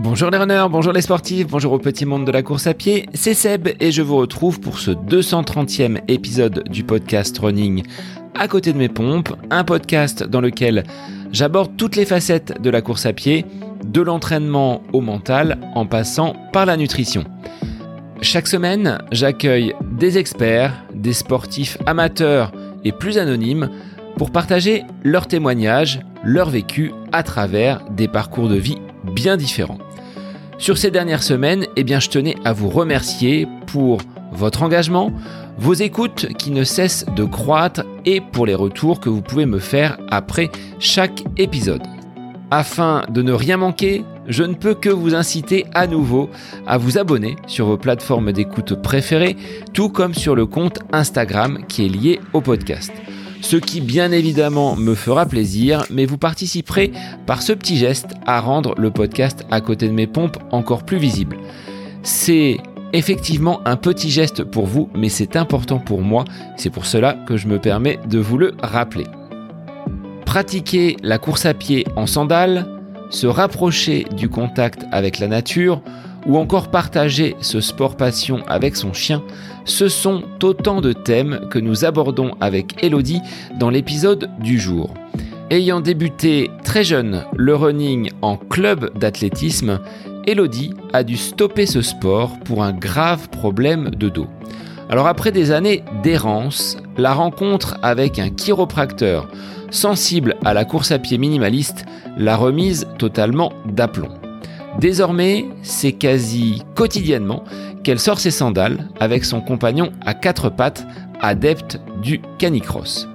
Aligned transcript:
Bonjour 0.00 0.30
les 0.30 0.38
runners, 0.38 0.66
bonjour 0.70 0.92
les 0.92 1.02
sportifs, 1.02 1.48
bonjour 1.48 1.72
au 1.72 1.78
petit 1.80 2.06
monde 2.06 2.24
de 2.24 2.30
la 2.30 2.44
course 2.44 2.68
à 2.68 2.74
pied, 2.74 3.08
c'est 3.14 3.34
Seb 3.34 3.68
et 3.80 3.90
je 3.90 4.00
vous 4.00 4.16
retrouve 4.16 4.60
pour 4.60 4.78
ce 4.78 4.92
230e 4.92 6.00
épisode 6.06 6.62
du 6.68 6.84
podcast 6.84 7.36
Running 7.36 7.82
à 8.38 8.46
côté 8.46 8.72
de 8.72 8.78
mes 8.78 8.88
pompes, 8.88 9.34
un 9.50 9.64
podcast 9.64 10.22
dans 10.22 10.40
lequel 10.40 10.84
j'aborde 11.32 11.76
toutes 11.76 11.96
les 11.96 12.04
facettes 12.04 12.62
de 12.62 12.70
la 12.70 12.80
course 12.80 13.06
à 13.06 13.12
pied, 13.12 13.44
de 13.84 14.00
l'entraînement 14.00 14.84
au 14.92 15.00
mental 15.00 15.58
en 15.74 15.84
passant 15.84 16.36
par 16.52 16.64
la 16.64 16.76
nutrition. 16.76 17.24
Chaque 18.22 18.46
semaine, 18.46 18.98
j'accueille 19.10 19.74
des 19.82 20.16
experts, 20.16 20.84
des 20.94 21.12
sportifs 21.12 21.76
amateurs 21.86 22.52
et 22.84 22.92
plus 22.92 23.18
anonymes 23.18 23.68
pour 24.16 24.30
partager 24.30 24.84
leurs 25.02 25.26
témoignages, 25.26 26.00
leur 26.22 26.50
vécu 26.50 26.92
à 27.10 27.24
travers 27.24 27.84
des 27.90 28.06
parcours 28.06 28.48
de 28.48 28.56
vie 28.56 28.78
bien 29.04 29.36
différents. 29.36 29.78
Sur 30.58 30.76
ces 30.76 30.90
dernières 30.90 31.22
semaines, 31.22 31.66
eh 31.76 31.84
bien, 31.84 32.00
je 32.00 32.08
tenais 32.08 32.34
à 32.44 32.52
vous 32.52 32.68
remercier 32.68 33.46
pour 33.68 33.98
votre 34.32 34.64
engagement, 34.64 35.12
vos 35.56 35.72
écoutes 35.72 36.26
qui 36.36 36.50
ne 36.50 36.64
cessent 36.64 37.06
de 37.16 37.24
croître 37.24 37.82
et 38.04 38.20
pour 38.20 38.44
les 38.44 38.56
retours 38.56 38.98
que 38.98 39.08
vous 39.08 39.22
pouvez 39.22 39.46
me 39.46 39.60
faire 39.60 39.98
après 40.10 40.50
chaque 40.80 41.22
épisode. 41.36 41.82
Afin 42.50 43.04
de 43.08 43.22
ne 43.22 43.32
rien 43.32 43.56
manquer, 43.56 44.04
je 44.26 44.42
ne 44.42 44.54
peux 44.54 44.74
que 44.74 44.88
vous 44.88 45.14
inciter 45.14 45.64
à 45.74 45.86
nouveau 45.86 46.28
à 46.66 46.76
vous 46.76 46.98
abonner 46.98 47.36
sur 47.46 47.66
vos 47.66 47.76
plateformes 47.76 48.32
d'écoute 48.32 48.82
préférées, 48.82 49.36
tout 49.72 49.90
comme 49.90 50.14
sur 50.14 50.34
le 50.34 50.46
compte 50.46 50.80
Instagram 50.92 51.60
qui 51.68 51.86
est 51.86 51.88
lié 51.88 52.20
au 52.32 52.40
podcast 52.40 52.92
ce 53.40 53.56
qui 53.56 53.80
bien 53.80 54.12
évidemment 54.12 54.76
me 54.76 54.94
fera 54.94 55.26
plaisir, 55.26 55.84
mais 55.90 56.06
vous 56.06 56.18
participerez 56.18 56.92
par 57.26 57.42
ce 57.42 57.52
petit 57.52 57.76
geste 57.76 58.08
à 58.26 58.40
rendre 58.40 58.74
le 58.76 58.90
podcast 58.90 59.44
à 59.50 59.60
côté 59.60 59.88
de 59.88 59.92
mes 59.92 60.06
pompes 60.06 60.38
encore 60.50 60.84
plus 60.84 60.98
visible. 60.98 61.38
C'est 62.02 62.58
effectivement 62.92 63.60
un 63.66 63.76
petit 63.76 64.10
geste 64.10 64.44
pour 64.44 64.66
vous, 64.66 64.88
mais 64.94 65.08
c'est 65.08 65.36
important 65.36 65.78
pour 65.78 66.02
moi, 66.02 66.24
c'est 66.56 66.70
pour 66.70 66.86
cela 66.86 67.14
que 67.26 67.36
je 67.36 67.48
me 67.48 67.58
permets 67.58 67.98
de 68.08 68.18
vous 68.18 68.38
le 68.38 68.54
rappeler. 68.62 69.06
Pratiquer 70.24 70.96
la 71.02 71.18
course 71.18 71.46
à 71.46 71.54
pied 71.54 71.86
en 71.96 72.06
sandales, 72.06 72.66
se 73.10 73.26
rapprocher 73.26 74.06
du 74.16 74.28
contact 74.28 74.84
avec 74.92 75.18
la 75.18 75.28
nature, 75.28 75.82
ou 76.26 76.36
encore 76.36 76.68
partager 76.68 77.36
ce 77.40 77.60
sport 77.60 77.96
passion 77.96 78.42
avec 78.48 78.76
son 78.76 78.92
chien, 78.92 79.22
ce 79.64 79.88
sont 79.88 80.22
autant 80.42 80.80
de 80.80 80.92
thèmes 80.92 81.40
que 81.50 81.58
nous 81.58 81.84
abordons 81.84 82.32
avec 82.40 82.82
Elodie 82.82 83.22
dans 83.58 83.70
l'épisode 83.70 84.30
du 84.40 84.58
jour. 84.58 84.94
Ayant 85.50 85.80
débuté 85.80 86.50
très 86.64 86.84
jeune 86.84 87.24
le 87.34 87.54
running 87.54 88.10
en 88.20 88.36
club 88.36 88.90
d'athlétisme, 88.98 89.80
Elodie 90.26 90.74
a 90.92 91.04
dû 91.04 91.16
stopper 91.16 91.64
ce 91.64 91.80
sport 91.80 92.38
pour 92.40 92.62
un 92.62 92.72
grave 92.72 93.30
problème 93.30 93.90
de 93.90 94.10
dos. 94.10 94.26
Alors 94.90 95.06
après 95.06 95.32
des 95.32 95.50
années 95.50 95.84
d'errance, 96.02 96.76
la 96.96 97.14
rencontre 97.14 97.78
avec 97.82 98.18
un 98.18 98.30
chiropracteur 98.30 99.28
sensible 99.70 100.36
à 100.44 100.54
la 100.54 100.64
course 100.64 100.92
à 100.92 100.98
pied 100.98 101.18
minimaliste 101.18 101.84
l'a 102.16 102.36
remise 102.36 102.86
totalement 102.98 103.52
d'aplomb. 103.66 104.27
Désormais, 104.78 105.46
c'est 105.62 105.92
quasi 105.92 106.62
quotidiennement 106.76 107.42
qu'elle 107.82 107.98
sort 107.98 108.20
ses 108.20 108.30
sandales 108.30 108.88
avec 109.00 109.24
son 109.24 109.40
compagnon 109.40 109.90
à 110.06 110.14
quatre 110.14 110.50
pattes, 110.50 110.86
adepte 111.20 111.80
du 112.00 112.20
canicross. 112.38 113.08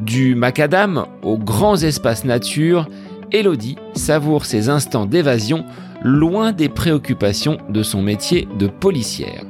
Du 0.00 0.36
macadam 0.36 1.06
aux 1.22 1.38
grands 1.38 1.76
espaces 1.76 2.24
nature, 2.24 2.88
Elodie 3.32 3.76
savoure 3.94 4.44
ses 4.44 4.68
instants 4.68 5.06
d'évasion 5.06 5.64
loin 6.02 6.52
des 6.52 6.68
préoccupations 6.68 7.58
de 7.68 7.82
son 7.82 8.02
métier 8.02 8.46
de 8.56 8.68
policière. 8.68 9.42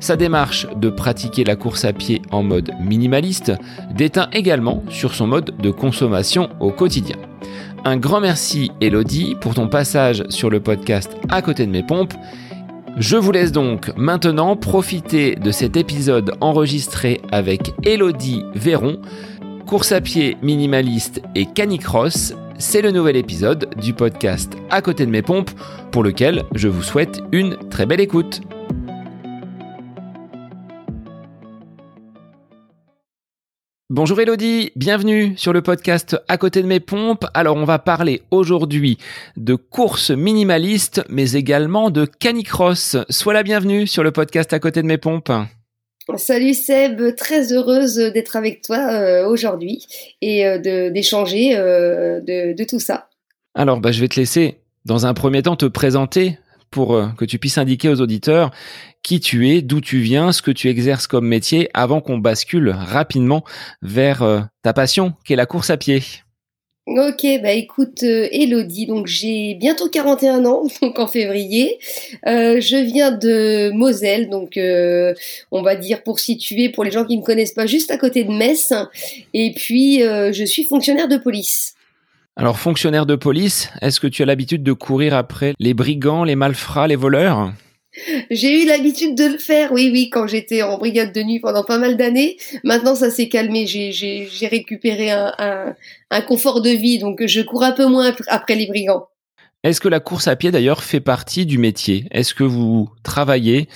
Sa 0.00 0.16
démarche 0.16 0.66
de 0.76 0.90
pratiquer 0.90 1.44
la 1.44 1.56
course 1.56 1.84
à 1.84 1.92
pied 1.92 2.20
en 2.30 2.42
mode 2.42 2.72
minimaliste 2.80 3.52
déteint 3.94 4.28
également 4.32 4.84
sur 4.90 5.14
son 5.14 5.26
mode 5.26 5.56
de 5.58 5.70
consommation 5.70 6.50
au 6.60 6.70
quotidien. 6.70 7.16
Un 7.88 7.96
grand 7.96 8.20
merci 8.20 8.70
Elodie 8.82 9.34
pour 9.40 9.54
ton 9.54 9.66
passage 9.66 10.22
sur 10.28 10.50
le 10.50 10.60
podcast 10.60 11.10
à 11.30 11.40
côté 11.40 11.64
de 11.64 11.70
mes 11.70 11.82
pompes. 11.82 12.12
Je 12.98 13.16
vous 13.16 13.32
laisse 13.32 13.50
donc 13.50 13.96
maintenant 13.96 14.56
profiter 14.56 15.36
de 15.36 15.50
cet 15.50 15.74
épisode 15.74 16.32
enregistré 16.42 17.18
avec 17.32 17.72
Elodie 17.84 18.44
Véron, 18.54 19.00
course 19.66 19.92
à 19.92 20.02
pied 20.02 20.36
minimaliste 20.42 21.22
et 21.34 21.46
canicross. 21.46 22.34
C'est 22.58 22.82
le 22.82 22.90
nouvel 22.90 23.16
épisode 23.16 23.70
du 23.80 23.94
podcast 23.94 24.52
à 24.68 24.82
côté 24.82 25.06
de 25.06 25.10
mes 25.10 25.22
pompes 25.22 25.50
pour 25.90 26.02
lequel 26.02 26.44
je 26.54 26.68
vous 26.68 26.82
souhaite 26.82 27.22
une 27.32 27.56
très 27.70 27.86
belle 27.86 28.00
écoute. 28.00 28.42
Bonjour 33.90 34.20
Elodie, 34.20 34.70
bienvenue 34.76 35.32
sur 35.38 35.54
le 35.54 35.62
podcast 35.62 36.14
À 36.28 36.36
côté 36.36 36.60
de 36.60 36.66
mes 36.66 36.78
pompes. 36.78 37.24
Alors 37.32 37.56
on 37.56 37.64
va 37.64 37.78
parler 37.78 38.20
aujourd'hui 38.30 38.98
de 39.38 39.54
course 39.54 40.10
minimaliste 40.10 41.02
mais 41.08 41.32
également 41.32 41.88
de 41.88 42.04
canicross. 42.04 42.98
Sois 43.08 43.32
la 43.32 43.42
bienvenue 43.42 43.86
sur 43.86 44.02
le 44.02 44.10
podcast 44.10 44.52
À 44.52 44.58
côté 44.58 44.82
de 44.82 44.86
mes 44.86 44.98
pompes. 44.98 45.32
Salut 46.16 46.52
Seb, 46.52 47.16
très 47.16 47.50
heureuse 47.54 47.96
d'être 47.96 48.36
avec 48.36 48.60
toi 48.60 48.76
euh, 48.76 49.26
aujourd'hui 49.26 49.86
et 50.20 50.44
euh, 50.44 50.90
d'échanger 50.90 51.56
euh, 51.56 52.20
de, 52.20 52.64
tout 52.64 52.80
ça. 52.80 53.08
Alors 53.54 53.80
bah, 53.80 53.90
je 53.90 54.02
vais 54.02 54.08
te 54.08 54.20
laisser 54.20 54.58
dans 54.84 55.06
un 55.06 55.14
premier 55.14 55.40
temps 55.40 55.56
te 55.56 55.64
présenter 55.64 56.38
pour 56.70 57.02
que 57.16 57.24
tu 57.24 57.38
puisses 57.38 57.56
indiquer 57.56 57.88
aux 57.88 58.02
auditeurs 58.02 58.50
qui 59.08 59.20
tu 59.20 59.48
es, 59.48 59.62
d'où 59.62 59.80
tu 59.80 60.00
viens, 60.00 60.32
ce 60.32 60.42
que 60.42 60.50
tu 60.50 60.68
exerces 60.68 61.06
comme 61.06 61.26
métier 61.26 61.70
avant 61.72 62.02
qu'on 62.02 62.18
bascule 62.18 62.68
rapidement 62.68 63.42
vers 63.80 64.22
euh, 64.22 64.40
ta 64.62 64.74
passion 64.74 65.14
qui 65.24 65.32
est 65.32 65.36
la 65.36 65.46
course 65.46 65.70
à 65.70 65.78
pied. 65.78 66.02
Ok, 66.86 67.24
bah 67.42 67.52
écoute, 67.52 68.02
euh, 68.02 68.28
Elodie, 68.30 68.84
donc 68.84 69.06
j'ai 69.06 69.54
bientôt 69.54 69.88
41 69.88 70.44
ans, 70.44 70.64
donc 70.82 70.98
en 70.98 71.06
février. 71.06 71.78
je 72.26 72.84
viens 72.84 73.10
de 73.10 73.70
Moselle, 73.70 74.28
donc 74.28 74.58
on 75.50 75.62
va 75.62 75.74
dire 75.74 76.02
pour 76.02 76.18
situer, 76.18 76.68
pour 76.68 76.84
les 76.84 76.90
gens 76.90 77.06
qui 77.06 77.16
ne 77.16 77.22
me 77.22 77.26
connaissent 77.26 77.54
pas, 77.54 77.64
juste 77.64 77.90
à 77.90 77.96
côté 77.96 78.24
de 78.24 78.30
Metz. 78.30 78.74
Et 79.32 79.54
puis, 79.56 80.00
je 80.00 80.44
suis 80.44 80.64
fonctionnaire 80.64 81.08
de 81.08 81.16
police. 81.16 81.72
Alors, 82.36 82.58
fonctionnaire 82.58 83.06
de 83.06 83.16
police, 83.16 83.70
est-ce 83.80 84.00
que 84.00 84.06
tu 84.06 84.22
as 84.22 84.26
l'habitude 84.26 84.62
de 84.62 84.74
courir 84.74 85.14
après 85.14 85.54
les 85.58 85.72
brigands, 85.72 86.24
les 86.24 86.36
malfrats, 86.36 86.88
les 86.88 86.96
voleurs? 86.96 87.52
J'ai 88.30 88.62
eu 88.62 88.66
l'habitude 88.66 89.14
de 89.14 89.24
le 89.24 89.38
faire, 89.38 89.72
oui, 89.72 89.90
oui, 89.92 90.10
quand 90.10 90.26
j'étais 90.26 90.62
en 90.62 90.78
brigade 90.78 91.12
de 91.12 91.22
nuit 91.22 91.40
pendant 91.40 91.64
pas 91.64 91.78
mal 91.78 91.96
d'années. 91.96 92.36
Maintenant, 92.64 92.94
ça 92.94 93.10
s'est 93.10 93.28
calmé. 93.28 93.66
J'ai 93.66 94.48
récupéré 94.48 95.10
un, 95.10 95.74
un, 96.10 96.22
confort 96.22 96.60
de 96.62 96.70
vie, 96.70 96.98
donc 96.98 97.24
je 97.26 97.40
cours 97.40 97.62
un 97.62 97.72
peu 97.72 97.86
moins 97.86 98.12
après 98.28 98.54
les 98.54 98.66
brigands. 98.66 99.06
Est-ce 99.64 99.80
que 99.80 99.88
la 99.88 100.00
course 100.00 100.28
à 100.28 100.36
pied, 100.36 100.50
d'ailleurs, 100.50 100.82
fait 100.82 101.00
partie 101.00 101.44
du 101.44 101.58
métier? 101.58 102.06
Est-ce 102.10 102.34
que 102.34 102.44
vous 102.44 102.90
travaillez 103.02 103.68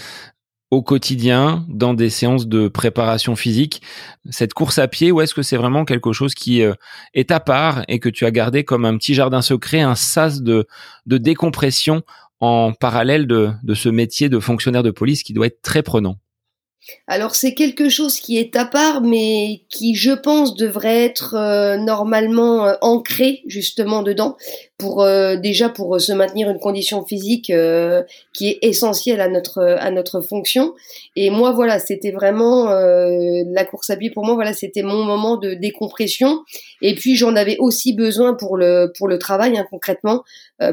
au 0.70 0.80
quotidien 0.80 1.66
dans 1.68 1.92
des 1.92 2.08
séances 2.08 2.46
de 2.46 2.68
préparation 2.68 3.34
physique? 3.34 3.82
Cette 4.30 4.54
course 4.54 4.78
à 4.78 4.86
pied 4.88 5.10
ou 5.10 5.20
est-ce 5.20 5.34
que 5.34 5.42
c'est 5.42 5.56
vraiment 5.56 5.84
quelque 5.84 6.12
chose 6.12 6.34
qui 6.34 6.62
euh, 6.62 6.72
est 7.14 7.30
à 7.30 7.40
part 7.40 7.82
et 7.88 7.98
que 7.98 8.08
tu 8.08 8.24
as 8.24 8.30
gardé 8.30 8.64
comme 8.64 8.84
un 8.84 8.96
petit 8.96 9.12
jardin 9.12 9.42
secret, 9.42 9.80
un 9.80 9.96
sas 9.96 10.40
de, 10.40 10.66
de 11.06 11.18
décompression 11.18 12.02
en 12.42 12.72
parallèle 12.72 13.28
de, 13.28 13.52
ce 13.72 13.88
métier 13.88 14.28
de 14.28 14.40
fonctionnaire 14.40 14.82
de 14.82 14.90
police 14.90 15.22
qui 15.22 15.32
doit 15.32 15.46
être 15.46 15.62
très 15.62 15.84
prenant. 15.84 16.16
Alors 17.06 17.36
c'est 17.36 17.54
quelque 17.54 17.88
chose 17.88 18.18
qui 18.18 18.36
est 18.36 18.56
à 18.56 18.64
part, 18.64 19.00
mais 19.00 19.62
qui, 19.68 19.94
je 19.94 20.10
pense, 20.10 20.56
devrait 20.56 21.04
être 21.04 21.34
euh, 21.34 21.76
normalement 21.76 22.66
euh, 22.66 22.74
ancré 22.80 23.42
justement 23.46 24.02
dedans, 24.02 24.36
pour 24.82 25.02
euh, 25.02 25.36
déjà 25.36 25.68
pour 25.68 26.00
se 26.00 26.12
maintenir 26.12 26.50
une 26.50 26.58
condition 26.58 27.04
physique 27.06 27.52
qui 28.32 28.48
est 28.48 28.58
essentielle 28.62 29.20
à 29.20 29.28
notre 29.28 29.62
à 29.62 29.90
notre 29.90 30.20
fonction. 30.20 30.74
Et 31.14 31.30
moi, 31.30 31.52
voilà, 31.52 31.78
c'était 31.78 32.10
vraiment 32.10 32.70
la 32.70 33.64
course 33.64 33.90
à 33.90 33.96
pied 33.96 34.10
pour 34.10 34.24
moi. 34.24 34.34
Voilà, 34.34 34.52
c'était 34.52 34.82
mon 34.82 35.04
moment 35.04 35.36
de 35.36 35.54
décompression. 35.54 36.40
Et 36.80 36.94
puis 36.94 37.16
j'en 37.16 37.36
avais 37.36 37.56
aussi 37.58 37.94
besoin 37.94 38.34
pour 38.34 38.56
le 38.56 38.92
pour 38.98 39.08
le 39.08 39.18
travail, 39.18 39.56
hein, 39.56 39.66
concrètement, 39.70 40.22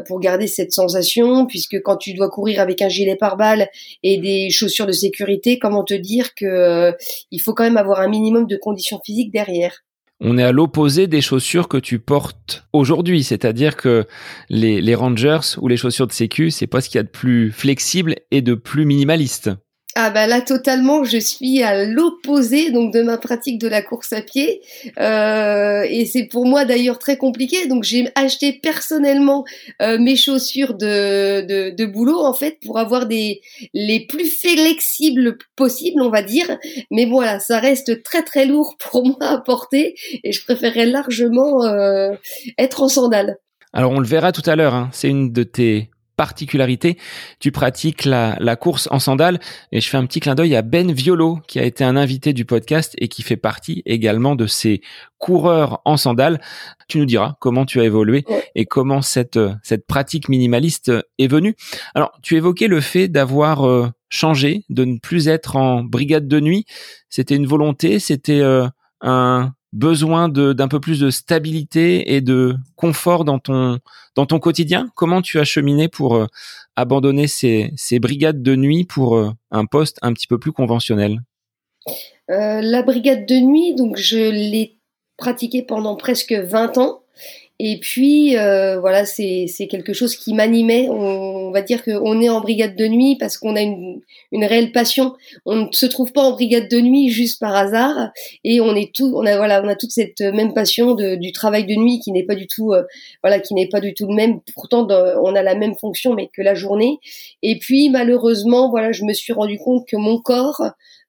pour 0.08 0.20
garder 0.20 0.48
cette 0.48 0.72
sensation, 0.72 1.46
puisque 1.46 1.82
quand 1.82 1.98
tu 1.98 2.14
dois 2.14 2.30
courir 2.30 2.60
avec 2.62 2.82
un 2.82 2.90
gilet 2.90 3.16
pare-balles 3.16 3.70
et 4.04 4.18
des 4.18 4.50
chaussures 4.50 4.88
de 4.88 4.92
sécurité, 4.92 5.60
comment 5.60 5.84
te 5.84 5.94
dire 5.94 6.34
que 6.36 6.46
euh, 6.46 6.92
il 7.32 7.40
faut 7.40 7.54
quand 7.54 7.64
même 7.64 7.78
avoir 7.78 8.00
un 8.00 8.08
minimum 8.08 8.48
de 8.48 8.58
conditions 8.58 9.00
physiques 9.04 9.32
derrière. 9.32 9.84
On 10.22 10.38
est 10.38 10.44
à 10.44 10.52
l'opposé 10.52 11.08
des 11.08 11.22
chaussures 11.22 11.70
que 11.70 11.78
tu 11.78 11.98
portes 11.98 12.68
aujourd'hui, 12.74 13.24
c'est-à-dire 13.24 13.78
que 13.78 14.06
les, 14.50 14.96
Rangers 14.96 15.58
ou 15.60 15.70
les 15.70 15.78
chaussures 15.78 16.08
de 16.08 16.12
sécu, 16.12 16.52
c'est 16.52 16.68
pas 16.68 16.82
ce 16.82 16.90
qu'il 16.90 16.98
y 16.98 17.00
a 17.00 17.04
de 17.04 17.10
plus 17.10 17.52
flexible 17.52 18.16
et 18.30 18.42
de 18.42 18.54
plus 18.54 18.86
minimaliste. 18.86 19.50
Ah 19.96 20.12
bah 20.12 20.28
là 20.28 20.40
totalement, 20.42 21.04
je 21.04 21.18
suis 21.18 21.64
à 21.64 21.84
l'opposé 21.84 22.70
donc 22.70 22.94
de 22.94 23.02
ma 23.02 23.18
pratique 23.18 23.60
de 23.60 23.68
la 23.68 23.82
course 23.82 24.14
à 24.14 24.22
pied 24.22 24.62
euh, 25.00 25.82
et 25.90 26.06
c'est 26.06 26.26
pour 26.26 26.46
moi 26.46 26.64
d'ailleurs 26.64 27.00
très 27.00 27.18
compliqué. 27.18 27.68
Donc 27.68 27.84
j'ai 27.84 28.08
acheté 28.14 28.54
personnellement 28.54 29.46
euh, 29.82 29.98
mes 29.98 30.16
chaussures 30.16 30.76
de, 30.76 31.72
de, 31.72 31.86
boulot 31.88 32.20
en 32.20 32.34
fait 32.34 32.60
pour 32.64 32.78
avoir 32.78 33.08
des 33.08 33.42
les 33.74 34.06
plus 34.06 34.30
flexibles 34.30 35.40
possibles 35.56 36.02
on 36.04 36.12
va 36.12 36.22
dire. 36.22 36.60
Mais 36.92 37.06
voilà, 37.06 37.40
ça 37.40 37.60
reste 37.60 38.04
très 38.04 38.22
très 38.22 38.46
lourd 38.46 38.78
pour 38.80 39.04
moi 39.04 39.18
à 39.28 39.38
porter 39.40 39.96
et 40.24 40.32
je 40.32 40.44
préférerais 40.46 40.86
largement 40.86 41.66
euh, 41.66 42.12
être 42.60 42.84
en 42.84 42.90
sandales. 42.90 43.38
Alors 43.74 43.92
on 43.92 44.00
le 44.00 44.08
verra 44.08 44.32
tout 44.32 44.48
à 44.48 44.56
l'heure, 44.56 44.76
hein. 44.76 44.90
c'est 44.92 45.10
une 45.10 45.32
de 45.32 45.44
tes 45.44 45.90
particularité, 46.20 46.98
tu 47.40 47.54
pratiques 47.54 48.04
la, 48.04 48.36
course 48.58 48.90
en 48.92 49.00
sandales 49.00 49.40
et 49.72 49.80
je 49.80 49.88
fais 49.88 49.96
un 49.96 50.06
petit 50.06 50.20
clin 50.20 50.36
d'œil 50.36 50.54
à 50.54 50.62
Ben 50.62 50.92
Violo 50.92 51.40
qui 51.48 51.60
a 51.60 51.64
été 51.64 51.86
un 51.86 51.96
invité 51.96 52.34
du 52.34 52.44
podcast 52.44 52.94
et 52.98 53.08
qui 53.08 53.22
fait 53.22 53.38
partie 53.38 53.84
également 53.86 54.36
de 54.36 54.46
ces 54.46 54.82
coureurs 55.18 55.82
en 55.86 55.96
sandales. 55.96 56.42
Tu 56.90 56.98
nous 56.98 57.06
diras 57.06 57.38
comment 57.40 57.66
tu 57.66 57.80
as 57.80 57.86
évolué 57.86 58.26
et 58.54 58.66
comment 58.66 59.02
cette, 59.02 59.40
cette 59.64 59.88
pratique 59.88 60.28
minimaliste 60.28 60.92
est 61.20 61.28
venue. 61.28 61.56
Alors, 61.96 62.12
tu 62.22 62.36
évoquais 62.36 62.68
le 62.68 62.82
fait 62.82 63.08
d'avoir 63.08 63.66
euh, 63.66 63.88
changé, 64.10 64.66
de 64.68 64.84
ne 64.84 65.00
plus 65.00 65.30
être 65.30 65.56
en 65.56 65.86
brigade 65.86 66.28
de 66.28 66.42
nuit. 66.42 66.66
C'était 67.08 67.38
une 67.38 67.48
volonté, 67.48 67.98
c'était 68.00 68.42
euh, 68.42 68.68
un, 69.00 69.54
besoin 69.74 70.30
d'un 70.30 70.68
peu 70.68 70.80
plus 70.80 71.00
de 71.00 71.10
stabilité 71.10 72.14
et 72.14 72.22
de 72.22 72.56
confort 72.76 73.26
dans 73.26 73.40
ton 73.40 73.80
dans 74.16 74.26
ton 74.26 74.40
quotidien? 74.40 74.90
Comment 74.96 75.22
tu 75.22 75.40
as 75.40 75.44
cheminé 75.44 75.88
pour 75.88 76.16
euh, 76.16 76.28
abandonner 76.76 77.28
ces, 77.28 77.72
ces 77.76 78.00
brigades 78.00 78.42
de 78.42 78.56
nuit 78.56 78.86
pour 78.86 79.16
euh, 79.16 79.32
un 79.52 79.66
poste 79.66 79.98
un 80.02 80.14
petit 80.14 80.28
peu 80.28 80.40
plus 80.40 80.52
conventionnel? 80.52 81.22
Euh, 82.30 82.62
La 82.62 82.84
brigade 82.84 83.26
de 83.26 83.36
nuit, 83.36 83.76
donc 83.76 83.98
je 83.98 84.18
l'ai 84.18 84.78
pratiquée 85.18 85.64
pendant 85.64 85.96
presque 85.96 86.34
20 86.34 86.78
ans. 86.78 87.02
Et 87.62 87.78
puis 87.82 88.38
euh, 88.38 88.80
voilà, 88.80 89.06
c'est 89.06 89.48
quelque 89.70 89.92
chose 89.92 90.16
qui 90.16 90.34
m'animait. 90.34 90.88
On, 90.90 91.52
va 91.52 91.62
dire 91.62 91.84
qu'on 91.84 92.22
est 92.22 92.30
en 92.30 92.40
brigade 92.40 92.76
de 92.76 92.88
nuit 92.88 93.18
parce 93.20 93.38
qu'on 93.38 93.56
a 93.56 93.62
une, 93.62 94.02
une 94.32 94.46
réelle 94.46 94.72
passion. 94.72 95.16
On 95.46 95.56
ne 95.56 95.72
se 95.72 95.86
trouve 95.86 96.14
pas 96.14 96.22
en 96.22 96.32
brigade 96.32 96.70
de 96.70 96.80
nuit 96.80 97.10
juste 97.10 97.40
par 97.40 97.56
hasard, 97.56 98.12
et 98.44 98.62
on 98.62 98.76
est 98.76 98.94
tout, 98.94 99.12
on 99.16 99.26
a 99.26 99.36
voilà, 99.36 99.62
on 99.64 99.68
a 99.68 99.76
toute 99.76 99.92
cette 99.92 100.22
même 100.22 100.54
passion 100.54 100.94
de, 100.94 101.16
du 101.16 101.32
travail 101.34 101.66
de 101.66 101.76
nuit 101.76 102.00
qui 102.00 102.12
n'est 102.12 102.24
pas 102.24 102.36
du 102.36 102.48
tout, 102.48 102.72
euh, 102.72 102.84
voilà, 103.24 103.40
qui 103.40 103.54
n'est 103.56 103.68
pas 103.68 103.82
du 103.82 103.94
tout 103.94 104.08
le 104.08 104.14
même. 104.16 104.40
Pourtant, 104.54 104.88
on 104.90 105.36
a 105.36 105.42
la 105.42 105.56
même 105.56 105.76
fonction, 105.76 106.14
mais 106.14 106.30
que 106.32 106.42
la 106.42 106.56
journée. 106.56 107.00
Et 107.44 107.60
puis 107.60 107.90
malheureusement, 107.90 108.70
voilà, 108.70 108.94
je 108.94 109.04
me 109.04 109.12
suis 109.14 109.34
rendu 109.34 109.58
compte 109.58 109.86
que 109.86 109.98
mon 109.98 110.22
corps 110.22 110.62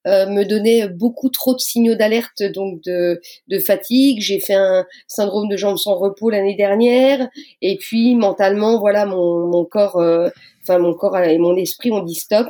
euh, 0.06 0.26
me 0.26 0.44
donnait 0.44 0.88
beaucoup 0.88 1.28
trop 1.28 1.54
de 1.54 1.60
signaux 1.60 1.94
d'alerte, 1.94 2.42
donc 2.42 2.82
de, 2.82 3.20
de 3.48 3.58
fatigue. 3.58 4.20
J'ai 4.20 4.40
fait 4.40 4.54
un 4.54 4.86
syndrome 5.06 5.48
de 5.48 5.56
jambes 5.56 5.76
sans 5.76 5.96
repos 5.96 6.30
l'année 6.30 6.56
dernière, 6.56 7.28
et 7.60 7.76
puis 7.76 8.14
mentalement, 8.14 8.78
voilà, 8.78 9.06
mon, 9.06 9.46
mon 9.46 9.64
corps, 9.64 9.96
euh, 9.96 10.28
enfin 10.62 10.78
mon 10.78 10.94
corps 10.94 11.18
et 11.18 11.38
mon 11.38 11.56
esprit 11.56 11.90
ont 11.90 12.02
dit 12.02 12.14
stop. 12.14 12.48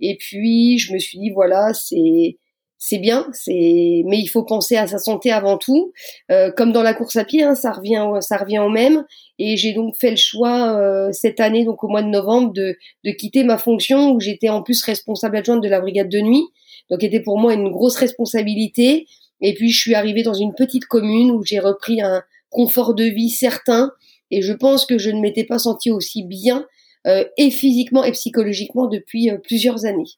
Et 0.00 0.16
puis 0.18 0.78
je 0.78 0.92
me 0.92 0.98
suis 0.98 1.18
dit 1.18 1.30
voilà, 1.30 1.72
c'est 1.74 2.38
c'est 2.78 2.98
bien, 2.98 3.26
c'est 3.32 4.02
mais 4.04 4.18
il 4.18 4.26
faut 4.26 4.44
penser 4.44 4.76
à 4.76 4.86
sa 4.86 4.98
santé 4.98 5.30
avant 5.32 5.56
tout. 5.58 5.92
Euh, 6.30 6.50
comme 6.52 6.70
dans 6.70 6.82
la 6.82 6.92
course 6.94 7.16
à 7.16 7.24
pied, 7.24 7.42
hein, 7.42 7.54
ça 7.54 7.72
revient 7.72 8.06
ça 8.20 8.36
revient 8.36 8.58
au 8.58 8.68
même. 8.68 9.04
Et 9.38 9.56
j'ai 9.56 9.72
donc 9.72 9.96
fait 9.96 10.10
le 10.10 10.16
choix 10.16 10.78
euh, 10.78 11.10
cette 11.12 11.40
année, 11.40 11.64
donc 11.64 11.82
au 11.82 11.88
mois 11.88 12.02
de 12.02 12.08
novembre, 12.08 12.52
de, 12.52 12.76
de 13.04 13.10
quitter 13.10 13.42
ma 13.42 13.58
fonction 13.58 14.12
où 14.12 14.20
j'étais 14.20 14.48
en 14.50 14.62
plus 14.62 14.82
responsable 14.84 15.36
adjointe 15.38 15.62
de 15.62 15.68
la 15.68 15.80
brigade 15.80 16.08
de 16.08 16.20
nuit 16.20 16.44
donc 16.90 17.02
était 17.02 17.20
pour 17.20 17.38
moi 17.38 17.54
une 17.54 17.70
grosse 17.70 17.96
responsabilité. 17.96 19.06
Et 19.40 19.54
puis 19.54 19.70
je 19.70 19.80
suis 19.80 19.94
arrivée 19.94 20.22
dans 20.22 20.34
une 20.34 20.54
petite 20.54 20.86
commune 20.86 21.30
où 21.30 21.44
j'ai 21.44 21.58
repris 21.58 22.00
un 22.00 22.22
confort 22.50 22.94
de 22.94 23.04
vie 23.04 23.30
certain 23.30 23.92
et 24.30 24.42
je 24.42 24.52
pense 24.52 24.86
que 24.86 24.98
je 24.98 25.10
ne 25.10 25.20
m'étais 25.20 25.44
pas 25.44 25.58
sentie 25.58 25.90
aussi 25.90 26.22
bien 26.22 26.66
euh, 27.06 27.24
et 27.36 27.50
physiquement 27.50 28.04
et 28.04 28.12
psychologiquement 28.12 28.86
depuis 28.86 29.30
euh, 29.30 29.38
plusieurs 29.38 29.84
années. 29.84 30.08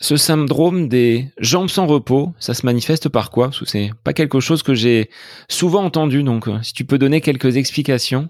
Ce 0.00 0.16
syndrome 0.16 0.88
des 0.88 1.28
jambes 1.38 1.68
sans 1.68 1.86
repos, 1.86 2.32
ça 2.40 2.54
se 2.54 2.66
manifeste 2.66 3.08
par 3.08 3.30
quoi? 3.30 3.48
Parce 3.48 3.60
que 3.60 3.66
c'est 3.66 3.90
pas 4.02 4.12
quelque 4.12 4.40
chose 4.40 4.62
que 4.62 4.74
j'ai 4.74 5.10
souvent 5.48 5.84
entendu, 5.84 6.22
donc 6.22 6.48
euh, 6.48 6.58
si 6.62 6.72
tu 6.72 6.84
peux 6.84 6.98
donner 6.98 7.20
quelques 7.20 7.56
explications. 7.56 8.28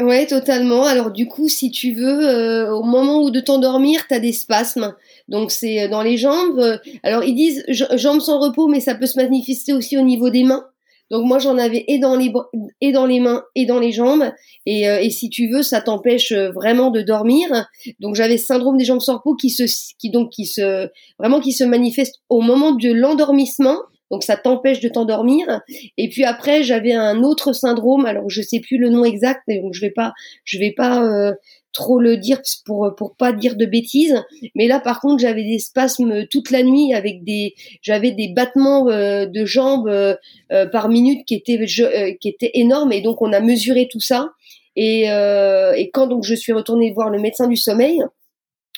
Ouais, 0.00 0.26
totalement. 0.26 0.84
Alors 0.84 1.10
du 1.10 1.26
coup, 1.28 1.48
si 1.48 1.70
tu 1.70 1.92
veux, 1.92 2.28
euh, 2.28 2.74
au 2.74 2.82
moment 2.82 3.22
où 3.22 3.30
de 3.30 3.40
t'endormir, 3.40 4.06
tu 4.08 4.14
as 4.14 4.20
des 4.20 4.32
spasmes. 4.32 4.94
Donc 5.28 5.50
c'est 5.52 5.82
euh, 5.82 5.88
dans 5.88 6.02
les 6.02 6.16
jambes. 6.16 6.80
Alors 7.02 7.22
ils 7.24 7.34
disent 7.34 7.64
jambes 7.68 8.20
sans 8.20 8.40
repos, 8.40 8.68
mais 8.68 8.80
ça 8.80 8.94
peut 8.94 9.06
se 9.06 9.18
manifester 9.18 9.72
aussi 9.72 9.96
au 9.98 10.02
niveau 10.02 10.30
des 10.30 10.44
mains. 10.44 10.64
Donc 11.10 11.26
moi 11.26 11.38
j'en 11.38 11.58
avais 11.58 11.84
et 11.88 11.98
dans 11.98 12.16
les 12.16 12.32
et 12.80 12.90
dans 12.90 13.04
les 13.04 13.20
mains 13.20 13.44
et 13.54 13.66
dans 13.66 13.78
les 13.78 13.92
jambes. 13.92 14.24
Et, 14.64 14.88
euh, 14.88 14.98
et 14.98 15.10
si 15.10 15.28
tu 15.28 15.48
veux, 15.48 15.62
ça 15.62 15.82
t'empêche 15.82 16.32
vraiment 16.32 16.90
de 16.90 17.02
dormir. 17.02 17.48
Donc 18.00 18.14
j'avais 18.14 18.38
syndrome 18.38 18.78
des 18.78 18.86
jambes 18.86 19.00
sans 19.00 19.16
repos 19.18 19.36
qui 19.36 19.50
se 19.50 19.64
qui 19.98 20.10
donc 20.10 20.30
qui 20.30 20.46
se 20.46 20.88
vraiment 21.18 21.40
qui 21.40 21.52
se 21.52 21.64
manifeste 21.64 22.16
au 22.30 22.40
moment 22.40 22.72
de 22.72 22.90
l'endormissement 22.90 23.76
donc 24.12 24.22
ça 24.22 24.36
t'empêche 24.36 24.80
de 24.80 24.88
t'endormir. 24.88 25.62
Et 25.96 26.10
puis 26.10 26.24
après, 26.24 26.62
j'avais 26.62 26.92
un 26.92 27.22
autre 27.22 27.54
syndrome, 27.54 28.04
alors 28.04 28.28
je 28.28 28.42
sais 28.42 28.60
plus 28.60 28.76
le 28.76 28.90
nom 28.90 29.04
exact, 29.04 29.42
donc 29.48 29.72
je 29.72 29.80
vais 29.80 29.90
pas, 29.90 30.12
je 30.44 30.58
vais 30.58 30.70
pas 30.70 31.02
euh, 31.02 31.32
trop 31.72 31.98
le 31.98 32.18
dire 32.18 32.42
pour 32.66 32.94
pour 32.94 33.16
pas 33.16 33.32
dire 33.32 33.56
de 33.56 33.64
bêtises. 33.64 34.22
Mais 34.54 34.68
là, 34.68 34.80
par 34.80 35.00
contre, 35.00 35.22
j'avais 35.22 35.44
des 35.44 35.58
spasmes 35.58 36.26
toute 36.26 36.50
la 36.50 36.62
nuit 36.62 36.92
avec 36.92 37.24
des, 37.24 37.54
j'avais 37.80 38.12
des 38.12 38.28
battements 38.28 38.86
euh, 38.88 39.24
de 39.24 39.46
jambes 39.46 39.88
euh, 39.88 40.16
par 40.70 40.90
minute 40.90 41.24
qui 41.26 41.34
étaient 41.34 41.64
qui 41.64 42.28
étaient 42.28 42.50
énormes. 42.52 42.92
Et 42.92 43.00
donc 43.00 43.22
on 43.22 43.32
a 43.32 43.40
mesuré 43.40 43.88
tout 43.90 44.00
ça. 44.00 44.28
Et, 44.76 45.02
et 45.04 45.90
quand 45.92 46.06
donc 46.06 46.24
je 46.24 46.34
suis 46.34 46.52
retournée 46.52 46.92
voir 46.92 47.10
le 47.10 47.20
médecin 47.20 47.46
du 47.46 47.56
sommeil, 47.56 48.02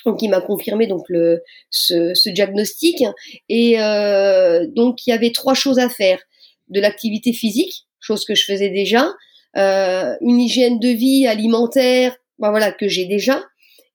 donc 0.05 0.21
il 0.21 0.29
m'a 0.29 0.41
confirmé 0.41 0.87
donc 0.87 1.03
le 1.09 1.41
ce, 1.69 2.13
ce 2.13 2.29
diagnostic. 2.29 3.03
Et 3.49 3.79
euh, 3.79 4.67
donc 4.67 5.05
il 5.05 5.09
y 5.09 5.13
avait 5.13 5.31
trois 5.31 5.53
choses 5.53 5.79
à 5.79 5.89
faire. 5.89 6.19
De 6.67 6.79
l'activité 6.79 7.33
physique 7.33 7.85
chose 7.99 8.25
que 8.25 8.35
je 8.35 8.43
faisais 8.43 8.69
déjà. 8.69 9.11
Euh, 9.57 10.15
une 10.21 10.39
hygiène 10.39 10.79
de 10.79 10.89
vie 10.89 11.27
alimentaire 11.27 12.15
ben 12.39 12.49
voilà 12.49 12.71
que 12.71 12.87
j'ai 12.87 13.05
déjà. 13.05 13.43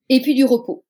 Et 0.08 0.20
puis 0.20 0.34
du 0.34 0.44
repos. 0.44 0.84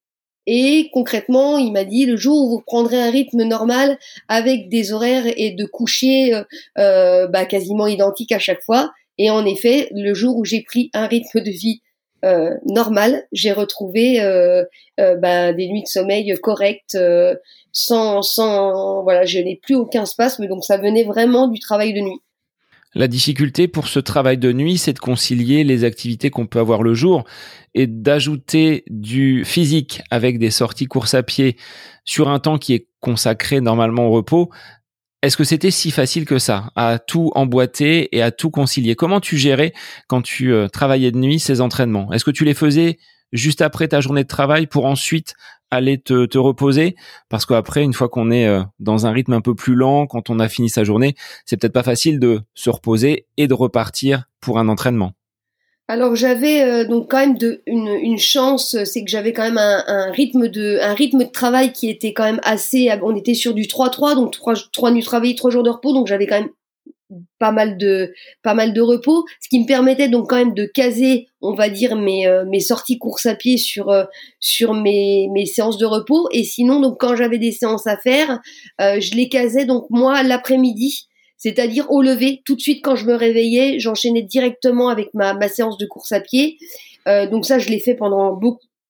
Et 0.47 0.89
concrètement 0.93 1.59
il 1.59 1.73
m'a 1.73 1.85
dit 1.85 2.07
le 2.07 2.17
jour 2.17 2.45
où 2.45 2.51
vous 2.51 2.63
prendrez 2.67 3.01
un 3.01 3.11
rythme 3.11 3.43
normal 3.45 3.99
avec 4.29 4.69
des 4.69 4.93
horaires 4.93 5.27
et 5.37 5.51
de 5.51 5.65
coucher 5.67 6.35
euh, 6.79 7.27
bah, 7.29 7.45
quasiment 7.45 7.87
identiques 7.87 8.33
à 8.33 8.39
chaque 8.39 8.63
fois. 8.63 8.93
Et 9.19 9.31
en 9.31 9.45
effet 9.45 9.89
le 9.93 10.15
jour 10.15 10.37
où 10.37 10.45
j'ai 10.45 10.63
pris 10.63 10.91
un 10.95 11.07
rythme 11.07 11.41
de 11.41 11.51
vie 11.51 11.83
euh, 12.25 12.55
normal, 12.67 13.25
j'ai 13.33 13.53
retrouvé 13.53 14.21
euh, 14.21 14.65
euh, 14.99 15.17
bah, 15.17 15.53
des 15.53 15.69
nuits 15.69 15.83
de 15.83 15.89
sommeil 15.89 16.33
correctes, 16.43 16.99
sans, 17.73 18.23
sans, 18.23 19.03
voilà, 19.03 19.25
je 19.25 19.39
n'ai 19.39 19.57
plus 19.57 19.75
aucun 19.75 20.05
spasme, 20.05 20.47
donc 20.47 20.65
ça 20.65 20.77
venait 20.77 21.05
vraiment 21.05 21.49
du 21.49 21.59
travail 21.61 21.93
de 21.95 22.00
nuit. 22.00 22.21
La 22.95 23.07
difficulté 23.07 23.69
pour 23.69 23.87
ce 23.87 24.00
travail 24.00 24.37
de 24.37 24.53
nuit, 24.53 24.77
c'est 24.77 24.93
de 24.93 24.99
concilier 24.99 25.62
les 25.62 25.85
activités 25.85 26.31
qu'on 26.31 26.49
peut 26.49 26.59
avoir 26.59 26.83
le 26.83 26.93
jour 26.93 27.23
et 27.73 27.87
d'ajouter 27.87 28.83
du 28.89 29.45
physique 29.45 30.03
avec 30.11 30.41
des 30.41 30.50
sorties 30.50 30.87
course 30.87 31.15
à 31.15 31.23
pied 31.23 31.57
sur 32.05 32.29
un 32.29 32.41
temps 32.41 32.59
qui 32.59 32.75
est 32.75 32.89
consacré 32.99 33.61
normalement 33.61 34.09
au 34.09 34.11
repos. 34.11 34.50
Est-ce 35.23 35.37
que 35.37 35.45
c'était 35.45 35.71
si 35.71 35.91
facile 35.91 36.25
que 36.25 36.39
ça, 36.39 36.71
à 36.77 36.99
tout 36.99 37.31
emboîter 37.35 38.17
et 38.17 38.23
à 38.23 38.31
tout 38.31 38.49
concilier? 38.50 38.95
Comment 38.95 39.21
tu 39.21 39.37
gérais 39.37 39.75
quand 40.09 40.23
tu 40.23 40.50
euh, 40.50 40.69
travaillais 40.69 41.11
de 41.11 41.19
nuit 41.19 41.39
ces 41.39 41.61
entraînements? 41.61 42.11
Est-ce 42.11 42.25
que 42.25 42.31
tu 42.31 42.47
les 42.47 42.55
faisais 42.55 42.97
juste 43.31 43.61
après 43.61 43.87
ta 43.87 44.00
journée 44.00 44.23
de 44.23 44.29
travail 44.29 44.67
pour 44.67 44.87
ensuite 44.87 45.35
aller 45.71 45.99
te, 45.99 46.25
te 46.25 46.39
reposer? 46.39 46.97
Parce 47.29 47.45
qu'après, 47.45 47.83
une 47.83 47.93
fois 47.93 48.09
qu'on 48.09 48.31
est 48.31 48.47
euh, 48.47 48.62
dans 48.79 49.07
un 49.07 49.12
rythme 49.12 49.35
un 49.35 49.43
peu 49.43 49.55
plus 49.55 49.75
lent, 49.75 50.07
quand 50.07 50.31
on 50.31 50.39
a 50.39 50.49
fini 50.49 50.71
sa 50.71 50.85
journée, 50.85 51.15
c'est 51.45 51.59
peut-être 51.59 51.75
pas 51.75 51.83
facile 51.83 52.19
de 52.19 52.41
se 52.55 52.71
reposer 52.71 53.27
et 53.37 53.47
de 53.47 53.53
repartir 53.53 54.25
pour 54.41 54.59
un 54.59 54.69
entraînement. 54.69 55.12
Alors 55.90 56.14
j'avais 56.14 56.62
euh, 56.62 56.85
donc 56.85 57.11
quand 57.11 57.18
même 57.18 57.37
de, 57.37 57.62
une, 57.66 57.88
une 57.88 58.16
chance, 58.16 58.76
c'est 58.85 59.02
que 59.02 59.11
j'avais 59.11 59.32
quand 59.32 59.42
même 59.42 59.59
un, 59.59 59.82
un, 59.88 60.12
rythme 60.12 60.47
de 60.47 60.78
un 60.80 60.94
rythme 60.94 61.25
de 61.25 61.30
travail 61.32 61.73
qui 61.73 61.90
était 61.90 62.12
quand 62.12 62.23
même 62.23 62.38
assez. 62.44 62.88
On 63.02 63.16
était 63.16 63.35
sur 63.35 63.54
du 63.54 63.64
3-3, 63.64 64.14
donc 64.14 64.30
3, 64.30 64.54
3 64.73 64.92
nuits 64.92 65.02
travaillées, 65.02 65.35
3 65.35 65.50
jours 65.50 65.64
de 65.64 65.70
repos, 65.70 65.92
donc 65.92 66.06
j'avais 66.06 66.28
quand 66.28 66.42
même 66.42 66.50
pas 67.40 67.50
mal 67.50 67.76
de 67.76 68.14
pas 68.44 68.54
mal 68.54 68.73
de 68.73 68.80
repos, 68.80 69.25
ce 69.40 69.49
qui 69.49 69.59
me 69.59 69.66
permettait 69.66 70.09
donc 70.09 70.30
quand 70.30 70.37
même 70.37 70.54
de 70.54 70.64
caser, 70.64 71.26
on 71.40 71.54
va 71.54 71.68
dire 71.68 71.97
mes 71.97 72.25
euh, 72.25 72.44
mes 72.49 72.61
sorties 72.61 72.99
course 72.99 73.26
à 73.26 73.35
pied 73.35 73.56
sur 73.56 73.90
euh, 73.90 74.04
sur 74.38 74.75
mes 74.75 75.28
mes 75.32 75.44
séances 75.44 75.76
de 75.76 75.87
repos. 75.87 76.28
Et 76.30 76.44
sinon 76.44 76.78
donc 76.78 77.00
quand 77.00 77.16
j'avais 77.16 77.38
des 77.38 77.50
séances 77.50 77.88
à 77.88 77.97
faire, 77.97 78.38
je 78.78 79.16
les 79.16 79.28
casais 79.28 79.64
donc 79.64 79.87
moi 79.90 80.23
l'après-midi 80.23 81.09
c'est-à-dire 81.40 81.90
au 81.90 82.00
lever, 82.00 82.42
tout 82.44 82.54
de 82.54 82.61
suite 82.61 82.85
quand 82.85 82.94
je 82.94 83.06
me 83.06 83.14
réveillais, 83.14 83.80
j'enchaînais 83.80 84.23
directement 84.23 84.88
avec 84.88 85.09
ma, 85.14 85.49
séance 85.49 85.76
de 85.76 85.87
course 85.87 86.12
à 86.12 86.20
pied. 86.20 86.59
Euh, 87.09 87.26
donc 87.26 87.44
ça, 87.44 87.59
je 87.59 87.68
l'ai 87.68 87.80
fait 87.80 87.97
pendant 87.97 88.38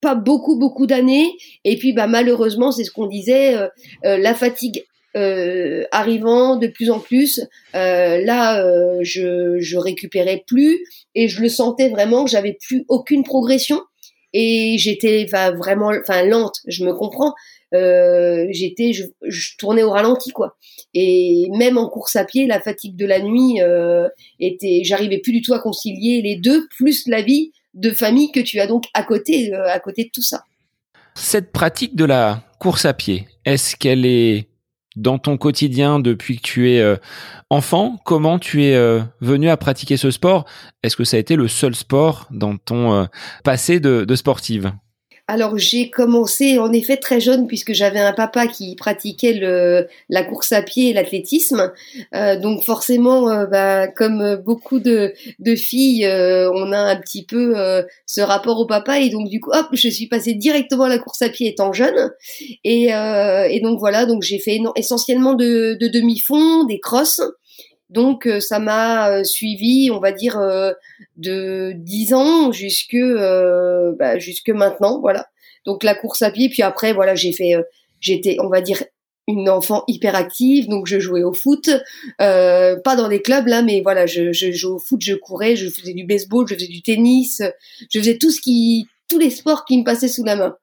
pas 0.03 0.15
beaucoup 0.15 0.59
beaucoup 0.59 0.87
d'années 0.87 1.31
et 1.65 1.77
puis 1.77 1.93
bah 1.93 2.07
malheureusement 2.07 2.73
c'est 2.73 2.85
ce 2.85 2.91
qu'on 2.91 3.07
disait 3.07 3.55
la 4.03 4.35
fatigue 4.35 4.83
euh, 5.17 5.85
arrivant 5.91 6.55
de 6.55 6.69
plus 6.69 6.89
en 6.91 7.01
plus, 7.01 7.41
euh, 7.75 8.25
là, 8.25 8.65
euh, 8.65 9.01
je, 9.03 9.77
récupérais 9.77 10.45
plus 10.47 10.79
et 11.17 11.27
je 11.27 11.43
le 11.43 11.49
sentais 11.49 11.89
vraiment 11.89 12.25
que 12.25 12.31
j'avais 12.31 12.57
plus 12.61 12.85
aucune 12.89 13.25
progression 13.25 13.81
et 14.33 14.77
j'étais 14.79 15.25
vraiment, 15.25 15.91
enfin 16.01 16.23
lente. 16.23 16.55
Je 16.69 16.85
me 16.85 16.93
comprends. 16.93 17.35
J'étais, 17.73 18.93
je, 18.93 19.57
tournais 19.59 19.83
au 19.83 19.91
ralenti 19.91 20.31
quoi. 20.31 20.57
Et 20.95 21.47
même 21.57 21.79
en 21.79 21.89
course 21.89 22.17
à 22.17 22.25
pied, 22.25 22.47
la 22.47 22.61
fatigue 22.61 22.97
de 22.97 23.07
la 23.07 23.21
nuit 23.21 23.61
était, 24.39 24.83
j'arrivais 24.85 25.19
plus 25.19 25.33
du 25.33 25.43
tout 25.43 25.55
à 25.55 25.61
concilier 25.61 26.23
les 26.23 26.37
deux 26.37 26.67
plus 26.77 27.07
la 27.07 27.23
vie 27.23 27.53
de 27.75 27.91
famille 27.91 28.33
que 28.33 28.41
tu 28.41 28.59
as 28.61 28.67
donc 28.67 28.85
à 28.95 29.03
côté, 29.05 29.53
à 29.53 29.79
côté 29.79 30.05
de 30.05 30.11
tout 30.13 30.23
ça. 30.23 30.43
Cette 31.15 31.53
pratique 31.53 31.97
de 31.97 32.05
la 32.05 32.43
course 32.59 32.85
à 32.85 32.95
pied, 32.95 33.27
est-ce 33.45 33.77
qu'elle 33.77 34.07
est 34.07 34.49
dans 34.97 35.19
ton 35.19 35.37
quotidien 35.37 36.01
depuis 36.01 36.37
que 36.37 36.43
tu 36.43 36.71
es 36.71 36.81
euh, 36.81 36.97
enfant? 37.49 37.99
Comment 38.05 38.39
tu 38.39 38.65
es 38.65 38.75
euh, 38.75 39.01
venu 39.21 39.49
à 39.49 39.57
pratiquer 39.57 39.97
ce 39.97 40.11
sport? 40.11 40.45
Est-ce 40.83 40.97
que 40.97 41.05
ça 41.05 41.17
a 41.17 41.21
été 41.21 41.37
le 41.37 41.49
seul 41.49 41.75
sport 41.75 42.27
dans 42.31 42.57
ton 42.57 42.93
euh, 42.93 43.05
passé 43.45 43.81
de 43.81 44.15
sportive? 44.15 44.73
Alors 45.31 45.57
j'ai 45.57 45.91
commencé 45.91 46.59
en 46.59 46.73
effet 46.73 46.97
très 46.97 47.21
jeune 47.21 47.47
puisque 47.47 47.73
j'avais 47.73 48.01
un 48.01 48.13
papa 48.13 48.49
qui 48.49 48.75
pratiquait 48.75 49.39
la 50.09 50.25
course 50.25 50.51
à 50.51 50.61
pied 50.61 50.91
et 50.91 50.93
l'athlétisme. 50.93 51.73
Euh, 52.17 52.37
donc 52.37 52.65
forcément, 52.65 53.31
euh, 53.31 53.47
bah, 53.47 53.87
comme 53.87 54.43
beaucoup 54.45 54.81
de, 54.81 55.15
filles, 55.55 56.05
euh, 56.05 56.51
on 56.53 56.73
a 56.73 56.79
un 56.79 56.97
petit 56.97 57.25
peu 57.25 57.55
ce 58.07 58.21
rapport 58.21 58.59
au 58.59 58.67
papa 58.67 58.99
et 58.99 59.09
donc 59.09 59.29
du 59.29 59.39
coup, 59.39 59.51
hop, 59.53 59.69
je 59.73 59.89
suis 59.89 60.09
passée 60.09 60.35
directement 60.35 60.85
à 60.85 60.89
la 60.89 60.99
course 60.99 61.23
à 61.23 61.29
pied 61.29 61.49
étant 61.49 61.73
jeune. 61.73 62.11
Et, 62.65 62.91
donc 63.63 63.79
voilà, 63.79 64.07
donc 64.07 64.23
j'ai 64.23 64.41
fait 64.41 64.59
essentiellement 64.75 65.35
de, 65.35 65.77
de 65.81 65.87
demi-fond, 65.87 66.65
des 66.65 66.81
crosses. 66.81 67.21
Donc 67.91 68.27
euh, 68.27 68.41
ça 68.41 68.61
m'a 68.61 69.11
euh, 69.11 69.25
suivi, 69.25 69.91
on 69.93 69.99
va 69.99 70.13
dire, 70.13 70.39
euh, 70.39 70.73
de 71.17 71.73
10 71.75 72.15
ans 72.15 72.53
jusque 72.53 72.97
bah, 72.97 74.19
jusque 74.19 74.51
maintenant, 74.51 75.01
voilà. 75.01 75.27
Donc 75.67 75.85
la 75.85 75.95
course 75.95 76.23
à 76.23 76.31
pied, 76.31 76.49
puis 76.49 76.63
après 76.63 76.93
voilà, 76.93 77.15
j'ai 77.15 77.33
fait, 77.33 77.55
j'étais, 78.01 78.37
on 78.41 78.49
va 78.49 78.61
dire, 78.61 78.83
une 79.27 79.49
enfant 79.51 79.85
hyper 79.89 80.15
active, 80.15 80.69
donc 80.69 80.87
je 80.87 80.99
jouais 80.99 81.23
au 81.23 81.33
foot, 81.33 81.69
pas 82.19 82.97
dans 82.97 83.09
des 83.09 83.21
clubs 83.21 83.47
là, 83.47 83.63
mais 83.63 83.81
voilà, 83.83 84.07
je, 84.07 84.33
je 84.33 84.53
jouais 84.53 84.73
au 84.73 84.79
foot, 84.79 85.01
je 85.03 85.15
courais, 85.15 85.57
je 85.57 85.69
faisais 85.69 85.93
du 85.93 86.05
baseball, 86.05 86.47
je 86.49 86.55
faisais 86.55 86.67
du 86.67 86.83
tennis, 86.83 87.43
je 87.93 87.99
faisais 87.99 88.17
tout 88.17 88.31
ce 88.31 88.41
qui, 88.41 88.87
tous 89.09 89.19
les 89.19 89.31
sports 89.31 89.65
qui 89.67 89.77
me 89.77 89.85
passaient 89.85 90.09
sous 90.09 90.25
la 90.25 90.37
main 90.37 90.57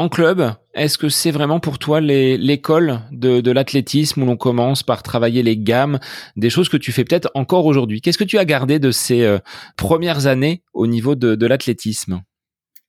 en 0.00 0.08
club, 0.08 0.54
est-ce 0.72 0.96
que 0.96 1.10
c'est 1.10 1.30
vraiment 1.30 1.60
pour 1.60 1.78
toi 1.78 2.00
l'école 2.00 3.00
de, 3.12 3.50
l'athlétisme 3.50 4.22
où 4.22 4.26
l'on 4.26 4.38
commence 4.38 4.82
par 4.82 5.02
travailler 5.02 5.42
les 5.42 5.58
gammes, 5.58 6.00
des 6.36 6.48
choses 6.48 6.70
que 6.70 6.78
tu 6.78 6.90
fais 6.90 7.04
peut-être 7.04 7.30
encore 7.34 7.66
aujourd'hui? 7.66 8.00
Qu'est-ce 8.00 8.16
que 8.16 8.24
tu 8.24 8.38
as 8.38 8.46
gardé 8.46 8.78
de 8.78 8.92
ces 8.92 9.20
euh, 9.24 9.40
premières 9.76 10.26
années 10.26 10.62
au 10.72 10.86
niveau 10.86 11.16
de, 11.16 11.46
l'athlétisme? 11.46 12.22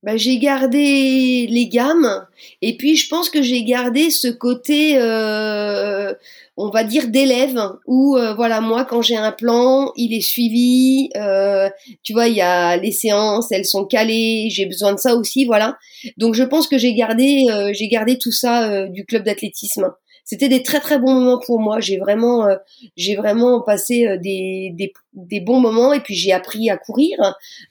Bah, 0.04 0.16
j'ai 0.16 0.40
gardé 0.40 1.48
les 1.50 1.68
gammes 1.68 2.26
et 2.62 2.78
puis 2.78 2.96
je 2.96 3.10
pense 3.10 3.30
que 3.30 3.42
j'ai 3.42 3.66
gardé 3.66 4.10
ce 4.10 4.30
côté 4.30 4.94
euh, 4.96 6.14
on 6.58 6.70
va 6.70 6.84
dire 6.84 7.08
d'élèves 7.08 7.60
où 7.88 8.18
euh, 8.18 8.34
voilà 8.34 8.62
moi 8.62 8.86
quand 8.86 9.02
j'ai 9.02 9.16
un 9.16 9.32
plan 9.32 9.92
il 9.96 10.14
est 10.14 10.22
suivi 10.22 11.10
euh, 11.16 11.70
tu 12.04 12.14
vois 12.14 12.28
il 12.28 12.36
y 12.36 12.42
a 12.42 12.78
les 12.78 12.92
séances 12.92 13.52
elles 13.52 13.66
sont 13.66 13.86
calées 13.86 14.50
j'ai 14.52 14.66
besoin 14.66 14.94
de 14.94 15.00
ça 15.00 15.16
aussi 15.16 15.46
voilà. 15.46 15.78
Donc 16.18 16.36
je 16.36 16.44
pense 16.44 16.68
que 16.68 16.78
j'ai 16.78 16.94
gardé 16.94 17.46
euh, 17.50 17.72
j'ai 17.74 17.88
gardé 17.88 18.18
tout 18.18 18.32
ça 18.32 18.88
du 18.88 19.06
club 19.06 19.24
d'athlétisme. 19.24 19.92
C'était 20.24 20.50
des 20.50 20.62
très 20.64 20.80
très 20.80 21.00
bons 21.00 21.14
moments 21.14 21.40
pour 21.40 21.60
moi. 21.60 21.80
J'ai 21.80 21.98
vraiment 21.98 22.48
j'ai 22.96 23.16
vraiment 23.16 23.62
passé 23.62 24.18
des, 24.20 24.72
des, 24.74 24.94
des, 25.14 25.42
bons 25.42 25.60
moments 25.60 25.94
et 25.94 26.00
puis 26.00 26.16
j'ai 26.16 26.32
appris 26.32 26.70
à 26.70 26.78
courir 26.78 27.18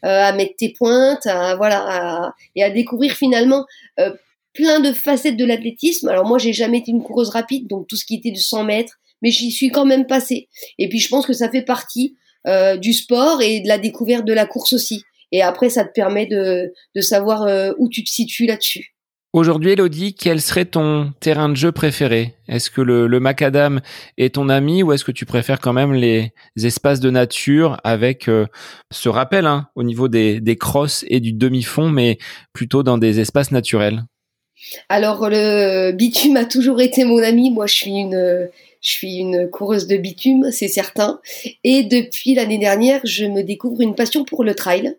à 0.02 0.32
mettre 0.32 0.56
tes 0.56 0.70
pointes 0.70 1.26
à 1.26 1.54
voilà 1.56 2.34
et 2.56 2.62
à 2.62 2.70
découvrir 2.70 3.12
finalement 3.12 3.64
plein 4.52 4.80
de 4.80 4.92
facettes 4.92 5.36
de 5.36 5.44
l'athlétisme. 5.44 6.08
Alors 6.08 6.26
moi, 6.26 6.38
j'ai 6.38 6.52
jamais 6.52 6.78
été 6.78 6.90
une 6.90 7.02
coureuse 7.02 7.30
rapide, 7.30 7.68
donc 7.68 7.86
tout 7.86 7.96
ce 7.96 8.04
qui 8.04 8.16
était 8.16 8.30
de 8.30 8.36
100 8.36 8.64
mètres, 8.64 8.94
mais 9.22 9.30
j'y 9.30 9.50
suis 9.50 9.70
quand 9.70 9.86
même 9.86 10.06
passée. 10.06 10.48
Et 10.78 10.88
puis 10.88 10.98
je 10.98 11.08
pense 11.08 11.26
que 11.26 11.32
ça 11.32 11.50
fait 11.50 11.62
partie 11.62 12.16
euh, 12.46 12.76
du 12.76 12.92
sport 12.92 13.42
et 13.42 13.60
de 13.60 13.68
la 13.68 13.78
découverte 13.78 14.24
de 14.24 14.32
la 14.32 14.46
course 14.46 14.72
aussi. 14.72 15.02
Et 15.32 15.42
après, 15.42 15.70
ça 15.70 15.84
te 15.84 15.92
permet 15.92 16.26
de, 16.26 16.72
de 16.94 17.00
savoir 17.00 17.42
euh, 17.42 17.72
où 17.78 17.88
tu 17.88 18.02
te 18.02 18.10
situes 18.10 18.46
là-dessus. 18.46 18.94
Aujourd'hui, 19.32 19.70
Elodie, 19.70 20.14
quel 20.14 20.40
serait 20.40 20.64
ton 20.64 21.12
terrain 21.20 21.48
de 21.48 21.54
jeu 21.54 21.70
préféré? 21.70 22.34
Est-ce 22.48 22.68
que 22.68 22.80
le, 22.80 23.06
macadam 23.20 23.80
est 24.18 24.34
ton 24.34 24.48
ami 24.48 24.82
ou 24.82 24.92
est-ce 24.92 25.04
que 25.04 25.12
tu 25.12 25.24
préfères 25.24 25.60
quand 25.60 25.72
même 25.72 25.92
les 25.92 26.32
espaces 26.56 26.98
de 26.98 27.10
nature 27.10 27.76
avec 27.84 28.28
euh, 28.28 28.46
ce 28.90 29.08
rappel 29.08 29.46
hein, 29.46 29.68
au 29.76 29.84
niveau 29.84 30.08
des, 30.08 30.40
des 30.40 30.56
crosses 30.56 31.04
et 31.06 31.20
du 31.20 31.32
demi-fond, 31.32 31.90
mais 31.90 32.18
plutôt 32.52 32.82
dans 32.82 32.98
des 32.98 33.20
espaces 33.20 33.52
naturels? 33.52 34.02
Alors 34.88 35.28
le 35.28 35.92
bitume 35.92 36.36
a 36.36 36.44
toujours 36.44 36.80
été 36.80 37.04
mon 37.04 37.22
ami. 37.22 37.50
Moi, 37.50 37.66
je 37.66 37.74
suis 37.74 37.96
une, 37.96 38.48
je 38.80 38.90
suis 38.90 39.16
une 39.16 39.48
coureuse 39.48 39.86
de 39.86 39.96
bitume, 39.96 40.50
c'est 40.50 40.68
certain. 40.68 41.20
Et 41.64 41.82
depuis 41.82 42.34
l'année 42.34 42.58
dernière, 42.58 43.00
je 43.04 43.24
me 43.24 43.42
découvre 43.42 43.80
une 43.80 43.94
passion 43.94 44.24
pour 44.24 44.44
le 44.44 44.54
trail. 44.54 44.96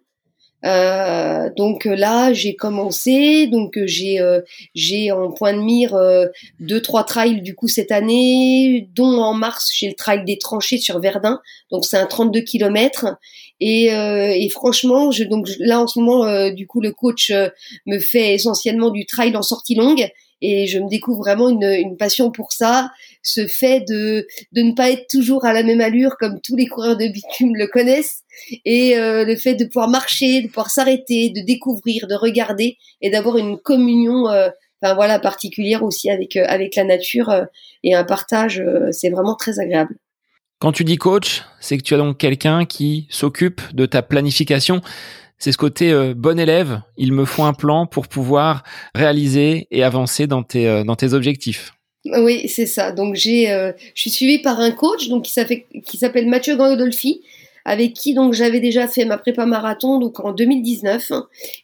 Euh, 0.63 1.49
donc 1.57 1.85
là, 1.85 2.33
j'ai 2.33 2.55
commencé, 2.55 3.47
donc 3.47 3.79
j'ai 3.85 4.19
euh, 4.19 4.41
j'ai 4.75 5.11
en 5.11 5.31
point 5.31 5.53
de 5.53 5.59
mire 5.61 5.95
euh, 5.95 6.27
deux 6.59 6.81
trois 6.81 7.03
trails 7.03 7.41
du 7.41 7.55
coup 7.55 7.67
cette 7.67 7.91
année, 7.91 8.87
dont 8.95 9.21
en 9.21 9.33
mars 9.33 9.71
j'ai 9.73 9.87
le 9.87 9.95
trail 9.95 10.23
des 10.23 10.37
tranchées 10.37 10.77
sur 10.77 10.99
Verdun, 10.99 11.39
donc 11.71 11.85
c'est 11.85 11.97
un 11.97 12.05
32 12.05 12.41
km 12.41 13.17
et, 13.61 13.93
euh, 13.93 14.33
et 14.35 14.49
franchement, 14.49 15.11
je, 15.11 15.23
donc 15.23 15.47
là 15.59 15.79
en 15.79 15.87
ce 15.87 15.99
moment, 15.99 16.25
euh, 16.25 16.49
du 16.49 16.65
coup, 16.65 16.81
le 16.81 16.91
coach 16.91 17.29
euh, 17.29 17.47
me 17.85 17.99
fait 17.99 18.33
essentiellement 18.33 18.89
du 18.89 19.05
trail 19.05 19.37
en 19.37 19.43
sortie 19.43 19.75
longue. 19.75 20.09
Et 20.43 20.65
je 20.65 20.79
me 20.79 20.89
découvre 20.89 21.19
vraiment 21.19 21.49
une, 21.49 21.63
une, 21.63 21.95
passion 21.95 22.31
pour 22.31 22.51
ça. 22.51 22.89
Ce 23.23 23.47
fait 23.47 23.81
de, 23.87 24.27
de 24.51 24.61
ne 24.61 24.73
pas 24.73 24.89
être 24.89 25.07
toujours 25.09 25.45
à 25.45 25.53
la 25.53 25.63
même 25.63 25.81
allure 25.81 26.17
comme 26.17 26.39
tous 26.41 26.55
les 26.55 26.67
coureurs 26.67 26.97
de 26.97 27.07
bitume 27.07 27.55
le 27.55 27.67
connaissent 27.67 28.23
et 28.65 28.95
le 28.95 29.35
fait 29.35 29.55
de 29.55 29.65
pouvoir 29.65 29.89
marcher, 29.89 30.41
de 30.41 30.47
pouvoir 30.47 30.71
s'arrêter, 30.71 31.29
de 31.29 31.45
découvrir, 31.45 32.07
de 32.07 32.15
regarder 32.15 32.77
et 33.01 33.11
d'avoir 33.11 33.37
une 33.37 33.57
communion. 33.57 34.25
Enfin 34.25 34.95
voilà 34.95 35.19
particulière 35.19 35.83
aussi 35.83 36.09
avec 36.09 36.35
avec 36.35 36.75
la 36.75 36.83
nature 36.83 37.45
et 37.83 37.93
un 37.93 38.03
partage 38.03 38.63
c'est 38.91 39.09
vraiment 39.09 39.35
très 39.35 39.59
agréable. 39.59 39.95
Quand 40.61 40.71
tu 40.71 40.83
dis 40.83 40.97
coach, 40.97 41.41
c'est 41.59 41.75
que 41.79 41.81
tu 41.81 41.95
as 41.95 41.97
donc 41.97 42.19
quelqu'un 42.19 42.65
qui 42.65 43.07
s'occupe 43.09 43.61
de 43.73 43.87
ta 43.87 44.03
planification. 44.03 44.81
C'est 45.39 45.51
ce 45.51 45.57
côté 45.57 45.91
euh, 45.91 46.13
bon 46.15 46.39
élève, 46.39 46.83
il 46.97 47.13
me 47.13 47.25
faut 47.25 47.41
un 47.41 47.53
plan 47.53 47.87
pour 47.87 48.07
pouvoir 48.07 48.61
réaliser 48.93 49.67
et 49.71 49.83
avancer 49.83 50.27
dans 50.27 50.43
tes, 50.43 50.67
euh, 50.67 50.83
dans 50.83 50.95
tes 50.95 51.13
objectifs. 51.13 51.73
Oui, 52.05 52.47
c'est 52.47 52.65
ça. 52.65 52.91
Donc 52.91 53.15
j'ai, 53.15 53.51
euh, 53.51 53.71
je 53.93 54.01
suis 54.01 54.09
suivie 54.09 54.39
par 54.39 54.59
un 54.59 54.71
coach 54.71 55.07
donc 55.07 55.23
qui 55.23 55.97
s'appelle 55.97 56.27
Mathieu 56.27 56.55
Gandolfi, 56.55 57.21
avec 57.65 57.93
qui 57.93 58.13
donc 58.13 58.33
j'avais 58.33 58.59
déjà 58.59 58.87
fait 58.87 59.05
ma 59.05 59.17
prépa 59.17 59.45
marathon 59.45 59.99
donc 59.99 60.19
en 60.19 60.31
2019 60.31 61.11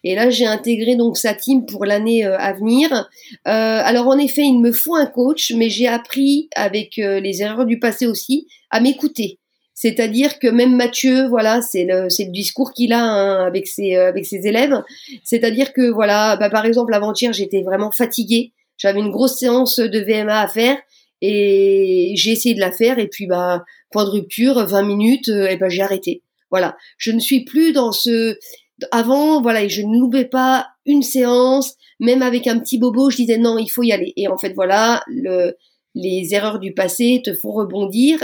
et 0.04 0.16
là 0.16 0.30
j'ai 0.30 0.46
intégré 0.46 0.96
donc 0.96 1.18
sa 1.18 1.34
team 1.34 1.66
pour 1.66 1.86
l'année 1.86 2.26
euh, 2.26 2.38
à 2.38 2.54
venir. 2.54 2.92
Euh, 2.94 3.02
alors 3.46 4.08
en 4.08 4.18
effet 4.18 4.44
il 4.44 4.60
me 4.60 4.72
faut 4.72 4.96
un 4.96 5.06
coach 5.06 5.52
mais 5.56 5.70
j'ai 5.70 5.88
appris 5.88 6.50
avec 6.56 7.00
euh, 7.00 7.20
les 7.20 7.42
erreurs 7.42 7.66
du 7.66 7.80
passé 7.80 8.08
aussi 8.08 8.48
à 8.70 8.80
m'écouter. 8.80 9.40
C'est-à-dire 9.80 10.40
que 10.40 10.48
même 10.48 10.76
Mathieu, 10.76 11.28
voilà, 11.28 11.62
c'est 11.62 11.84
le, 11.84 12.06
le 12.06 12.32
discours 12.32 12.74
qu'il 12.74 12.94
a 12.94 13.04
hein, 13.04 13.46
avec 13.46 13.68
ses 13.68 13.96
avec 13.96 14.26
ses 14.26 14.48
élèves. 14.48 14.82
C'est-à-dire 15.24 15.72
que 15.72 15.92
voilà, 15.92 16.36
bah, 16.36 16.50
par 16.50 16.66
exemple 16.66 16.96
avant-hier 16.96 17.32
j'étais 17.32 17.62
vraiment 17.62 17.92
fatiguée, 17.92 18.54
j'avais 18.78 19.00
une 19.00 19.12
grosse 19.12 19.40
séance 19.40 19.80
de 19.80 20.00
VMA 20.00 20.40
à 20.40 20.48
faire 20.48 20.78
et 21.22 22.14
j'ai 22.16 22.32
essayé 22.32 22.56
de 22.56 22.60
la 22.60 22.72
faire 22.72 23.00
et 23.00 23.08
puis 23.08 23.28
bah 23.28 23.66
point 23.92 24.06
de 24.06 24.10
rupture, 24.10 24.66
20 24.66 24.84
minutes, 24.84 25.30
euh, 25.30 25.48
et 25.48 25.58
ben 25.58 25.70
j'ai 25.70 25.82
arrêté. 25.82 26.24
Voilà, 26.52 26.78
je 26.98 27.12
ne 27.12 27.20
suis 27.20 27.44
plus 27.44 27.74
dans 27.74 27.92
ce. 27.92 28.38
Avant, 28.92 29.42
voilà, 29.42 29.68
je 29.68 29.82
ne 29.82 29.98
loupais 30.00 30.26
pas 30.26 30.68
une 30.86 31.02
séance, 31.02 31.76
même 32.00 32.22
avec 32.22 32.48
un 32.48 32.60
petit 32.60 32.78
bobo, 32.78 33.10
je 33.10 33.18
disais 33.18 33.38
non, 33.38 33.58
il 33.58 33.70
faut 33.70 33.84
y 33.84 33.92
aller. 33.92 34.14
Et 34.18 34.28
en 34.28 34.38
fait, 34.38 34.54
voilà, 34.54 35.04
le, 35.08 35.56
les 35.96 36.34
erreurs 36.34 36.60
du 36.60 36.74
passé 36.74 37.22
te 37.26 37.34
font 37.34 37.52
rebondir. 37.52 38.20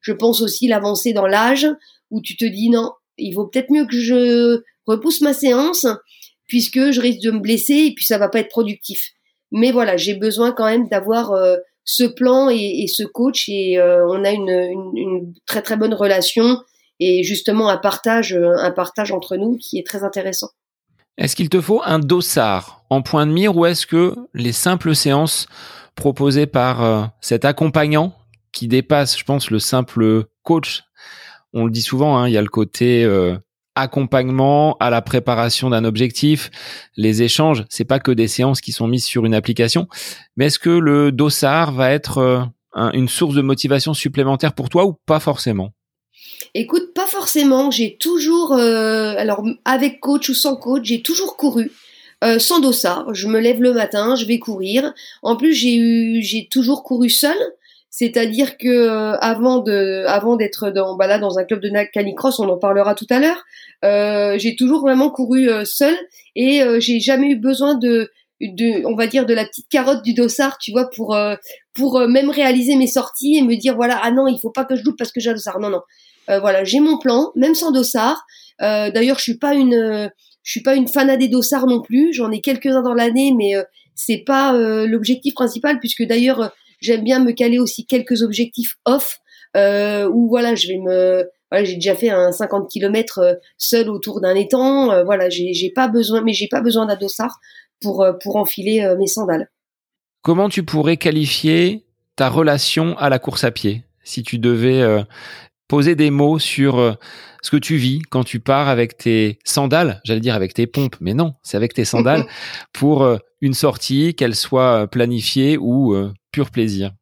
je 0.00 0.12
pense 0.12 0.42
aussi 0.42 0.68
l'avancée 0.68 1.12
dans 1.12 1.26
l'âge, 1.26 1.66
où 2.10 2.20
tu 2.20 2.36
te 2.36 2.44
dis 2.44 2.68
non, 2.68 2.92
il 3.16 3.32
vaut 3.32 3.46
peut-être 3.46 3.70
mieux 3.70 3.86
que 3.86 3.98
je 3.98 4.62
repousse 4.86 5.22
ma 5.22 5.32
séance, 5.32 5.86
puisque 6.46 6.90
je 6.90 7.00
risque 7.00 7.22
de 7.22 7.30
me 7.30 7.40
blesser 7.40 7.86
et 7.86 7.94
puis 7.94 8.04
ça 8.04 8.18
va 8.18 8.28
pas 8.28 8.40
être 8.40 8.50
productif. 8.50 9.12
Mais 9.52 9.72
voilà, 9.72 9.96
j'ai 9.96 10.14
besoin 10.14 10.52
quand 10.52 10.66
même 10.66 10.88
d'avoir 10.88 11.32
euh, 11.32 11.56
ce 11.84 12.04
plan 12.04 12.48
et, 12.50 12.86
ce 12.86 13.02
coach 13.02 13.48
et 13.48 13.78
euh, 13.78 14.06
on 14.08 14.24
a 14.24 14.30
une, 14.30 15.32
très 15.46 15.62
très 15.62 15.76
bonne 15.76 15.94
relation 15.94 16.58
et 17.00 17.22
justement 17.22 17.68
un 17.68 17.78
partage 17.78 18.36
un 18.36 18.70
partage 18.72 19.12
entre 19.12 19.36
nous 19.36 19.56
qui 19.56 19.78
est 19.78 19.86
très 19.86 20.04
intéressant. 20.04 20.48
Est-ce 21.18 21.34
qu'il 21.34 21.48
te 21.48 21.60
faut 21.60 21.82
un 21.84 21.98
dossard 21.98 22.84
en 22.90 23.02
point 23.02 23.26
de 23.26 23.32
mire 23.32 23.56
ou 23.56 23.66
est-ce 23.66 23.86
que 23.86 24.14
les 24.34 24.52
simples 24.52 24.94
séances 24.94 25.46
proposées 25.96 26.46
par 26.46 26.82
euh, 26.82 27.04
cet 27.20 27.44
accompagnant 27.44 28.14
qui 28.52 28.68
dépasse, 28.68 29.18
je 29.18 29.24
pense, 29.24 29.50
le 29.50 29.58
simple 29.58 30.24
coach, 30.42 30.84
on 31.52 31.64
le 31.64 31.70
dit 31.70 31.82
souvent, 31.82 32.16
hein, 32.16 32.28
il 32.28 32.34
y 32.34 32.38
a 32.38 32.42
le 32.42 32.48
côté 32.48 33.04
euh, 33.04 33.36
accompagnement 33.80 34.76
à 34.80 34.90
la 34.90 35.02
préparation 35.02 35.70
d'un 35.70 35.84
objectif, 35.84 36.50
les 36.96 37.22
échanges, 37.22 37.64
c'est 37.68 37.84
pas 37.84 38.00
que 38.00 38.10
des 38.10 38.28
séances 38.28 38.60
qui 38.60 38.72
sont 38.72 38.86
mises 38.86 39.04
sur 39.04 39.24
une 39.24 39.34
application, 39.34 39.88
mais 40.36 40.46
est-ce 40.46 40.58
que 40.58 40.70
le 40.70 41.12
dossard 41.12 41.72
va 41.72 41.90
être 41.90 42.18
euh, 42.18 42.90
une 42.92 43.08
source 43.08 43.34
de 43.34 43.42
motivation 43.42 43.94
supplémentaire 43.94 44.54
pour 44.54 44.68
toi 44.68 44.84
ou 44.86 44.94
pas 45.06 45.20
forcément? 45.20 45.72
Écoute, 46.54 46.94
pas 46.94 47.06
forcément. 47.06 47.70
J'ai 47.70 47.96
toujours, 47.96 48.52
euh, 48.52 49.14
alors 49.16 49.44
avec 49.64 50.00
coach 50.00 50.28
ou 50.28 50.34
sans 50.34 50.56
coach, 50.56 50.84
j'ai 50.84 51.02
toujours 51.02 51.36
couru. 51.36 51.70
Euh, 52.24 52.38
sans 52.38 52.58
dossard, 52.58 53.14
je 53.14 53.28
me 53.28 53.38
lève 53.38 53.62
le 53.62 53.72
matin, 53.72 54.16
je 54.16 54.24
vais 54.24 54.38
courir. 54.38 54.92
En 55.22 55.36
plus, 55.36 55.54
j'ai 55.54 55.76
eu, 55.76 56.22
j'ai 56.22 56.48
toujours 56.48 56.82
couru 56.82 57.10
seul, 57.10 57.36
c'est-à-dire 57.90 58.58
que 58.58 58.68
euh, 58.68 59.16
avant 59.18 59.58
de, 59.58 60.04
avant 60.06 60.36
d'être 60.36 60.70
dans, 60.70 60.96
bah 60.96 61.06
là, 61.06 61.18
dans 61.18 61.38
un 61.38 61.44
club 61.44 61.60
de 61.60 61.70
canicross, 61.92 62.38
on 62.38 62.48
en 62.48 62.58
parlera 62.58 62.94
tout 62.94 63.06
à 63.10 63.18
l'heure. 63.18 63.44
j'ai 64.38 64.56
toujours 64.56 64.80
vraiment 64.80 65.10
couru 65.10 65.48
seul 65.64 65.96
et 66.36 66.62
j'ai 66.78 67.00
jamais 67.00 67.28
eu 67.28 67.36
besoin 67.36 67.74
de, 67.74 68.10
de, 68.40 68.86
on 68.86 68.94
va 68.94 69.06
dire 69.06 69.26
de 69.26 69.34
la 69.34 69.44
petite 69.44 69.68
carotte 69.68 70.02
du 70.02 70.14
dossard, 70.14 70.58
tu 70.58 70.72
vois, 70.72 70.88
pour 70.90 71.16
pour 71.74 72.00
même 72.08 72.30
réaliser 72.30 72.76
mes 72.76 72.86
sorties 72.86 73.36
et 73.36 73.42
me 73.42 73.56
dire 73.56 73.76
voilà 73.76 73.98
ah 74.02 74.10
non 74.10 74.26
il 74.26 74.38
faut 74.38 74.50
pas 74.50 74.64
que 74.64 74.76
je 74.76 74.82
loupe 74.84 74.98
parce 74.98 75.12
que 75.12 75.20
j'ai 75.20 75.30
un 75.30 75.34
dossard. 75.34 75.60
Non 75.60 75.70
non, 75.70 75.80
euh, 76.28 76.40
voilà, 76.40 76.64
j'ai 76.64 76.80
mon 76.80 76.98
plan, 76.98 77.32
même 77.36 77.54
sans 77.54 77.72
dossard. 77.72 78.24
Euh, 78.60 78.90
d'ailleurs, 78.90 79.18
je 79.18 79.22
suis 79.22 79.38
pas 79.38 79.54
une, 79.54 80.10
je 80.42 80.50
suis 80.50 80.62
pas 80.62 80.74
une 80.74 80.88
fanat 80.88 81.16
des 81.16 81.28
dossards 81.28 81.66
non 81.66 81.80
plus. 81.80 82.12
J'en 82.12 82.30
ai 82.30 82.40
quelques-uns 82.40 82.82
dans 82.82 82.94
l'année, 82.94 83.32
mais 83.36 83.56
euh, 83.56 83.62
c'est 83.94 84.22
pas 84.26 84.52
l'objectif 84.86 85.34
principal, 85.34 85.80
puisque 85.80 86.04
d'ailleurs, 86.04 86.52
j'aime 86.78 87.04
bien 87.04 87.22
me 87.22 87.32
caler 87.32 87.58
aussi 87.58 87.86
quelques 87.86 88.22
objectifs 88.22 88.76
off, 88.84 89.18
où 89.54 90.28
voilà, 90.28 90.54
je 90.54 90.68
vais 90.68 90.78
me, 90.78 91.28
voilà, 91.50 91.64
j'ai 91.64 91.74
déjà 91.74 91.94
fait 91.94 92.10
un 92.10 92.32
50 92.32 92.70
km 92.70 93.38
seul 93.56 93.88
autour 93.88 94.20
d'un 94.20 94.34
étang. 94.34 95.04
voilà, 95.04 95.28
j'ai 95.28 95.72
pas 95.74 95.88
besoin, 95.88 96.22
mais 96.22 96.32
j'ai 96.32 96.48
pas 96.48 96.60
besoin 96.60 96.86
d'un 96.86 96.96
dossard 96.96 97.38
pour 97.80 98.06
pour 98.22 98.36
enfiler 98.36 98.94
mes 98.98 99.06
sandales. 99.06 99.50
Comment 100.22 100.48
tu 100.48 100.62
pourrais 100.62 100.96
qualifier 100.96 101.84
ta 102.16 102.28
relation 102.28 102.96
à 102.98 103.08
la 103.08 103.18
course 103.18 103.44
à 103.44 103.50
pied? 103.50 103.84
Si 104.04 104.22
tu 104.22 104.38
devais 104.38 105.04
poser 105.68 105.94
des 105.94 106.10
mots 106.10 106.38
sur 106.38 106.78
euh, 106.78 106.94
ce 107.42 107.50
que 107.50 107.56
tu 107.56 107.76
vis 107.76 108.00
quand 108.10 108.24
tu 108.24 108.40
pars 108.40 108.68
avec 108.68 108.96
tes 108.96 109.38
sandales, 109.44 110.00
j'allais 110.04 110.20
dire 110.20 110.34
avec 110.34 110.54
tes 110.54 110.66
pompes, 110.66 110.96
mais 111.00 111.14
non, 111.14 111.34
c'est 111.42 111.56
avec 111.56 111.74
tes 111.74 111.84
sandales 111.84 112.24
pour 112.72 113.02
euh, 113.02 113.18
une 113.40 113.54
sortie, 113.54 114.14
qu'elle 114.14 114.34
soit 114.34 114.82
euh, 114.82 114.86
planifiée 114.86 115.58
ou 115.58 115.94
plaisir. 116.46 116.92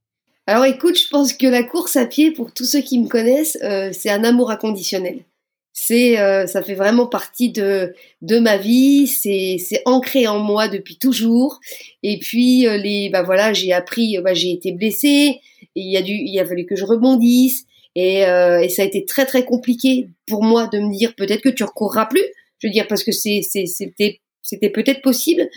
Alors 0.47 0.64
écoute, 0.64 0.99
je 0.99 1.09
pense 1.09 1.33
que 1.33 1.47
la 1.47 1.62
course 1.62 1.97
à 1.97 2.07
pied, 2.07 2.31
pour 2.31 2.52
tous 2.52 2.64
ceux 2.64 2.81
qui 2.81 2.99
me 2.99 3.09
connaissent, 3.09 3.59
c'est 3.93 4.11
un 4.11 4.25
amour 4.25 4.50
inconditionnel. 4.50 5.25
C'est, 5.73 6.16
ça 6.47 6.62
fait 6.62 6.75
vraiment 6.75 7.07
partie 7.07 7.50
de 7.50 7.93
de 8.23 8.38
ma 8.38 8.57
vie. 8.57 9.09
C'est 9.09 9.57
c'est 9.59 9.83
ancré 9.87 10.28
en 10.28 10.38
moi 10.38 10.69
depuis 10.69 10.99
toujours. 10.99 11.59
Et 12.05 12.21
puis 12.21 12.61
les, 12.61 13.11
bah 13.12 13.23
voilà, 13.23 13.52
j'ai 13.52 13.73
appris, 13.73 14.19
bah, 14.23 14.35
j'ai 14.35 14.52
été 14.52 14.71
blessée. 14.71 15.40
Il 15.75 15.90
y 15.90 15.97
a 15.97 16.02
dû, 16.02 16.12
il 16.12 16.38
a 16.38 16.47
fallu 16.47 16.64
que 16.64 16.76
je 16.76 16.85
rebondisse. 16.85 17.66
Et, 17.97 18.26
euh, 18.26 18.69
ça 18.69 18.83
a 18.83 18.85
été 18.85 19.07
très 19.07 19.25
très 19.25 19.45
compliqué 19.45 20.11
pour 20.26 20.45
moi 20.45 20.69
de 20.69 20.78
me 20.78 20.95
dire 20.95 21.14
peut-être 21.14 21.40
que 21.40 21.49
tu 21.49 21.64
recourras 21.64 22.05
plus. 22.05 22.25
Je 22.59 22.69
veux 22.69 22.73
dire 22.73 22.87
parce 22.87 23.02
que 23.02 23.11
c'est 23.11 23.40
c'était 23.43 24.21
c'était 24.47 24.71
peut-être 24.71 25.03
possible. 25.03 25.49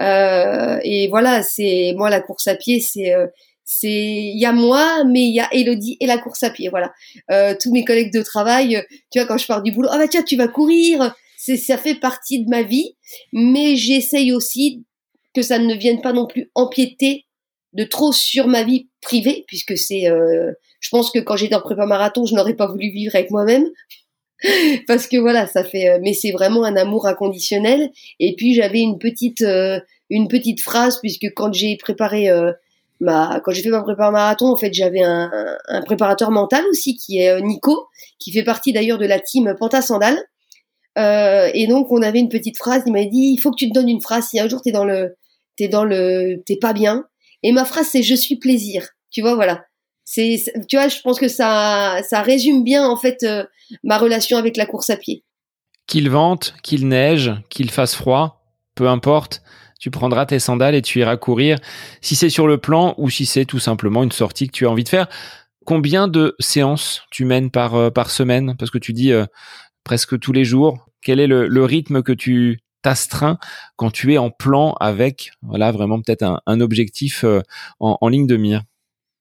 Euh, 0.00 0.80
et 0.82 1.06
voilà, 1.08 1.42
c'est 1.42 1.92
moi 1.96 2.10
la 2.10 2.20
course 2.20 2.48
à 2.48 2.56
pied, 2.56 2.80
c'est 2.80 3.14
euh, 3.14 3.26
c'est 3.64 3.88
il 3.88 4.40
y 4.40 4.46
a 4.46 4.52
moi, 4.52 5.04
mais 5.04 5.20
il 5.20 5.34
y 5.34 5.40
a 5.40 5.48
Elodie 5.52 5.98
et 6.00 6.06
la 6.06 6.16
course 6.16 6.42
à 6.42 6.50
pied. 6.50 6.70
Voilà, 6.70 6.92
euh, 7.30 7.54
tous 7.60 7.70
mes 7.70 7.84
collègues 7.84 8.12
de 8.12 8.22
travail, 8.22 8.82
tu 9.12 9.18
vois 9.18 9.28
quand 9.28 9.36
je 9.36 9.46
pars 9.46 9.62
du 9.62 9.70
boulot, 9.70 9.88
ah 9.92 9.98
bah 9.98 10.08
tiens 10.08 10.22
tu 10.22 10.36
vas 10.36 10.48
courir. 10.48 11.14
Ça 11.36 11.78
fait 11.78 11.94
partie 11.94 12.44
de 12.44 12.50
ma 12.50 12.62
vie, 12.62 12.96
mais 13.32 13.76
j'essaye 13.76 14.32
aussi 14.32 14.84
que 15.34 15.40
ça 15.40 15.58
ne 15.58 15.74
vienne 15.74 16.00
pas 16.00 16.12
non 16.12 16.26
plus 16.26 16.50
empiéter 16.54 17.26
de 17.74 17.84
trop 17.84 18.12
sur 18.12 18.48
ma 18.48 18.64
vie 18.64 18.88
privée, 19.00 19.44
puisque 19.46 19.78
c'est 19.78 20.04
je 20.80 20.88
pense 20.90 21.10
que 21.10 21.20
quand 21.20 21.36
j'étais 21.36 21.54
en 21.54 21.60
prépa 21.60 21.86
marathon, 21.86 22.26
je 22.26 22.34
n'aurais 22.34 22.54
pas 22.54 22.66
voulu 22.66 22.90
vivre 22.90 23.14
avec 23.14 23.30
moi-même. 23.30 23.68
Parce 24.86 25.06
que 25.06 25.16
voilà, 25.16 25.46
ça 25.46 25.64
fait, 25.64 25.88
euh, 25.88 25.98
mais 26.02 26.14
c'est 26.14 26.30
vraiment 26.30 26.64
un 26.64 26.76
amour 26.76 27.06
inconditionnel. 27.06 27.90
Et 28.20 28.34
puis 28.36 28.54
j'avais 28.54 28.80
une 28.80 28.98
petite, 28.98 29.42
euh, 29.42 29.80
une 30.10 30.28
petite 30.28 30.60
phrase 30.60 30.98
puisque 31.00 31.26
quand 31.34 31.52
j'ai 31.52 31.76
préparé 31.76 32.30
euh, 32.30 32.52
ma, 33.00 33.40
quand 33.44 33.52
j'ai 33.52 33.62
fait 33.62 33.70
ma 33.70 33.82
prépa 33.82 34.10
marathon, 34.10 34.46
en 34.46 34.56
fait, 34.56 34.72
j'avais 34.72 35.02
un, 35.02 35.30
un, 35.68 35.82
préparateur 35.82 36.30
mental 36.30 36.64
aussi 36.70 36.96
qui 36.96 37.18
est 37.18 37.40
Nico, 37.40 37.88
qui 38.18 38.32
fait 38.32 38.44
partie 38.44 38.72
d'ailleurs 38.72 38.98
de 38.98 39.06
la 39.06 39.20
team 39.20 39.54
Panta 39.58 39.82
Sandal. 39.82 40.16
et 40.96 41.66
donc 41.68 41.90
on 41.90 42.02
avait 42.02 42.20
une 42.20 42.28
petite 42.28 42.58
phrase. 42.58 42.82
Il 42.86 42.92
m'a 42.92 43.04
dit, 43.04 43.34
il 43.34 43.38
faut 43.38 43.50
que 43.50 43.56
tu 43.56 43.68
te 43.68 43.74
donnes 43.74 43.88
une 43.88 44.00
phrase. 44.00 44.28
Si 44.28 44.40
un 44.40 44.48
jour 44.48 44.62
t'es 44.62 44.72
dans 44.72 44.84
le, 44.84 45.16
t'es 45.56 45.68
dans 45.68 45.84
le, 45.84 46.42
t'es 46.46 46.56
pas 46.56 46.72
bien. 46.72 47.04
Et 47.42 47.52
ma 47.52 47.64
phrase 47.64 47.88
c'est 47.88 48.02
je 48.02 48.14
suis 48.14 48.36
plaisir. 48.36 48.88
Tu 49.10 49.22
vois, 49.22 49.34
voilà 49.34 49.67
c'est 50.10 50.42
tu 50.68 50.76
vois 50.76 50.88
je 50.88 51.00
pense 51.02 51.18
que 51.18 51.28
ça 51.28 52.00
ça 52.08 52.22
résume 52.22 52.64
bien 52.64 52.88
en 52.88 52.96
fait 52.96 53.22
euh, 53.24 53.44
ma 53.84 53.98
relation 53.98 54.38
avec 54.38 54.56
la 54.56 54.64
course 54.64 54.88
à 54.88 54.96
pied. 54.96 55.22
Qu'il 55.86 56.08
vente 56.08 56.54
qu'il 56.62 56.88
neige 56.88 57.32
qu'il 57.50 57.70
fasse 57.70 57.94
froid 57.94 58.42
peu 58.74 58.88
importe 58.88 59.42
tu 59.78 59.90
prendras 59.90 60.24
tes 60.24 60.38
sandales 60.38 60.74
et 60.74 60.82
tu 60.82 60.98
iras 60.98 61.16
courir. 61.16 61.58
Si 62.00 62.16
c'est 62.16 62.30
sur 62.30 62.48
le 62.48 62.58
plan 62.58 62.94
ou 62.96 63.10
si 63.10 63.26
c'est 63.26 63.44
tout 63.44 63.60
simplement 63.60 64.02
une 64.02 64.10
sortie 64.10 64.48
que 64.48 64.52
tu 64.52 64.66
as 64.66 64.70
envie 64.70 64.82
de 64.82 64.88
faire 64.88 65.08
combien 65.66 66.08
de 66.08 66.34
séances 66.40 67.02
tu 67.10 67.26
mènes 67.26 67.50
par 67.50 67.74
euh, 67.74 67.90
par 67.90 68.10
semaine? 68.10 68.56
Parce 68.58 68.70
que 68.70 68.78
tu 68.78 68.94
dis 68.94 69.12
euh, 69.12 69.26
presque 69.84 70.18
tous 70.18 70.32
les 70.32 70.44
jours. 70.44 70.88
Quel 71.02 71.20
est 71.20 71.26
le, 71.26 71.64
rythme 71.64 72.02
que 72.02 72.12
tu 72.12 72.60
t'astreins 72.82 73.38
quand 73.76 73.90
tu 73.90 74.14
es 74.14 74.18
en 74.18 74.30
plan 74.30 74.72
avec 74.80 75.32
voilà 75.42 75.70
vraiment 75.70 76.00
peut-être 76.00 76.24
un, 76.46 76.60
objectif 76.60 77.24
en 77.78 78.08
ligne 78.08 78.26
de 78.26 78.36
mire? 78.36 78.62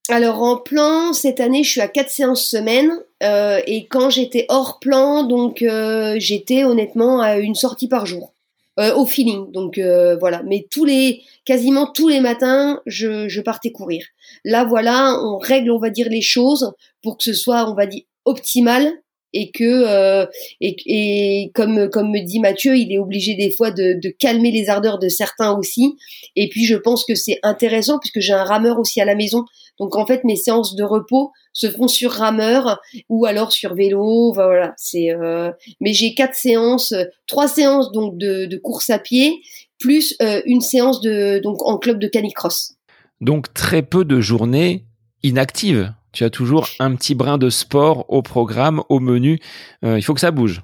Alors 0.10 0.42
en 0.42 0.58
plan, 0.58 1.14
cette 1.14 1.40
année, 1.40 1.64
je 1.64 1.72
suis 1.72 1.82
à 1.82 1.88
quatre 1.88 2.10
séances 2.10 2.46
semaine. 2.46 2.92
Euh, 3.24 3.60
et 3.66 3.88
quand 3.88 4.10
j'étais 4.10 4.46
hors 4.50 4.80
plan, 4.80 5.24
donc 5.24 5.62
euh, 5.62 6.16
j'étais 6.20 6.64
honnêtement 6.64 7.22
à 7.22 7.38
une 7.38 7.56
sortie 7.56 7.88
par 7.88 8.06
jour. 8.06 8.34
Euh, 8.80 8.94
au 8.94 9.08
feeling, 9.08 9.52
donc 9.52 9.80
voilà. 10.20 10.44
Mais 10.44 10.68
tous 10.70 10.86
les, 10.86 11.24
quasiment 11.46 11.88
tous 11.88 12.10
les 12.10 12.20
matins, 12.20 12.80
je, 12.86 13.28
je 13.28 13.42
partais 13.42 13.72
courir. 13.72 14.06
Là, 14.46 14.66
voilà, 14.66 15.20
on 15.24 15.40
règle, 15.40 15.72
on 15.72 15.80
va 15.80 15.90
dire 15.90 16.08
les 16.10 16.22
choses 16.22 16.74
pour 17.02 17.18
que 17.18 17.24
ce 17.24 17.34
soit, 17.34 17.68
on 17.70 17.74
va 17.74 17.88
dire, 17.88 18.04
optimal 18.26 18.94
et 19.34 19.52
que 19.52 19.64
euh, 19.64 20.26
et, 20.62 20.76
et, 20.86 21.52
comme 21.54 21.90
comme 21.90 22.12
me 22.12 22.26
dit 22.26 22.40
Mathieu, 22.40 22.78
il 22.78 22.92
est 22.92 23.00
obligé 23.00 23.36
des 23.36 23.52
fois 23.52 23.72
de, 23.72 24.00
calmer 24.20 24.52
les 24.52 24.70
ardeurs 24.70 25.00
de 25.00 25.10
certains 25.10 25.56
aussi. 25.58 25.96
Et 26.36 26.50
puis 26.50 26.66
je 26.66 26.76
pense 26.76 27.06
que 27.06 27.16
c'est 27.16 27.40
intéressant 27.44 28.00
puisque 28.00 28.20
j'ai 28.20 28.34
un 28.34 28.44
rameur 28.44 28.80
aussi 28.80 29.02
à 29.02 29.06
la 29.06 29.16
maison. 29.16 29.46
Donc 29.80 29.96
en 29.96 30.06
fait 30.06 30.24
mes 30.24 30.36
séances 30.36 30.76
de 30.76 30.84
repos 30.84 31.32
se 31.54 31.70
font 31.70 31.88
sur 31.88 32.12
rameur 32.12 32.80
ou 33.10 33.26
alors 33.26 33.52
sur 33.52 33.76
vélo. 33.76 34.32
Voilà, 34.34 34.74
c'est. 34.78 35.12
Euh, 35.12 35.52
mais 35.82 35.94
j'ai 35.94 36.14
quatre 36.14 36.36
séances, 36.36 36.94
trois 37.28 37.48
séances 37.48 37.92
donc 37.92 38.18
de, 38.18 38.46
de 38.46 38.58
course 38.58 38.90
à 38.90 39.00
pied 39.00 39.42
plus 39.80 40.16
euh, 40.22 40.42
une 40.46 40.62
séance 40.62 41.02
de 41.02 41.40
donc 41.40 41.66
en 41.66 41.78
club 41.78 42.00
de 42.00 42.08
canicross. 42.08 42.76
Donc 43.22 43.54
très 43.54 43.82
peu 43.82 44.06
de 44.06 44.20
journées 44.20 44.86
inactives 45.24 45.94
tu 46.18 46.24
as 46.24 46.32
toujours 46.32 46.68
un 46.80 46.96
petit 46.96 47.14
brin 47.14 47.38
de 47.38 47.52
sport 47.52 48.06
au 48.08 48.24
programme, 48.24 48.82
au 48.90 49.00
menu. 49.00 49.38
Euh, 49.86 50.00
il 50.00 50.02
faut 50.02 50.16
que 50.16 50.20
ça 50.20 50.32
bouge. 50.32 50.64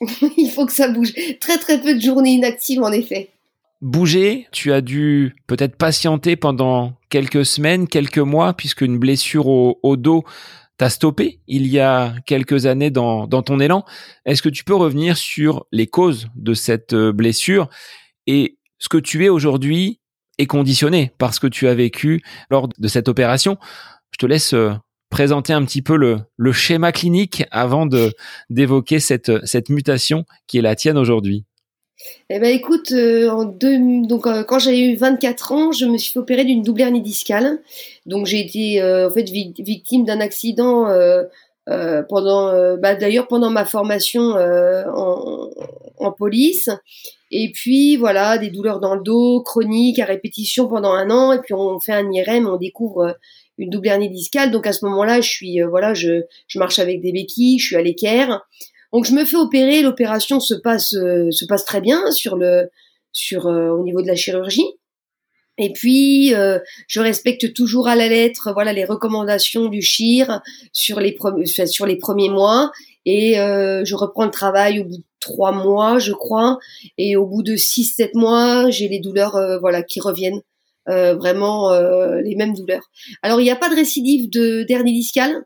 il 0.38 0.48
faut 0.48 0.64
que 0.64 0.72
ça 0.72 0.88
bouge. 0.88 1.12
Très 1.40 1.58
très 1.58 1.78
peu 1.78 1.94
de 1.94 2.00
journées 2.00 2.30
inactives 2.30 2.82
en 2.82 2.90
effet. 2.90 3.28
Bouger, 3.82 4.48
tu 4.50 4.72
as 4.72 4.80
dû 4.80 5.36
peut-être 5.46 5.76
patienter 5.76 6.36
pendant 6.36 6.94
quelques 7.10 7.44
semaines, 7.44 7.86
quelques 7.86 8.16
mois, 8.16 8.54
puisque 8.54 8.80
une 8.80 8.96
blessure 8.96 9.46
au, 9.46 9.96
dos 9.98 10.24
t'a 10.78 10.88
stoppé 10.88 11.38
il 11.48 11.66
y 11.66 11.80
a 11.80 12.14
quelques 12.24 12.64
années 12.64 12.90
dans, 12.90 13.26
dans 13.26 13.42
ton 13.42 13.60
élan. 13.60 13.84
Est-ce 14.24 14.40
que 14.40 14.48
tu 14.48 14.64
peux 14.64 14.74
revenir 14.74 15.18
sur 15.18 15.66
les 15.70 15.86
causes 15.86 16.28
de 16.34 16.54
cette 16.54 16.94
euh, 16.94 17.12
blessure 17.12 17.68
et 18.26 18.56
ce 18.78 18.88
que 18.88 18.96
tu 18.96 19.26
es 19.26 19.28
aujourd'hui 19.28 20.00
est 20.38 20.46
conditionné 20.46 21.12
par 21.18 21.34
ce 21.34 21.40
que 21.40 21.46
tu 21.46 21.68
as 21.68 21.74
vécu 21.74 22.22
lors 22.48 22.70
de 22.70 22.88
cette 22.88 23.08
opération? 23.08 23.58
Je 24.14 24.18
te 24.18 24.26
laisse 24.26 24.54
euh, 24.54 24.72
présenter 25.14 25.52
un 25.52 25.64
petit 25.64 25.80
peu 25.80 25.96
le, 25.96 26.52
schéma 26.52 26.90
clinique 26.90 27.44
avant 27.52 27.86
de 27.86 28.12
d'évoquer 28.50 28.98
cette, 28.98 29.46
cette 29.46 29.68
mutation 29.68 30.24
qui 30.48 30.58
est 30.58 30.60
la 30.60 30.74
tienne 30.74 30.98
aujourd'hui 30.98 31.44
eh 32.28 32.40
ben 32.40 32.52
écoute, 32.52 32.90
euh, 32.90 33.30
donc 34.02 34.26
euh, 34.26 34.42
quand 34.42 34.58
j'ai 34.58 34.78
eu 34.80 34.96
24 34.96 35.52
ans, 35.52 35.72
je 35.72 35.86
me 35.86 35.96
suis 35.96 36.10
fait 36.12 36.18
opérer 36.18 36.44
d'une 36.44 36.62
double 36.62 36.80
hernie 36.80 37.00
discale. 37.00 37.60
Donc 38.06 38.26
j'ai 38.26 38.40
été 38.40 38.82
euh, 38.82 39.08
en 39.08 39.12
fait 39.12 39.22
victime 39.30 40.04
d'un 40.04 40.20
accident 40.20 40.88
pendant, 42.08 42.76
bah, 42.78 42.96
d'ailleurs 42.96 43.28
pendant 43.28 43.50
ma 43.50 43.64
formation 43.64 44.34
en, 44.34 46.12
police. 46.18 46.70
Et 47.30 47.52
puis 47.52 47.96
voilà, 47.96 48.36
des 48.36 48.50
douleurs 48.50 48.80
dans 48.80 48.96
le 48.96 49.02
dos, 49.02 49.42
chroniques, 49.42 50.00
à 50.00 50.04
répétition 50.04 50.66
pendant 50.66 50.92
un 50.92 51.08
an. 51.10 51.32
Et 51.32 51.38
puis 51.38 51.54
on 51.54 51.78
fait 51.78 51.92
un 51.92 52.10
IRM, 52.10 52.48
on 52.48 52.56
découvre 52.56 53.16
une 53.58 53.70
double 53.70 53.88
hernie 53.88 54.10
discale. 54.10 54.50
Donc 54.50 54.66
à 54.66 54.72
ce 54.72 54.84
moment-là, 54.86 55.20
je 55.20 55.28
suis 55.28 55.60
voilà, 55.62 55.94
je, 55.94 56.22
je 56.48 56.58
marche 56.58 56.78
avec 56.78 57.00
des 57.00 57.12
béquilles, 57.12 57.58
je 57.58 57.66
suis 57.66 57.76
à 57.76 57.82
l'équerre. 57.82 58.40
Donc 58.92 59.06
je 59.06 59.12
me 59.12 59.24
fais 59.24 59.36
opérer, 59.36 59.82
l'opération 59.82 60.40
se 60.40 60.54
passe 60.54 60.90
se 60.90 61.44
passe 61.46 61.64
très 61.64 61.80
bien 61.80 62.10
sur 62.10 62.36
le 62.36 62.68
sur 63.12 63.46
au 63.46 63.82
niveau 63.82 64.02
de 64.02 64.06
la 64.06 64.16
chirurgie. 64.16 64.66
Et 65.56 65.72
puis, 65.72 66.34
euh, 66.34 66.58
je 66.88 67.00
respecte 67.00 67.52
toujours 67.54 67.86
à 67.86 67.94
la 67.94 68.08
lettre, 68.08 68.52
voilà, 68.52 68.72
les 68.72 68.84
recommandations 68.84 69.68
du 69.68 69.82
CHIR 69.82 70.40
sur 70.72 70.98
les, 70.98 71.16
sur 71.66 71.86
les 71.86 71.96
premiers 71.96 72.28
mois. 72.28 72.72
Et 73.06 73.38
euh, 73.38 73.84
je 73.84 73.94
reprends 73.94 74.24
le 74.24 74.30
travail 74.30 74.80
au 74.80 74.84
bout 74.84 74.96
de 74.96 75.04
trois 75.20 75.52
mois, 75.52 75.98
je 75.98 76.12
crois. 76.12 76.58
Et 76.98 77.16
au 77.16 77.26
bout 77.26 77.42
de 77.42 77.54
six, 77.54 77.84
sept 77.84 78.14
mois, 78.14 78.68
j'ai 78.70 78.88
les 78.88 78.98
douleurs, 78.98 79.36
euh, 79.36 79.58
voilà, 79.58 79.82
qui 79.82 80.00
reviennent. 80.00 80.40
Vraiment 80.86 81.72
les 82.22 82.34
mêmes 82.36 82.54
douleurs. 82.54 82.90
Alors, 83.22 83.40
il 83.40 83.44
n'y 83.44 83.50
a 83.50 83.56
pas 83.56 83.68
de 83.68 83.74
récidive 83.74 84.28
de 84.30 84.64
dernier 84.64 84.92
discale. 84.92 85.44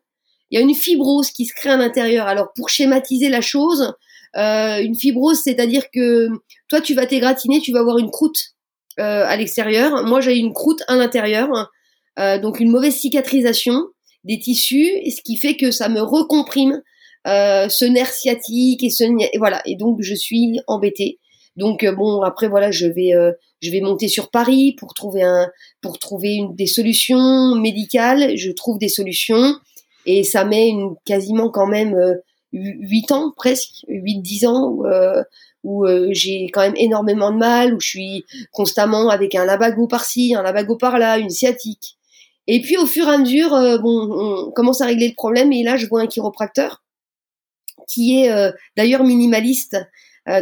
Il 0.51 0.59
y 0.59 0.62
a 0.62 0.64
une 0.64 0.74
fibrose 0.74 1.31
qui 1.31 1.44
se 1.44 1.55
crée 1.55 1.70
à 1.70 1.77
l'intérieur. 1.77 2.27
Alors, 2.27 2.53
pour 2.57 2.68
schématiser 2.68 3.29
la 3.29 3.40
chose, 3.40 3.92
une 4.35 4.96
fibrose, 4.96 5.40
c'est-à-dire 5.42 5.85
que 5.92 6.29
toi, 6.68 6.81
tu 6.81 6.94
vas 6.94 7.07
t'égratiner, 7.07 7.61
tu 7.61 7.72
vas 7.72 7.81
avoir 7.81 7.98
une 7.98 8.11
croûte 8.11 8.55
euh, 9.01 9.24
à 9.24 9.37
l'extérieur. 9.37 10.05
Moi, 10.05 10.20
j'ai 10.20 10.37
une 10.37 10.53
croûte 10.53 10.83
à 10.88 10.96
l'intérieur, 10.96 11.70
euh, 12.18 12.40
donc 12.40 12.59
une 12.59 12.68
mauvaise 12.68 12.96
cicatrisation 12.96 13.85
des 14.24 14.40
tissus, 14.40 14.90
ce 15.09 15.22
qui 15.22 15.37
fait 15.37 15.57
que 15.57 15.70
ça 15.70 15.88
me 15.88 16.01
recomprime 16.01 16.83
euh, 17.29 17.68
ce 17.68 17.85
nerf 17.85 18.11
sciatique 18.11 18.83
et 18.83 18.90
ce 18.90 19.05
et 19.05 19.38
voilà. 19.38 19.62
Et 19.66 19.77
donc, 19.77 19.98
je 20.01 20.16
suis 20.16 20.59
embêtée. 20.66 21.20
Donc 21.55 21.87
bon, 21.87 22.22
après 22.22 22.48
voilà, 22.48 22.72
je 22.72 22.87
vais 22.87 23.12
je 23.61 23.71
vais 23.71 23.81
monter 23.81 24.09
sur 24.09 24.31
Paris 24.31 24.75
pour 24.79 24.94
trouver 24.94 25.23
un 25.23 25.49
pour 25.81 25.99
trouver 25.99 26.35
une, 26.35 26.55
des 26.55 26.66
solutions 26.66 27.55
médicales. 27.55 28.37
Je 28.37 28.51
trouve 28.51 28.79
des 28.79 28.88
solutions 28.88 29.55
et 30.07 30.25
ça 30.25 30.44
met 30.44 30.68
une, 30.68 30.94
quasiment 31.05 31.51
quand 31.51 31.66
même 31.66 31.97
huit 32.53 33.12
ans 33.12 33.33
presque, 33.37 33.85
8-10 33.88 34.47
ans 34.47 34.79
euh, 34.85 35.23
où 35.64 35.85
euh, 35.85 36.09
j'ai 36.12 36.49
quand 36.53 36.61
même 36.61 36.77
énormément 36.77 37.33
de 37.33 37.37
mal, 37.37 37.75
où 37.75 37.81
je 37.81 37.88
suis 37.88 38.25
constamment 38.53 39.11
avec 39.11 39.35
un 39.35 39.44
labago 39.44 39.87
par-ci, 39.87 40.35
un 40.35 40.42
labago 40.42 40.77
par-là, 40.77 41.18
une 41.18 41.31
sciatique. 41.31 41.99
Et 42.47 42.61
puis 42.61 42.77
au 42.77 42.87
fur 42.87 43.07
et 43.07 43.11
à 43.11 43.18
mesure, 43.18 43.55
euh, 43.55 43.79
bon, 43.79 43.90
on 43.90 44.51
commence 44.53 44.81
à 44.81 44.87
régler 44.87 45.09
le 45.09 45.14
problème 45.14 45.53
et 45.53 45.62
là 45.62 45.77
je 45.77 45.87
vois 45.87 46.01
un 46.01 46.07
chiropracteur 46.07 46.83
qui 47.87 48.21
est 48.21 48.31
euh, 48.31 48.51
d'ailleurs 48.77 49.05
minimaliste 49.05 49.77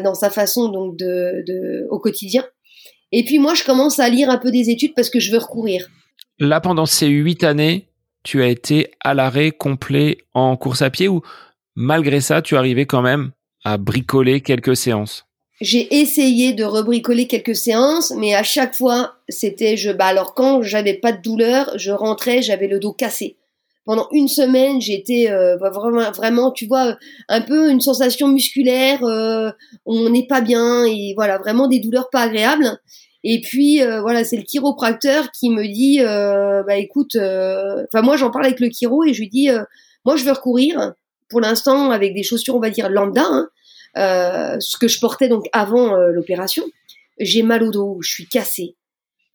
dans 0.03 0.15
sa 0.15 0.31
façon 0.31 0.69
donc 0.69 0.97
de, 0.97 1.45
de, 1.47 1.87
au 1.91 2.01
quotidien. 2.01 2.45
Et 3.19 3.25
puis 3.25 3.39
moi 3.39 3.55
je 3.55 3.65
commence 3.65 3.99
à 3.99 4.11
lire 4.11 4.29
un 4.29 4.37
peu 4.37 4.51
des 4.51 4.69
études 4.69 4.93
parce 4.95 5.09
que 5.09 5.21
je 5.21 5.33
veux 5.33 5.39
recourir. 5.39 5.89
Là 6.39 6.61
pendant 6.61 6.85
ces 6.85 7.07
huit 7.07 7.45
années, 7.45 7.89
tu 8.23 8.43
as 8.43 8.49
été 8.49 8.91
à 9.03 9.15
l'arrêt 9.15 9.53
complet 9.53 10.19
en 10.35 10.55
course 10.59 10.83
à 10.83 10.91
pied 10.91 11.09
ou 11.09 11.23
malgré 11.75 12.21
ça 12.21 12.43
tu 12.43 12.59
arrivais 12.59 12.85
quand 12.85 13.01
même 13.01 13.31
à 13.65 13.79
bricoler 13.79 14.43
quelques 14.43 14.77
séances? 14.77 15.25
J'ai 15.63 15.97
essayé 15.97 16.53
de 16.53 16.65
rebricoler 16.65 17.27
quelques 17.27 17.57
séances, 17.57 18.13
mais 18.15 18.35
à 18.35 18.43
chaque 18.43 18.75
fois, 18.75 19.15
c'était 19.31 19.79
je. 19.79 19.91
Bah 19.91 20.05
alors 20.05 20.35
quand 20.35 20.61
j'avais 20.61 20.93
pas 20.93 21.13
de 21.13 21.23
douleur, 21.23 21.73
je 21.79 21.93
rentrais, 21.93 22.43
j'avais 22.43 22.69
le 22.69 22.79
dos 22.79 22.93
cassé. 22.93 23.39
Pendant 23.87 24.09
une 24.11 24.29
semaine, 24.29 24.81
j'étais 24.81 25.31
euh, 25.31 25.57
bah, 25.59 25.71
vraiment, 25.71 26.11
vraiment, 26.11 26.51
tu 26.51 26.67
vois, 26.67 26.99
un 27.29 27.41
peu 27.41 27.71
une 27.71 27.81
sensation 27.81 28.29
musculaire. 28.29 29.03
Euh, 29.05 29.51
on 29.87 30.11
n'est 30.11 30.27
pas 30.27 30.41
bien 30.41 30.85
et 30.85 31.15
voilà, 31.17 31.39
vraiment 31.39 31.69
des 31.69 31.79
douleurs 31.79 32.11
pas 32.11 32.23
agréables. 32.23 32.79
Et 33.29 33.41
puis 33.41 33.83
euh, 33.83 34.01
voilà, 34.03 34.23
c'est 34.23 34.37
le 34.37 34.45
chiropracteur 34.45 35.33
qui 35.33 35.51
me 35.51 35.67
dit, 35.67 35.99
bah 36.01 36.77
écoute, 36.77 37.17
enfin 37.17 38.03
moi 38.03 38.17
j'en 38.17 38.31
parle 38.31 38.47
avec 38.47 38.61
le 38.61 38.71
chiro 38.71 39.05
et 39.05 39.13
je 39.13 39.21
lui 39.21 39.29
dis, 39.29 39.49
moi 40.05 40.17
je 40.17 40.25
veux 40.25 40.33
recourir 40.33 40.93
pour 41.29 41.41
l'instant 41.41 41.91
avec 41.91 42.15
des 42.15 42.23
chaussures, 42.23 42.55
on 42.55 42.61
va 42.61 42.71
dire 42.71 42.89
lambda. 42.89 43.25
Hein, 43.25 43.49
euh, 43.97 44.57
ce 44.61 44.77
que 44.77 44.89
je 44.89 45.01
portais 45.01 45.29
donc 45.29 45.47
avant 45.53 45.95
euh, 45.95 46.11
l'opération. 46.11 46.65
J'ai 47.19 47.43
mal 47.43 47.63
au 47.63 47.71
dos, 47.71 47.99
je 48.03 48.11
suis 48.11 48.29
cassée. 48.29 48.77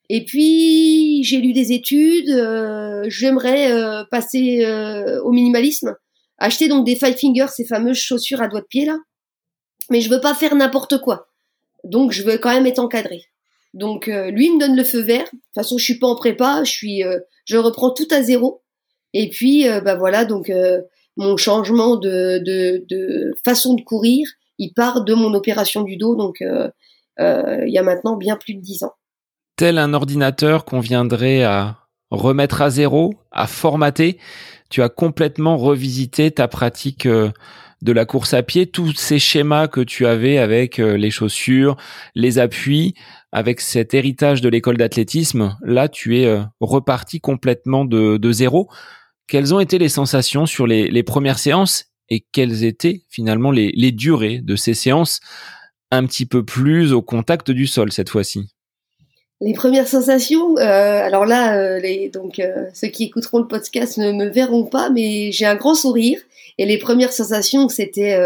Et 0.09 0.23
puis 0.23 1.23
j'ai 1.23 1.39
lu 1.39 1.53
des 1.53 1.71
études. 1.71 2.29
Euh, 2.29 3.03
j'aimerais 3.07 4.05
passer 4.11 4.65
au 5.23 5.31
minimalisme, 5.31 5.95
acheter 6.37 6.67
donc 6.67 6.85
des 6.85 6.95
five 6.95 7.15
fingers, 7.15 7.47
ces 7.47 7.65
fameuses 7.65 7.97
chaussures 7.97 8.41
à 8.41 8.47
doigts 8.47 8.61
de 8.61 8.67
pied 8.67 8.85
là. 8.85 8.97
Mais 9.89 10.01
je 10.01 10.09
veux 10.09 10.21
pas 10.21 10.35
faire 10.35 10.55
n'importe 10.55 10.99
quoi. 10.99 11.27
Donc 11.83 12.11
je 12.11 12.23
veux 12.23 12.37
quand 12.37 12.53
même 12.53 12.67
être 12.67 12.79
encadré. 12.79 13.23
Donc 13.73 14.07
lui 14.07 14.49
me 14.49 14.59
donne 14.59 14.75
le 14.75 14.83
feu 14.83 14.99
vert. 14.99 15.25
De 15.25 15.29
toute 15.29 15.53
façon, 15.55 15.77
je 15.77 15.83
suis 15.83 15.99
pas 15.99 16.07
en 16.07 16.15
prépa, 16.15 16.63
je 16.63 16.71
suis, 16.71 17.03
je 17.45 17.57
reprends 17.57 17.91
tout 17.91 18.07
à 18.11 18.21
zéro. 18.21 18.63
Et 19.13 19.29
puis 19.29 19.65
bah 19.83 19.95
voilà 19.95 20.25
donc 20.25 20.51
mon 21.15 21.37
changement 21.37 21.95
de, 21.95 22.39
de, 22.39 22.85
de, 22.89 23.33
façon 23.43 23.75
de 23.75 23.81
courir 23.81 24.27
il 24.61 24.73
part 24.73 25.03
de 25.03 25.13
mon 25.13 25.33
opération 25.33 25.81
du 25.81 25.97
dos, 25.97 26.15
donc 26.15 26.41
euh, 26.41 26.69
euh, 27.19 27.65
il 27.65 27.73
y 27.73 27.79
a 27.79 27.83
maintenant 27.83 28.15
bien 28.15 28.37
plus 28.37 28.53
de 28.53 28.61
dix 28.61 28.83
ans. 28.83 28.93
Tel 29.55 29.79
un 29.79 29.93
ordinateur 29.93 30.65
qu'on 30.65 30.79
viendrait 30.79 31.43
à 31.43 31.79
remettre 32.11 32.61
à 32.61 32.69
zéro, 32.69 33.15
à 33.31 33.47
formater, 33.47 34.19
tu 34.69 34.83
as 34.83 34.89
complètement 34.89 35.57
revisité 35.57 36.29
ta 36.29 36.47
pratique 36.47 37.07
euh, 37.07 37.31
de 37.81 37.91
la 37.91 38.05
course 38.05 38.33
à 38.33 38.43
pied, 38.43 38.67
tous 38.67 38.93
ces 38.93 39.19
schémas 39.19 39.67
que 39.67 39.81
tu 39.81 40.05
avais 40.05 40.37
avec 40.37 40.77
les 40.77 41.09
chaussures, 41.09 41.77
les 42.15 42.37
appuis, 42.39 42.93
avec 43.31 43.61
cet 43.61 43.93
héritage 43.93 44.41
de 44.41 44.49
l'école 44.49 44.77
d'athlétisme, 44.77 45.57
là 45.63 45.89
tu 45.89 46.19
es 46.19 46.41
reparti 46.59 47.19
complètement 47.19 47.85
de, 47.85 48.31
zéro. 48.31 48.69
Quelles 49.27 49.53
ont 49.53 49.59
été 49.59 49.79
les 49.79 49.89
sensations 49.89 50.45
sur 50.45 50.67
les 50.67 51.03
premières 51.03 51.39
séances 51.39 51.91
et 52.11 52.25
quelles 52.31 52.65
étaient 52.65 53.01
finalement 53.09 53.51
les, 53.51 53.91
durées 53.91 54.39
de 54.39 54.55
ces 54.55 54.75
séances 54.75 55.21
un 55.89 56.05
petit 56.05 56.25
peu 56.25 56.45
plus 56.45 56.93
au 56.93 57.01
contact 57.01 57.49
du 57.49 57.65
sol 57.65 57.91
cette 57.91 58.09
fois-ci? 58.09 58.49
Les 59.39 59.53
premières 59.53 59.87
sensations, 59.87 60.55
euh, 60.57 61.03
alors 61.03 61.25
là, 61.25 61.57
euh, 61.57 61.79
les, 61.79 62.09
donc 62.09 62.37
euh, 62.37 62.67
ceux 62.75 62.89
qui 62.89 63.05
écouteront 63.05 63.39
le 63.39 63.47
podcast 63.47 63.97
ne 63.97 64.11
me 64.11 64.25
verront 64.25 64.65
pas, 64.65 64.91
mais 64.91 65.31
j'ai 65.31 65.45
un 65.45 65.55
grand 65.55 65.73
sourire. 65.73 66.19
Et 66.57 66.65
les 66.65 66.77
premières 66.77 67.13
sensations, 67.13 67.69
c'était 67.69 68.17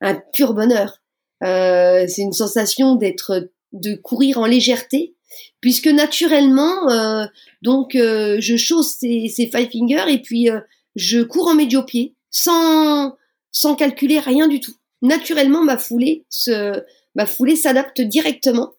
un 0.00 0.14
pur 0.32 0.54
bonheur. 0.54 1.00
c'est 1.42 2.22
une 2.22 2.32
sensation 2.32 2.94
d'être, 2.94 3.50
de 3.72 3.94
courir 3.94 4.38
en 4.38 4.46
légèreté, 4.46 5.14
puisque 5.60 5.88
naturellement, 5.88 7.28
donc 7.62 7.90
je 7.94 8.56
chausse 8.56 8.96
ces, 8.98 9.28
ces 9.28 9.46
five 9.46 9.70
fingers 9.70 10.12
et 10.12 10.22
puis 10.22 10.48
je 10.96 11.20
cours 11.20 11.48
en 11.48 11.54
médio-pied, 11.54 12.14
sans 12.30 13.16
sans 13.50 13.74
calculer 13.74 14.18
rien 14.20 14.48
du 14.48 14.60
tout. 14.60 14.74
Naturellement, 15.02 15.62
ma 15.64 15.78
foulée 15.78 16.24
se, 16.28 16.82
ma 17.14 17.26
foulée 17.26 17.56
s'adapte 17.56 18.00
directement. 18.00 18.72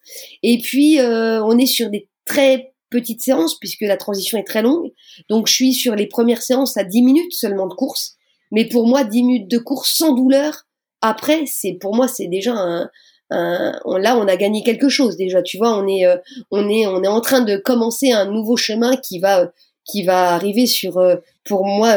Et 0.44 0.60
puis, 0.60 1.00
euh, 1.00 1.44
on 1.44 1.58
est 1.58 1.66
sur 1.66 1.90
des 1.90 2.08
très 2.26 2.74
petites 2.90 3.22
séances 3.22 3.58
puisque 3.60 3.82
la 3.82 3.98
transition 3.98 4.38
est 4.38 4.48
très 4.48 4.62
longue. 4.62 4.92
Donc, 5.30 5.48
je 5.48 5.54
suis 5.54 5.74
sur 5.74 5.96
les 5.96 6.08
premières 6.08 6.42
séances 6.42 6.78
à 6.78 6.84
10 6.84 7.02
minutes 7.02 7.34
seulement 7.34 7.68
de 7.68 7.74
course. 7.74 8.16
Mais 8.52 8.66
pour 8.68 8.88
moi, 8.88 9.04
10 9.04 9.24
minutes 9.24 9.52
de 9.52 9.58
course 9.58 9.96
sans 9.96 10.14
douleur, 10.14 10.66
après, 11.02 11.46
c'est 11.46 11.74
pour 11.74 11.96
moi, 11.96 12.08
c'est 12.08 12.28
déjà 12.28 12.54
un, 12.54 12.90
là, 13.30 14.18
on 14.18 14.28
a 14.28 14.36
gagné 14.36 14.64
quelque 14.64 14.90
chose 14.90 15.18
déjà. 15.18 15.42
Tu 15.42 15.58
vois, 15.58 15.78
on 15.78 15.88
est, 15.88 16.06
euh, 16.06 16.18
on 16.52 16.68
est, 16.70 16.88
on 16.88 17.04
est 17.04 17.08
en 17.08 17.22
train 17.22 17.42
de 17.42 17.58
commencer 17.58 18.12
un 18.12 18.26
nouveau 18.26 18.58
chemin 18.58 18.98
qui 18.98 19.20
va, 19.20 19.52
qui 19.86 20.04
va 20.04 20.34
arriver 20.34 20.66
sur, 20.66 20.98
euh, 20.98 21.16
pour 21.46 21.66
moi, 21.66 21.96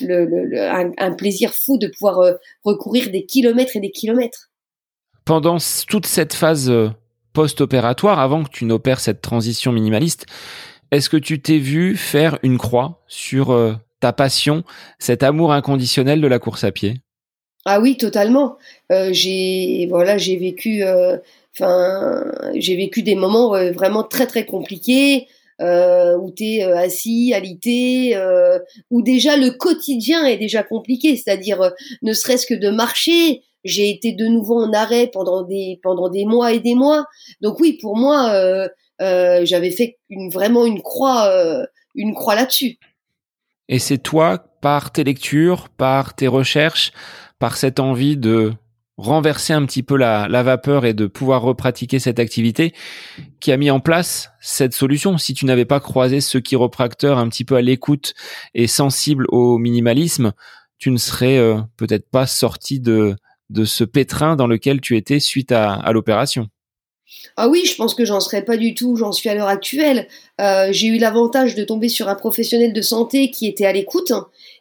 le, 0.00 0.96
un, 0.98 1.12
plaisir 1.12 1.52
fou 1.54 1.78
de 1.78 1.88
pouvoir 1.88 2.18
euh, 2.20 2.34
recourir 2.64 3.10
des 3.10 3.26
kilomètres 3.26 3.76
et 3.76 3.80
des 3.80 3.90
kilomètres. 3.90 4.50
Pendant 5.24 5.58
toute 5.88 6.06
cette 6.06 6.34
phase 6.34 6.70
euh, 6.70 6.90
post-opératoire, 7.32 8.18
avant 8.18 8.44
que 8.44 8.50
tu 8.50 8.64
n'opères 8.64 9.00
cette 9.00 9.22
transition 9.22 9.72
minimaliste, 9.72 10.26
est-ce 10.90 11.08
que 11.08 11.16
tu 11.16 11.40
t'es 11.40 11.58
vu 11.58 11.96
faire 11.96 12.38
une 12.42 12.58
croix 12.58 13.02
sur 13.06 13.50
euh, 13.50 13.74
ta 14.02 14.12
passion, 14.12 14.64
cet 14.98 15.22
amour 15.22 15.52
inconditionnel 15.52 16.20
de 16.20 16.26
la 16.26 16.38
course 16.38 16.64
à 16.64 16.72
pied? 16.72 16.94
Ah 17.64 17.80
oui, 17.80 17.96
totalement. 17.96 18.58
j'ai 18.90 19.86
voilà, 19.88 20.18
j'ai 20.18 20.36
vécu, 20.36 20.82
enfin, 21.54 22.24
j'ai 22.54 22.76
vécu 22.76 23.02
des 23.02 23.14
moments 23.14 23.50
vraiment 23.72 24.02
très 24.02 24.26
très 24.26 24.44
compliqués 24.44 25.28
euh, 25.62 26.16
où 26.16 26.30
tu 26.30 26.44
es 26.44 26.64
euh, 26.64 26.76
assis, 26.76 27.32
alité, 27.34 28.16
euh, 28.16 28.58
où 28.90 29.02
déjà 29.02 29.36
le 29.36 29.50
quotidien 29.50 30.24
est 30.26 30.36
déjà 30.36 30.62
compliqué, 30.62 31.16
c'est-à-dire 31.16 31.60
euh, 31.60 31.70
ne 32.02 32.12
serait-ce 32.12 32.46
que 32.46 32.54
de 32.54 32.70
marcher. 32.70 33.42
J'ai 33.64 33.90
été 33.90 34.12
de 34.12 34.26
nouveau 34.26 34.60
en 34.60 34.72
arrêt 34.72 35.06
pendant 35.06 35.42
des 35.42 35.78
pendant 35.84 36.08
des 36.08 36.24
mois 36.24 36.52
et 36.52 36.58
des 36.58 36.74
mois. 36.74 37.06
Donc 37.40 37.60
oui, 37.60 37.78
pour 37.80 37.96
moi, 37.96 38.32
euh, 38.32 38.68
j'avais 39.44 39.70
fait 39.70 39.98
une, 40.10 40.30
vraiment 40.30 40.66
une 40.66 40.82
croix 40.82 41.30
une 41.94 42.12
croix 42.12 42.34
là-dessus. 42.34 42.78
Et 43.68 43.78
c'est 43.78 43.98
toi, 43.98 44.38
par 44.60 44.92
tes 44.92 45.04
lectures, 45.04 45.68
par 45.68 46.14
tes 46.14 46.28
recherches, 46.28 46.92
par 47.38 47.56
cette 47.56 47.80
envie 47.80 48.16
de 48.16 48.52
renverser 48.96 49.52
un 49.52 49.64
petit 49.64 49.82
peu 49.82 49.96
la, 49.96 50.28
vapeur 50.42 50.84
et 50.84 50.94
de 50.94 51.06
pouvoir 51.06 51.42
repratiquer 51.42 51.98
cette 51.98 52.18
activité 52.18 52.72
qui 53.40 53.50
a 53.50 53.56
mis 53.56 53.70
en 53.70 53.80
place 53.80 54.30
cette 54.40 54.74
solution. 54.74 55.18
Si 55.18 55.34
tu 55.34 55.46
n'avais 55.46 55.64
pas 55.64 55.80
croisé 55.80 56.20
ce 56.20 56.38
chiropracteur 56.38 57.18
un 57.18 57.28
petit 57.28 57.44
peu 57.44 57.56
à 57.56 57.62
l'écoute 57.62 58.14
et 58.54 58.66
sensible 58.66 59.26
au 59.30 59.58
minimalisme, 59.58 60.32
tu 60.78 60.90
ne 60.90 60.98
serais 60.98 61.38
euh, 61.38 61.60
peut-être 61.76 62.08
pas 62.10 62.26
sorti 62.26 62.80
de, 62.80 63.16
ce 63.64 63.84
pétrin 63.84 64.36
dans 64.36 64.46
lequel 64.46 64.80
tu 64.80 64.96
étais 64.96 65.20
suite 65.20 65.52
à 65.52 65.90
l'opération. 65.92 66.48
Ah 67.36 67.48
oui, 67.48 67.64
je 67.64 67.74
pense 67.76 67.94
que 67.94 68.04
j'en 68.04 68.20
serais 68.20 68.42
pas 68.42 68.56
du 68.56 68.74
tout, 68.74 68.96
j'en 68.96 69.12
suis 69.12 69.28
à 69.28 69.34
l'heure 69.34 69.48
actuelle. 69.48 70.08
Euh, 70.40 70.68
j'ai 70.70 70.88
eu 70.88 70.98
l'avantage 70.98 71.54
de 71.54 71.64
tomber 71.64 71.88
sur 71.88 72.08
un 72.08 72.14
professionnel 72.14 72.72
de 72.72 72.82
santé 72.82 73.30
qui 73.30 73.46
était 73.46 73.64
à 73.64 73.72
l'écoute, 73.72 74.12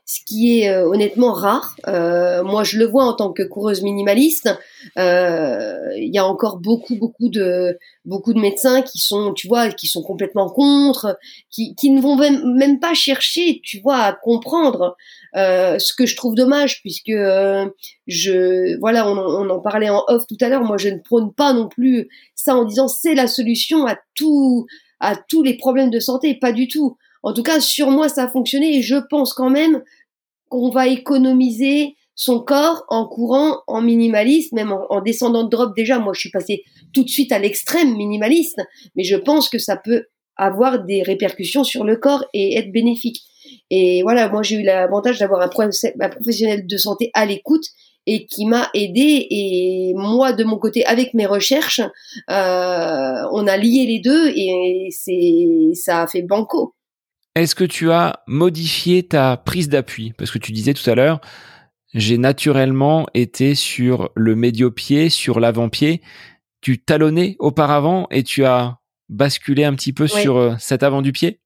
ce 0.05 0.19
qui 0.25 0.59
est 0.59 0.69
euh, 0.69 0.87
honnêtement 0.87 1.33
rare. 1.33 1.75
Euh, 1.87 2.43
moi, 2.43 2.63
je 2.63 2.77
le 2.77 2.85
vois 2.85 3.05
en 3.05 3.13
tant 3.13 3.33
que 3.33 3.43
coureuse 3.43 3.81
minimaliste. 3.81 4.49
Il 4.95 6.09
y 6.13 6.17
a 6.17 6.25
encore 6.25 6.57
beaucoup, 6.57 6.95
beaucoup 6.95 7.29
de, 7.29 7.77
beaucoup 8.05 8.33
de 8.33 8.39
médecins 8.39 8.81
qui 8.81 8.99
sont, 8.99 9.33
tu 9.33 9.47
vois, 9.47 9.69
qui 9.69 9.87
sont 9.87 10.01
complètement 10.01 10.49
contre, 10.49 11.17
qui, 11.49 11.75
qui 11.75 11.89
ne 11.89 12.01
vont 12.01 12.15
même, 12.15 12.55
même 12.55 12.79
pas 12.79 12.93
chercher, 12.93 13.61
tu 13.63 13.79
vois, 13.81 13.97
à 13.97 14.13
comprendre. 14.13 14.95
Euh, 15.37 15.79
ce 15.79 15.93
que 15.93 16.05
je 16.05 16.17
trouve 16.17 16.35
dommage 16.35 16.81
puisque 16.81 17.07
euh, 17.07 17.65
je 18.05 18.77
voilà 18.79 19.09
on, 19.09 19.49
en 19.49 19.59
parlait 19.61 19.89
en 19.89 20.03
off 20.09 20.27
tout 20.27 20.35
à 20.41 20.49
l'heure 20.49 20.65
moi 20.65 20.75
je 20.75 20.89
ne 20.89 20.97
prône 20.97 21.33
pas 21.33 21.53
non 21.53 21.69
plus 21.69 22.09
ça 22.35 22.53
en 22.53 22.65
disant 22.65 22.89
c'est 22.89 23.15
la 23.15 23.27
solution 23.27 23.85
à 23.85 23.97
tout 24.13 24.65
à 24.99 25.15
tous 25.15 25.41
les 25.41 25.55
problèmes 25.55 25.89
de 25.89 26.01
santé 26.01 26.35
pas 26.35 26.51
du 26.51 26.67
tout 26.67 26.97
en 27.23 27.31
tout 27.31 27.43
cas 27.43 27.61
sur 27.61 27.91
moi 27.91 28.09
ça 28.09 28.25
a 28.25 28.27
fonctionné 28.27 28.75
et 28.75 28.81
je 28.81 28.97
pense 29.09 29.33
quand 29.33 29.49
même 29.49 29.81
qu'on 30.49 30.69
va 30.69 30.87
économiser 30.87 31.95
son 32.13 32.41
corps 32.41 32.83
en 32.89 33.07
courant 33.07 33.61
en 33.67 33.81
minimaliste, 33.81 34.51
même 34.51 34.73
en, 34.73 34.85
en, 34.91 35.01
descendant 35.01 35.45
de 35.45 35.49
drop 35.49 35.73
déjà. 35.75 35.97
Moi, 35.97 36.13
je 36.13 36.19
suis 36.19 36.29
passée 36.29 36.63
tout 36.93 37.03
de 37.03 37.09
suite 37.09 37.31
à 37.31 37.39
l'extrême 37.39 37.95
minimaliste, 37.95 38.59
mais 38.95 39.03
je 39.03 39.15
pense 39.15 39.49
que 39.49 39.57
ça 39.57 39.77
peut 39.77 40.03
avoir 40.35 40.83
des 40.83 41.03
répercussions 41.03 41.63
sur 41.63 41.83
le 41.83 41.95
corps 41.95 42.25
et 42.33 42.57
être 42.57 42.71
bénéfique. 42.71 43.23
Et 43.73 44.01
voilà, 44.03 44.27
moi 44.27 44.43
j'ai 44.43 44.57
eu 44.57 44.63
l'avantage 44.63 45.17
d'avoir 45.19 45.41
un, 45.41 45.47
professionnel 45.47 46.67
de 46.67 46.77
santé 46.77 47.09
à 47.13 47.25
l'écoute 47.25 47.63
et 48.05 48.25
qui 48.25 48.45
m'a 48.45 48.69
aidé. 48.73 49.25
Et 49.29 49.93
moi, 49.95 50.33
de 50.33 50.43
mon 50.43 50.57
côté, 50.57 50.85
avec 50.85 51.13
mes 51.13 51.25
recherches, 51.25 51.79
euh, 52.29 53.13
on 53.31 53.47
a 53.47 53.57
lié 53.57 53.85
les 53.85 53.99
deux 53.99 54.29
et 54.35 54.89
c'est 54.91 55.73
ça 55.73 56.01
a 56.01 56.07
fait 56.07 56.21
banco. 56.21 56.75
Est-ce 57.35 57.55
que 57.55 57.63
tu 57.63 57.91
as 57.91 58.21
modifié 58.27 59.03
ta 59.03 59.37
prise 59.37 59.69
d'appui? 59.69 60.11
Parce 60.17 60.31
que 60.31 60.37
tu 60.37 60.51
disais 60.51 60.73
tout 60.73 60.87
à 60.89 60.95
l'heure, 60.95 61.21
j'ai 61.93 62.17
naturellement 62.17 63.07
été 63.13 63.55
sur 63.55 64.09
le 64.15 64.35
médio-pied, 64.35 65.07
sur 65.07 65.39
l'avant-pied. 65.39 66.01
Tu 66.59 66.83
talonnais 66.83 67.37
auparavant 67.39 68.07
et 68.11 68.23
tu 68.23 68.43
as 68.43 68.79
basculé 69.07 69.63
un 69.63 69.75
petit 69.75 69.93
peu 69.93 70.07
sur 70.07 70.35
euh, 70.35 70.55
cet 70.59 70.83
avant 70.83 71.01
du 71.01 71.13
pied? 71.13 71.39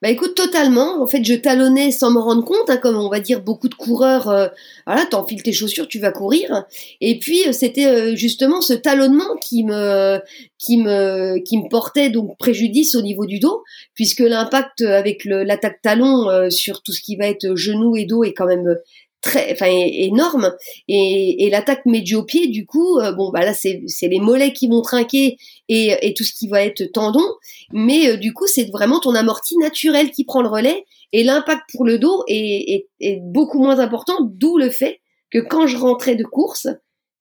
Bah 0.00 0.10
écoute, 0.10 0.36
totalement. 0.36 1.02
En 1.02 1.06
fait, 1.08 1.24
je 1.24 1.34
talonnais 1.34 1.90
sans 1.90 2.12
me 2.12 2.20
rendre 2.20 2.44
compte, 2.44 2.70
hein, 2.70 2.76
comme 2.76 2.96
on 2.96 3.08
va 3.08 3.18
dire 3.18 3.42
beaucoup 3.42 3.68
de 3.68 3.74
coureurs. 3.74 4.28
Euh, 4.28 4.46
voilà, 4.86 5.04
t'enfiles 5.06 5.42
tes 5.42 5.52
chaussures, 5.52 5.88
tu 5.88 5.98
vas 5.98 6.12
courir. 6.12 6.64
Et 7.00 7.18
puis 7.18 7.48
euh, 7.48 7.52
c'était 7.52 7.86
euh, 7.86 8.14
justement 8.14 8.60
ce 8.60 8.74
talonnement 8.74 9.36
qui 9.42 9.64
me, 9.64 10.20
qui 10.56 10.76
me, 10.78 11.38
qui 11.44 11.58
me 11.58 11.68
portait 11.68 12.10
donc 12.10 12.38
préjudice 12.38 12.94
au 12.94 13.02
niveau 13.02 13.26
du 13.26 13.40
dos, 13.40 13.64
puisque 13.94 14.20
l'impact 14.20 14.82
avec 14.82 15.24
l'attaque 15.24 15.82
talon 15.82 16.48
sur 16.50 16.82
tout 16.82 16.92
ce 16.92 17.00
qui 17.00 17.16
va 17.16 17.26
être 17.26 17.56
genou 17.56 17.96
et 17.96 18.04
dos 18.04 18.22
est 18.22 18.34
quand 18.34 18.46
même 18.46 18.76
très, 19.20 19.52
enfin 19.52 19.66
énorme. 19.68 20.54
Et, 20.86 21.44
et 21.44 21.50
l'attaque 21.50 21.86
médio-pied, 21.86 22.48
du 22.48 22.66
coup, 22.66 22.98
euh, 22.98 23.12
bon 23.12 23.30
bah 23.30 23.44
là 23.44 23.54
c'est 23.54 23.82
c'est 23.86 24.08
les 24.08 24.20
mollets 24.20 24.52
qui 24.52 24.68
vont 24.68 24.82
trinquer 24.82 25.36
et, 25.68 25.96
et 26.02 26.14
tout 26.14 26.24
ce 26.24 26.32
qui 26.32 26.48
va 26.48 26.62
être 26.62 26.84
tendon. 26.92 27.24
Mais 27.72 28.10
euh, 28.10 28.16
du 28.16 28.32
coup 28.32 28.46
c'est 28.46 28.70
vraiment 28.70 29.00
ton 29.00 29.14
amorti 29.14 29.56
naturel 29.58 30.10
qui 30.10 30.24
prend 30.24 30.42
le 30.42 30.48
relais 30.48 30.84
et 31.12 31.24
l'impact 31.24 31.62
pour 31.72 31.84
le 31.84 31.98
dos 31.98 32.24
est, 32.28 32.86
beaucoup 33.22 33.58
moins 33.58 33.78
important. 33.78 34.14
D'où 34.20 34.58
le 34.58 34.70
fait 34.70 35.00
que 35.30 35.38
quand 35.38 35.66
je 35.66 35.76
rentrais 35.76 36.16
de 36.16 36.24
course, 36.24 36.68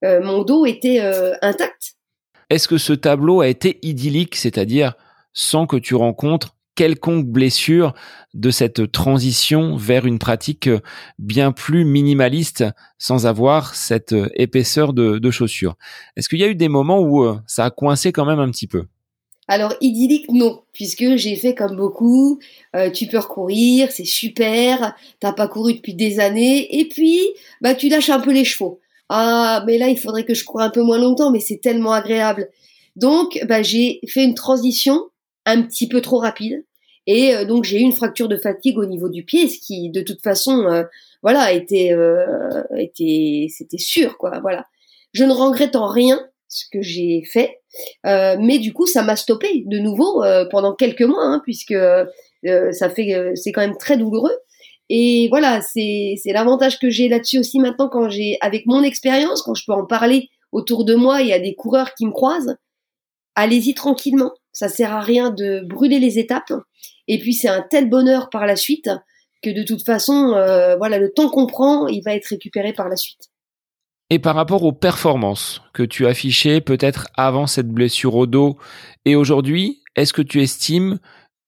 euh, 0.03 0.21
mon 0.21 0.43
dos 0.43 0.65
était 0.65 0.99
intact. 1.41 1.95
Est-ce 2.49 2.67
que 2.67 2.77
ce 2.77 2.93
tableau 2.93 3.41
a 3.41 3.47
été 3.47 3.79
idyllique, 3.81 4.35
c'est-à-dire 4.35 4.93
sans 5.33 5.67
que 5.67 5.75
tu 5.75 5.95
rencontres 5.95 6.56
quelconque 6.77 7.25
blessure 7.25 7.93
de 8.35 8.51
cette 8.51 8.91
transition 8.91 9.75
vers 9.75 10.05
une 10.05 10.19
pratique 10.19 10.69
bien 11.17 11.51
plus 11.51 11.83
minimaliste 11.83 12.63
sans 12.99 13.25
avoir 13.25 13.73
cette 13.73 14.15
épaisseur 14.35 14.93
de, 14.93 15.31
chaussures. 15.31 15.75
Est-ce 16.15 16.29
qu'il 16.29 16.39
y 16.39 16.43
a 16.43 16.47
eu 16.47 16.55
des 16.55 16.69
moments 16.69 16.99
où 16.99 17.23
euh, 17.23 17.37
ça 17.47 17.65
a 17.65 17.71
coincé 17.71 18.13
quand 18.13 18.25
même 18.25 18.39
un 18.39 18.49
petit 18.49 18.67
peu? 18.67 18.85
Alors 19.49 19.73
idyllique 19.81 20.29
non, 20.31 20.61
puisque 20.71 21.15
j'ai 21.15 21.35
fait 21.35 21.55
comme 21.55 21.75
beaucoup. 21.75 22.39
Euh, 22.75 22.91
tu 22.91 23.07
peux 23.07 23.17
recourir, 23.17 23.91
c'est 23.91 24.05
super. 24.05 24.95
T'as 25.19 25.33
pas 25.33 25.47
couru 25.47 25.73
depuis 25.73 25.95
des 25.95 26.19
années, 26.19 26.79
et 26.79 26.87
puis 26.87 27.21
bah 27.61 27.73
tu 27.73 27.89
lâches 27.89 28.09
un 28.09 28.19
peu 28.19 28.31
les 28.31 28.45
chevaux. 28.45 28.79
Ah 29.09 29.63
mais 29.65 29.77
là 29.77 29.87
il 29.87 29.97
faudrait 29.97 30.25
que 30.25 30.33
je 30.33 30.43
cours 30.43 30.61
un 30.61 30.69
peu 30.69 30.83
moins 30.83 30.99
longtemps, 30.99 31.31
mais 31.31 31.39
c'est 31.39 31.57
tellement 31.57 31.93
agréable. 31.93 32.49
Donc 32.95 33.39
bah 33.47 33.63
j'ai 33.63 33.99
fait 34.07 34.23
une 34.23 34.35
transition 34.35 35.01
un 35.47 35.63
petit 35.63 35.87
peu 35.87 36.01
trop 36.01 36.19
rapide. 36.19 36.63
Et 37.07 37.33
euh, 37.33 37.45
donc 37.45 37.63
j'ai 37.63 37.79
eu 37.79 37.83
une 37.83 37.93
fracture 37.93 38.27
de 38.27 38.35
fatigue 38.35 38.77
au 38.77 38.85
niveau 38.85 39.09
du 39.09 39.23
pied, 39.23 39.47
ce 39.47 39.59
qui 39.59 39.89
de 39.89 40.01
toute 40.01 40.21
façon, 40.21 40.65
euh, 40.67 40.83
voilà, 41.23 41.53
était, 41.53 41.93
euh, 41.93 42.63
était, 42.77 43.47
c'était 43.49 43.77
sûr, 43.77 44.17
quoi. 44.17 44.39
Voilà. 44.41 44.65
Je 45.13 45.23
ne 45.23 45.31
regrette 45.31 45.75
en 45.75 45.87
rien 45.87 46.19
ce 46.49 46.65
que 46.71 46.81
j'ai 46.81 47.23
fait, 47.25 47.59
mais 48.03 48.59
du 48.59 48.71
coup 48.71 48.85
ça 48.85 49.03
m'a 49.03 49.15
stoppé 49.15 49.63
de 49.65 49.79
nouveau 49.79 50.23
pendant 50.49 50.73
quelques 50.73 51.01
mois, 51.01 51.23
hein, 51.23 51.41
puisque 51.43 51.75
ça 52.71 52.89
fait, 52.89 53.31
c'est 53.35 53.51
quand 53.51 53.61
même 53.61 53.77
très 53.77 53.97
douloureux. 53.97 54.35
Et 54.89 55.27
voilà, 55.29 55.61
c'est 55.61 56.15
c'est 56.21 56.31
l'avantage 56.31 56.79
que 56.79 56.89
j'ai 56.89 57.09
là-dessus 57.09 57.39
aussi 57.39 57.59
maintenant 57.59 57.89
quand 57.89 58.09
j'ai 58.09 58.37
avec 58.39 58.65
mon 58.65 58.81
expérience, 58.83 59.41
quand 59.41 59.55
je 59.55 59.65
peux 59.65 59.73
en 59.73 59.85
parler 59.85 60.29
autour 60.53 60.85
de 60.85 60.95
moi, 60.95 61.21
y 61.21 61.33
a 61.33 61.39
des 61.39 61.55
coureurs 61.55 61.93
qui 61.93 62.05
me 62.05 62.11
croisent. 62.11 62.55
Allez-y 63.35 63.73
tranquillement, 63.73 64.31
ça 64.57 64.69
sert 64.69 64.91
à 64.91 65.01
rien 65.01 65.29
de 65.29 65.61
brûler 65.63 65.99
les 65.99 66.17
étapes. 66.17 66.51
Et 67.07 67.19
puis 67.19 67.33
c'est 67.33 67.47
un 67.47 67.61
tel 67.61 67.91
bonheur 67.91 68.31
par 68.31 68.47
la 68.47 68.55
suite 68.55 68.89
que 69.43 69.51
de 69.51 69.61
toute 69.61 69.85
façon, 69.85 70.33
euh, 70.33 70.75
voilà, 70.77 70.97
le 70.97 71.13
temps 71.13 71.29
qu'on 71.29 71.45
prend, 71.45 71.85
il 71.85 72.01
va 72.01 72.15
être 72.15 72.25
récupéré 72.25 72.73
par 72.73 72.89
la 72.89 72.95
suite. 72.95 73.29
Et 74.09 74.17
par 74.17 74.33
rapport 74.33 74.63
aux 74.63 74.71
performances 74.71 75.61
que 75.73 75.83
tu 75.83 76.07
affichais 76.07 76.59
peut-être 76.59 77.07
avant 77.15 77.45
cette 77.45 77.67
blessure 77.67 78.15
au 78.15 78.25
dos 78.25 78.57
et 79.05 79.15
aujourd'hui, 79.15 79.83
est-ce 79.95 80.11
que 80.11 80.23
tu 80.23 80.41
estimes 80.41 80.97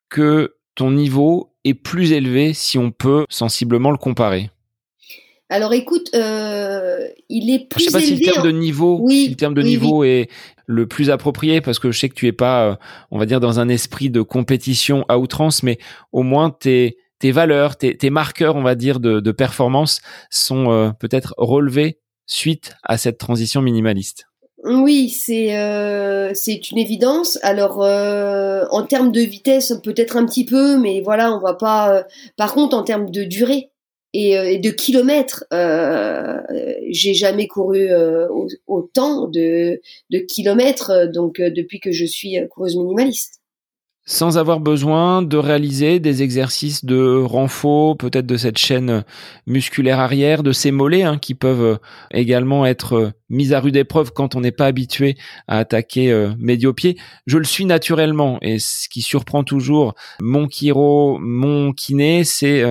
que 0.10 0.58
ton 0.76 0.92
niveau 0.92 1.56
est 1.64 1.74
plus 1.74 2.12
élevé 2.12 2.54
si 2.54 2.78
on 2.78 2.92
peut 2.92 3.26
sensiblement 3.28 3.90
le 3.90 3.98
comparer? 3.98 4.52
Alors 5.50 5.74
écoute, 5.74 6.12
euh, 6.14 7.08
il 7.28 7.52
est 7.52 7.68
plus 7.68 7.84
Je 7.84 7.90
sais 7.90 7.92
pas 7.92 8.02
si 8.02 8.16
le 8.16 8.24
terme 8.24 8.46
de 8.46 8.52
niveau, 8.52 9.00
oui, 9.02 9.24
si 9.24 9.30
le 9.30 9.36
terme 9.36 9.56
de 9.56 9.64
niveau 9.64 10.04
est 10.04 10.30
le 10.68 10.88
plus 10.88 11.10
approprié 11.10 11.60
parce 11.60 11.80
que 11.80 11.92
je 11.92 12.00
sais 12.00 12.08
que 12.08 12.14
tu 12.14 12.28
es 12.28 12.32
pas, 12.32 12.70
euh, 12.70 12.76
on 13.10 13.18
va 13.18 13.26
dire, 13.26 13.40
dans 13.40 13.60
un 13.60 13.68
esprit 13.68 14.12
de 14.12 14.22
compétition 14.22 15.06
à 15.10 15.18
outrance, 15.18 15.64
mais 15.64 15.80
au 16.12 16.22
moins 16.22 16.52
tes 16.52 16.98
tes 17.18 17.32
valeurs, 17.32 17.78
tes, 17.78 17.98
tes 17.98 18.12
marqueurs, 18.12 18.56
on 18.56 18.62
va 18.62 18.76
dire, 18.76 19.00
de, 19.00 19.20
de 19.20 19.32
performance 19.32 20.02
sont 20.30 20.72
euh, 20.72 20.92
peut-être 20.92 21.34
relevés 21.38 22.00
suite 22.26 22.76
à 22.84 22.98
cette 22.98 23.18
transition 23.18 23.62
minimaliste. 23.62 24.26
Oui, 24.64 25.10
c'est 25.10 25.58
euh, 25.58 26.32
c'est 26.34 26.70
une 26.70 26.78
évidence. 26.78 27.40
Alors 27.44 27.82
euh, 27.82 28.66
en 28.72 28.84
termes 28.84 29.12
de 29.12 29.22
vitesse, 29.22 29.74
peut-être 29.84 30.16
un 30.16 30.26
petit 30.26 30.46
peu, 30.46 30.78
mais 30.78 31.02
voilà, 31.02 31.34
on 31.34 31.40
va 31.40 31.54
pas. 31.54 32.04
par 32.38 32.54
contre, 32.54 32.76
en 32.76 32.84
termes 32.84 33.10
de 33.10 33.24
durée, 33.24 33.72
euh, 34.16 34.44
et, 34.44 34.58
de 34.58 34.70
kilomètres. 34.70 35.46
Euh, 35.54 36.42
j'ai 36.90 37.14
jamais 37.14 37.48
couru 37.48 37.92
euh, 37.92 38.28
autant 38.68 39.28
de, 39.28 39.82
de 40.10 40.20
kilomètres 40.20 41.12
donc 41.14 41.40
depuis 41.40 41.80
que 41.80 41.92
je 41.92 42.06
suis 42.06 42.38
coureuse 42.50 42.76
minimaliste. 42.76 43.40
Sans 44.12 44.40
avoir 44.40 44.60
besoin 44.60 45.22
de 45.22 45.38
réaliser 45.38 46.00
des 46.00 46.24
exercices 46.24 46.84
de 46.84 47.22
renfort, 47.24 47.96
peut-être 47.96 48.26
de 48.26 48.38
cette 48.38 48.58
chaîne 48.58 49.04
musculaire 49.46 50.00
arrière, 50.00 50.42
de 50.42 50.52
ces 50.52 50.72
mollets 50.72 51.04
hein, 51.04 51.20
qui 51.20 51.36
peuvent 51.36 51.78
également 52.10 52.66
être 52.66 53.12
mis 53.30 53.54
à 53.54 53.60
rude 53.60 53.76
épreuve 53.76 54.12
quand 54.12 54.34
on 54.34 54.42
n'est 54.42 54.52
pas 54.52 54.66
habitué 54.66 55.16
à 55.48 55.60
attaquer 55.60 56.12
euh, 56.12 56.32
médio-pied. 56.40 56.98
Je 57.28 57.38
le 57.38 57.44
suis 57.44 57.66
naturellement 57.66 58.40
et 58.42 58.58
ce 58.58 58.90
qui 58.90 59.04
surprend 59.04 59.44
toujours 59.44 59.94
mon 60.20 60.50
chiro, 60.50 61.20
mon 61.20 61.72
kiné, 61.72 62.24
c'est 62.24 62.64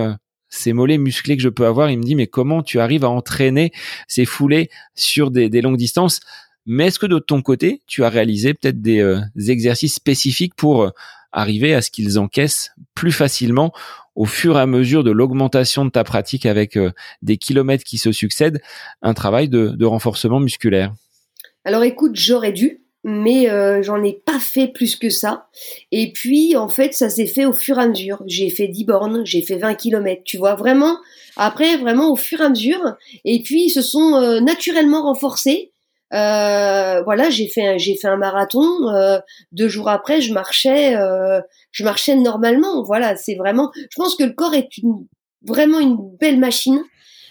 ces 0.49 0.73
mollets 0.73 0.97
musclés 0.97 1.37
que 1.37 1.43
je 1.43 1.49
peux 1.49 1.65
avoir, 1.65 1.89
il 1.89 1.97
me 1.97 2.03
dit 2.03 2.15
mais 2.15 2.27
comment 2.27 2.63
tu 2.63 2.79
arrives 2.79 3.05
à 3.05 3.09
entraîner 3.09 3.71
ces 4.07 4.25
foulées 4.25 4.69
sur 4.95 5.31
des, 5.31 5.49
longues 5.61 5.77
distances? 5.77 6.19
Mais 6.65 6.87
est-ce 6.87 6.99
que 6.99 7.05
de 7.05 7.19
ton 7.19 7.41
côté, 7.41 7.81
tu 7.87 8.03
as 8.03 8.09
réalisé 8.09 8.53
peut-être 8.53 8.81
des, 8.81 8.99
euh, 8.99 9.19
exercices 9.47 9.95
spécifiques 9.95 10.55
pour 10.55 10.83
euh, 10.83 10.89
arriver 11.31 11.73
à 11.73 11.81
ce 11.81 11.91
qu'ils 11.91 12.19
encaissent 12.19 12.71
plus 12.95 13.11
facilement 13.11 13.71
au 14.15 14.25
fur 14.25 14.57
et 14.57 14.61
à 14.61 14.65
mesure 14.65 15.03
de 15.03 15.11
l'augmentation 15.11 15.85
de 15.85 15.89
ta 15.89 16.03
pratique 16.03 16.45
avec 16.45 16.75
euh, 16.75 16.91
des 17.21 17.37
kilomètres 17.37 17.83
qui 17.83 17.97
se 17.97 18.11
succèdent, 18.11 18.61
un 19.01 19.13
travail 19.13 19.47
de, 19.47 19.69
de 19.69 19.85
renforcement 19.85 20.39
musculaire? 20.39 20.93
Alors 21.63 21.83
écoute, 21.83 22.15
j'aurais 22.15 22.51
dû, 22.51 22.81
mais 23.09 23.49
euh, 23.49 23.81
j'en 23.81 24.03
ai 24.03 24.13
pas 24.13 24.39
fait 24.39 24.67
plus 24.67 24.95
que 24.95 25.09
ça. 25.09 25.47
Et 25.91 26.11
puis, 26.11 26.55
en 26.55 26.69
fait, 26.69 26.93
ça 26.93 27.09
s'est 27.09 27.27
fait 27.27 27.45
au 27.45 27.53
fur 27.53 27.79
et 27.79 27.83
à 27.83 27.87
mesure. 27.87 28.21
J'ai 28.25 28.49
fait 28.49 28.67
10 28.67 28.85
bornes, 28.85 29.25
j'ai 29.25 29.41
fait 29.41 29.57
20 29.57 29.75
kilomètres, 29.75 30.23
tu 30.23 30.37
vois, 30.37 30.55
vraiment, 30.55 30.97
après, 31.35 31.77
vraiment 31.77 32.11
au 32.11 32.15
fur 32.15 32.41
et 32.41 32.45
à 32.45 32.49
mesure. 32.49 32.95
Et 33.25 33.41
puis, 33.41 33.65
ils 33.65 33.69
se 33.71 33.81
sont 33.81 34.15
euh, 34.15 34.39
naturellement 34.39 35.03
renforcés. 35.03 35.71
Euh, 36.13 37.03
voilà, 37.03 37.29
j'ai 37.29 37.47
fait 37.47 37.77
j'ai 37.77 37.95
fait 37.95 38.07
un 38.07 38.17
marathon. 38.17 38.89
Euh, 38.89 39.19
deux 39.51 39.67
jours 39.67 39.89
après, 39.89 40.21
je 40.21 40.33
marchais, 40.33 40.95
euh, 40.95 41.41
je 41.71 41.83
marchais 41.83 42.15
normalement. 42.15 42.83
Voilà, 42.83 43.15
c'est 43.15 43.35
vraiment. 43.35 43.71
Je 43.75 43.95
pense 43.95 44.15
que 44.15 44.23
le 44.23 44.33
corps 44.33 44.53
est 44.53 44.77
une, 44.77 45.05
vraiment 45.45 45.79
une 45.79 45.97
belle 46.19 46.39
machine. 46.39 46.83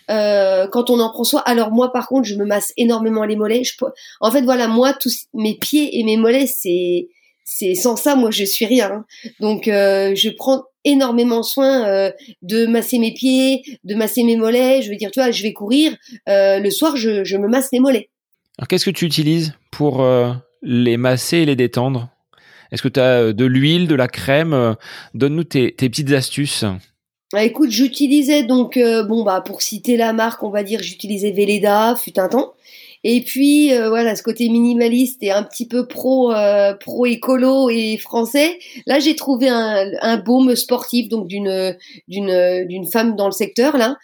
Quand 0.09 0.91
on 0.91 1.01
en 1.01 1.11
prend 1.11 1.25
soin. 1.25 1.43
Alors 1.47 1.71
moi, 1.71 1.93
par 1.93 2.09
contre, 2.09 2.27
je 2.27 2.35
me 2.35 2.45
masse 2.45 2.73
énormément 2.77 3.25
les 3.25 3.37
mollets. 3.37 3.65
Je, 3.65 3.73
en 4.21 4.31
fait, 4.31 4.43
voilà, 4.43 4.69
moi, 4.69 4.93
tous 4.93 5.27
mes 5.35 5.57
pieds 5.57 5.99
et 5.99 6.05
mes 6.05 6.17
mollets, 6.17 6.47
c'est, 6.47 7.09
c'est 7.45 7.75
sans 7.75 7.97
ça, 7.97 8.17
moi, 8.17 8.31
je 8.31 8.45
suis 8.45 8.67
rien. 8.67 8.91
Hein. 8.91 9.05
Donc, 9.41 9.65
je 9.67 10.31
prends 10.37 10.65
énormément 10.85 11.43
soin 11.43 12.11
de 12.43 12.67
masser 12.67 12.99
mes 12.99 13.13
pieds, 13.13 13.63
de 13.85 13.95
masser 13.95 14.25
mes 14.25 14.37
mollets. 14.37 14.83
Je 14.83 14.91
veux 14.91 14.97
dire, 14.97 15.11
tu 15.11 15.21
vois, 15.21 15.31
je 15.31 15.43
vais 15.43 15.53
courir. 15.53 15.97
le 16.27 16.71
soir, 16.71 16.97
je, 16.97 17.37
me 17.37 17.49
masse 17.49 17.69
les 17.73 17.81
mollets. 17.81 18.11
Alors, 18.59 18.67
qu'est-ce 18.67 18.85
que 18.85 18.91
tu 18.91 19.05
utilises 19.05 19.55
pour 19.71 20.03
euh, 20.03 20.33
les 20.63 20.97
masser 20.97 21.39
et 21.39 21.45
les 21.47 21.55
détendre? 21.55 22.09
Est-ce 22.73 22.83
que 22.83 22.89
tu 22.89 22.99
as 22.99 23.21
euh, 23.21 23.33
de 23.33 23.45
l'huile, 23.45 23.87
de 23.87 23.95
la 23.95 24.09
crème? 24.09 24.53
Euh, 24.53 24.75
Donne-nous 25.15 25.45
tes, 25.45 25.71
petites 25.71 26.11
astuces. 26.11 26.65
Ah, 27.35 27.45
écoute, 27.45 27.71
j'utilisais 27.71 28.43
donc, 28.43 28.79
bon, 28.79 29.23
bah, 29.23 29.43
pour 29.45 29.61
citer 29.61 29.99
la 29.99 30.15
marque, 30.15 30.43
on 30.43 30.51
va 30.51 30.63
dire, 30.63 30.83
j'utilisais 30.83 31.31
Velleda, 31.31 31.95
fut 31.95 32.19
un 32.19 32.29
temps. 32.29 32.55
Et 33.05 33.21
puis 33.21 33.69
voilà, 33.69 34.17
ce 34.17 34.23
côté 34.25 34.49
minimaliste 34.49 35.23
et 35.23 35.31
un 35.31 35.45
petit 35.45 35.69
peu 35.69 35.87
pro 35.87 36.33
pro 36.81 37.07
écolo 37.07 37.71
et 37.71 37.97
français. 37.97 38.59
Là, 38.87 38.99
j'ai 38.99 39.15
trouvé 39.15 39.49
un, 39.49 39.89
un 40.01 40.17
baume 40.17 40.57
sportif 40.57 41.09
donc 41.09 41.29
d'une 41.29 41.77
d'une 42.09 42.67
d'une 42.67 42.87
femme 42.87 43.15
dans 43.15 43.27
le 43.27 43.33
secteur 43.33 43.77
là 43.77 43.97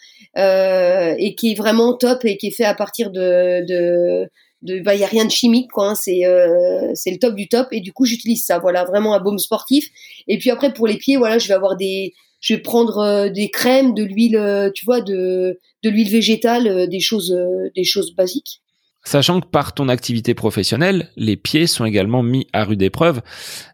et 1.17 1.35
qui 1.35 1.51
est 1.51 1.55
vraiment 1.55 1.93
top 1.97 2.23
et 2.23 2.37
qui 2.37 2.47
est 2.47 2.51
fait 2.51 2.63
à 2.63 2.73
partir 2.73 3.11
de 3.11 3.65
de 3.67 4.29
il 4.65 4.83
bah, 4.83 4.95
y 4.95 5.03
a 5.03 5.07
rien 5.07 5.25
de 5.25 5.31
chimique 5.31 5.69
quoi 5.71 5.89
hein, 5.89 5.95
c'est 5.95 6.25
euh, 6.25 6.91
c'est 6.95 7.11
le 7.11 7.19
top 7.19 7.35
du 7.35 7.47
top 7.47 7.67
et 7.71 7.81
du 7.81 7.93
coup 7.93 8.05
j'utilise 8.05 8.45
ça 8.45 8.59
voilà 8.59 8.83
vraiment 8.83 9.13
un 9.13 9.19
baume 9.19 9.37
sportif 9.37 9.89
et 10.27 10.37
puis 10.37 10.49
après 10.49 10.73
pour 10.73 10.87
les 10.87 10.97
pieds 10.97 11.17
voilà 11.17 11.37
je 11.37 11.47
vais 11.47 11.53
avoir 11.53 11.75
des 11.75 12.13
je 12.45 12.53
vais 12.53 12.61
prendre 12.61 12.99
euh, 12.99 13.29
des 13.29 13.49
crèmes 13.49 13.95
de 13.95 14.03
l'huile 14.03 14.37
euh, 14.37 14.69
tu 14.73 14.85
vois 14.85 15.01
de 15.01 15.59
de 15.83 15.89
l'huile 15.89 16.09
végétale 16.09 16.87
des 16.87 16.99
choses 16.99 17.35
des 17.75 17.83
choses 17.83 18.15
basiques 18.15 18.61
Sachant 19.07 19.39
que 19.39 19.45
par 19.45 19.75
ton 19.75 19.87
activité 19.87 20.33
professionnelle, 20.33 21.11
les 21.15 21.37
pieds 21.37 21.67
sont 21.67 21.85
également 21.85 22.23
mis 22.23 22.47
à 22.53 22.63
rude 22.63 22.81
épreuve. 22.81 23.21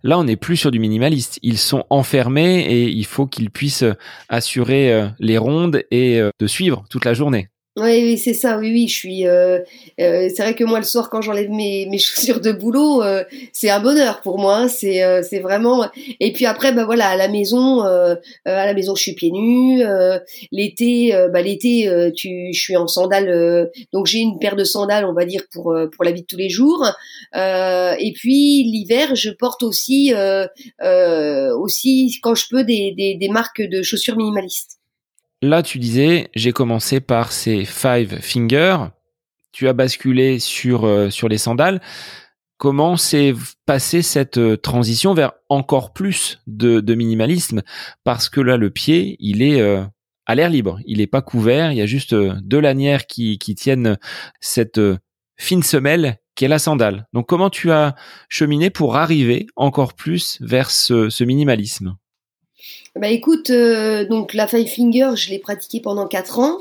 Là, 0.03 0.19
on 0.19 0.25
n'est 0.25 0.35
plus 0.35 0.57
sur 0.57 0.71
du 0.71 0.79
minimaliste. 0.79 1.39
Ils 1.41 1.57
sont 1.57 1.85
enfermés 1.89 2.65
et 2.69 2.89
il 2.89 3.05
faut 3.05 3.27
qu'ils 3.27 3.49
puissent 3.49 3.85
assurer 4.27 5.07
les 5.19 5.37
rondes 5.37 5.83
et 5.89 6.21
te 6.37 6.47
suivre 6.47 6.83
toute 6.89 7.05
la 7.05 7.13
journée. 7.13 7.47
Oui, 7.77 8.03
oui 8.03 8.17
c'est 8.17 8.33
ça. 8.33 8.57
Oui, 8.57 8.69
oui, 8.69 8.87
je 8.89 8.93
suis. 8.93 9.25
Euh, 9.25 9.59
euh, 10.01 10.29
c'est 10.35 10.43
vrai 10.43 10.55
que 10.55 10.65
moi, 10.65 10.79
le 10.79 10.83
soir, 10.83 11.09
quand 11.09 11.21
j'enlève 11.21 11.49
mes, 11.49 11.87
chaussures 11.97 12.41
de 12.41 12.51
boulot, 12.51 13.01
euh, 13.01 13.23
c'est 13.53 13.69
un 13.69 13.79
bonheur 13.79 14.19
pour 14.19 14.39
moi. 14.39 14.57
Hein. 14.63 14.67
C'est, 14.67 15.39
vraiment. 15.39 15.89
Et 16.19 16.33
puis 16.33 16.45
après, 16.45 16.73
bah 16.73 16.83
voilà, 16.83 17.07
à 17.07 17.15
la 17.15 17.29
maison, 17.29 17.81
à 17.81 18.17
la 18.45 18.73
maison, 18.73 18.93
je 18.95 19.01
suis 19.01 19.13
pieds 19.13 19.31
nus. 19.31 19.83
l'été, 20.51 21.13
bah 21.31 21.41
l'été, 21.41 22.11
tu, 22.15 22.51
je 22.53 22.59
suis 22.59 22.75
en 22.75 22.87
sandales. 22.87 23.69
donc 23.93 24.05
j'ai 24.05 24.19
une 24.19 24.37
paire 24.39 24.57
de 24.57 24.65
sandales, 24.65 25.05
on 25.05 25.13
va 25.13 25.25
dire 25.25 25.43
pour 25.53 25.73
pour 25.95 26.03
la 26.03 26.11
vie 26.11 26.21
de 26.21 26.27
tous 26.27 26.37
les 26.37 26.49
jours. 26.49 26.85
et 27.35 28.13
puis 28.15 28.63
l'hiver, 28.63 29.15
je 29.15 29.29
porte 29.29 29.63
aussi 29.63 30.13
aussi 30.83 32.19
quand 32.21 32.35
je 32.35 32.45
peux 32.49 32.63
des, 32.65 32.93
des 33.19 33.29
marques 33.29 33.61
de 33.61 33.81
chaussures 33.81 34.17
minimalistes. 34.17 34.80
Là, 35.43 35.63
tu 35.63 35.79
disais, 35.79 36.29
j'ai 36.35 36.51
commencé 36.51 36.99
par 36.99 37.31
ces 37.31 37.65
five 37.65 38.19
fingers. 38.21 38.77
Tu 39.51 39.67
as 39.67 39.73
basculé 39.73 40.37
sur 40.37 40.85
euh, 40.85 41.09
sur 41.09 41.27
les 41.29 41.39
sandales. 41.39 41.81
Comment 42.57 42.95
s'est 42.95 43.33
passée 43.65 44.03
cette 44.03 44.37
euh, 44.37 44.55
transition 44.55 45.15
vers 45.15 45.33
encore 45.49 45.93
plus 45.93 46.41
de, 46.45 46.79
de, 46.79 46.93
minimalisme? 46.93 47.63
Parce 48.03 48.29
que 48.29 48.39
là, 48.39 48.55
le 48.55 48.69
pied, 48.69 49.17
il 49.19 49.41
est 49.41 49.59
euh, 49.59 49.83
à 50.27 50.35
l'air 50.35 50.51
libre. 50.51 50.79
Il 50.85 50.99
n'est 50.99 51.07
pas 51.07 51.23
couvert. 51.23 51.71
Il 51.71 51.77
y 51.79 51.81
a 51.81 51.87
juste 51.87 52.13
deux 52.13 52.59
lanières 52.59 53.07
qui, 53.07 53.39
qui 53.39 53.55
tiennent 53.55 53.97
cette 54.41 54.79
fine 55.37 55.63
semelle 55.63 56.19
qu'est 56.35 56.47
la 56.47 56.59
sandale. 56.59 57.07
Donc, 57.13 57.27
comment 57.27 57.49
tu 57.49 57.71
as 57.71 57.95
cheminé 58.29 58.69
pour 58.69 58.95
arriver 58.95 59.47
encore 59.55 59.95
plus 59.95 60.37
vers 60.39 60.69
ce, 60.69 61.09
ce 61.09 61.23
minimalisme? 61.23 61.97
Bah 62.99 63.07
écoute, 63.07 63.49
euh, 63.51 64.05
donc 64.05 64.33
la 64.33 64.47
Five 64.47 64.67
Finger, 64.67 65.11
je 65.15 65.29
l'ai 65.29 65.39
pratiqué 65.39 65.79
pendant 65.79 66.07
quatre 66.07 66.39
ans. 66.39 66.57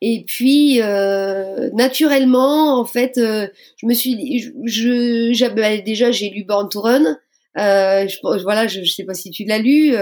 Et 0.00 0.24
puis 0.26 0.82
euh, 0.82 1.70
naturellement, 1.72 2.80
en 2.80 2.84
fait, 2.84 3.16
euh, 3.18 3.46
je 3.76 3.86
me 3.86 3.94
suis 3.94 4.40
je, 4.40 5.32
je 5.32 5.46
bah, 5.54 5.76
déjà 5.78 6.10
j'ai 6.10 6.30
lu 6.30 6.44
Born 6.44 6.68
to 6.68 6.80
Run. 6.80 7.16
Je, 7.56 8.42
voilà, 8.42 8.66
je, 8.66 8.82
je 8.82 8.90
sais 8.92 9.04
pas 9.04 9.14
si 9.14 9.30
tu 9.30 9.44
l'as 9.44 9.58
lu. 9.58 9.94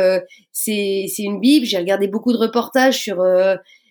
c'est 0.52 1.06
c'est 1.14 1.22
une 1.22 1.40
bible. 1.40 1.66
J'ai 1.66 1.78
regardé 1.78 2.08
beaucoup 2.08 2.32
de 2.32 2.38
reportages 2.38 2.98
sur 2.98 3.22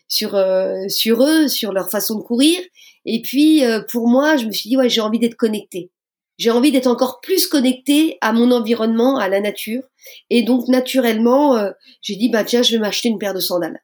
sur 0.07 0.43
sur 0.89 1.23
eux, 1.23 1.47
sur 1.47 1.71
leur 1.71 1.89
façon 1.91 2.15
de 2.17 2.23
courir. 2.23 2.59
Et 3.05 3.21
puis 3.21 3.61
pour 3.91 4.07
moi, 4.07 4.37
je 4.37 4.45
me 4.47 4.51
suis 4.51 4.69
dit 4.69 4.77
ouais, 4.77 4.89
j'ai 4.89 5.01
envie 5.01 5.19
d'être 5.19 5.35
connecté. 5.35 5.91
J'ai 6.37 6.51
envie 6.51 6.71
d'être 6.71 6.87
encore 6.87 7.21
plus 7.21 7.47
connecté 7.47 8.17
à 8.21 8.33
mon 8.33 8.51
environnement, 8.51 9.17
à 9.17 9.29
la 9.29 9.39
nature. 9.39 9.83
Et 10.29 10.43
donc 10.43 10.67
naturellement, 10.67 11.57
euh, 11.57 11.71
j'ai 12.01 12.15
dit 12.15 12.29
bah 12.29 12.43
tiens, 12.43 12.61
je 12.61 12.73
vais 12.73 12.79
m'acheter 12.79 13.09
une 13.09 13.19
paire 13.19 13.33
de 13.33 13.39
sandales. 13.39 13.81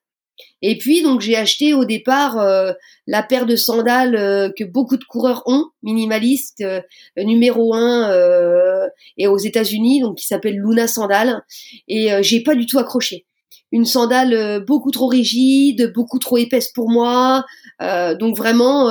Et 0.61 0.77
puis 0.77 1.01
donc 1.01 1.21
j'ai 1.21 1.35
acheté 1.35 1.73
au 1.73 1.85
départ 1.85 2.39
euh, 2.39 2.73
la 3.07 3.23
paire 3.23 3.45
de 3.45 3.55
sandales 3.55 4.15
euh, 4.15 4.49
que 4.55 4.63
beaucoup 4.63 4.97
de 4.97 5.03
coureurs 5.03 5.43
ont, 5.45 5.67
minimalistes, 5.81 6.63
numéro 7.17 7.73
un 7.73 8.11
et 9.17 9.27
aux 9.27 9.37
États-Unis, 9.37 10.01
donc 10.01 10.17
qui 10.17 10.27
s'appelle 10.27 10.57
Luna 10.57 10.87
Sandales. 10.87 11.41
Et 11.87 12.09
j'ai 12.21 12.43
pas 12.43 12.55
du 12.55 12.65
tout 12.65 12.79
accroché. 12.79 13.25
Une 13.71 13.85
sandale 13.85 14.65
beaucoup 14.65 14.91
trop 14.91 15.07
rigide, 15.07 15.93
beaucoup 15.93 16.19
trop 16.19 16.37
épaisse 16.37 16.71
pour 16.73 16.89
moi. 16.89 17.45
donc 17.79 18.35
vraiment 18.35 18.89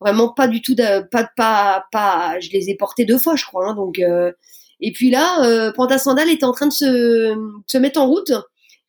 vraiment 0.00 0.32
pas 0.32 0.48
du 0.48 0.62
tout 0.62 0.74
de, 0.74 1.02
pas 1.08 1.28
pas 1.36 1.84
pas 1.90 2.38
je 2.40 2.50
les 2.50 2.70
ai 2.70 2.76
portés 2.76 3.04
deux 3.04 3.18
fois 3.18 3.36
je 3.36 3.44
crois 3.44 3.68
hein, 3.68 3.74
donc 3.74 3.98
euh, 3.98 4.32
et 4.80 4.92
puis 4.92 5.10
là 5.10 5.44
euh, 5.44 5.72
Panta 5.72 5.98
Sandal 5.98 6.30
était 6.30 6.44
en 6.44 6.52
train 6.52 6.68
de 6.68 6.72
se 6.72 7.34
se 7.66 7.78
mettre 7.78 8.00
en 8.00 8.08
route 8.08 8.32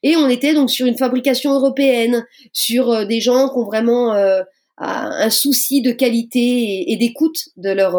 et 0.04 0.16
on 0.16 0.30
était 0.30 0.54
donc 0.54 0.70
sur 0.70 0.86
une 0.86 0.98
fabrication 0.98 1.54
européenne 1.54 2.26
sur 2.54 2.90
euh, 2.90 3.06
des 3.06 3.22
gens 3.22 3.50
qui 3.50 3.58
ont 3.58 3.66
vraiment 3.66 4.14
euh, 4.14 4.42
un 4.82 5.30
souci 5.30 5.82
de 5.82 5.92
qualité 5.92 6.90
et, 6.90 6.96
d'écoute 6.96 7.50
de 7.58 7.70
leur 7.70 7.98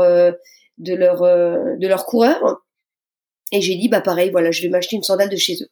de 0.79 0.95
leur 0.95 1.21
de 1.21 1.87
leurs 1.87 2.07
coureurs 2.07 2.63
et 3.53 3.61
j'ai 3.61 3.75
dit 3.75 3.91
bah 3.91 4.01
pareil 4.01 4.31
voilà 4.31 4.51
je 4.51 4.63
vais 4.63 4.71
m'acheter 4.71 4.97
une 4.97 5.03
sandale 5.03 5.29
de 5.29 5.37
chez 5.37 5.57
eux. 5.61 5.69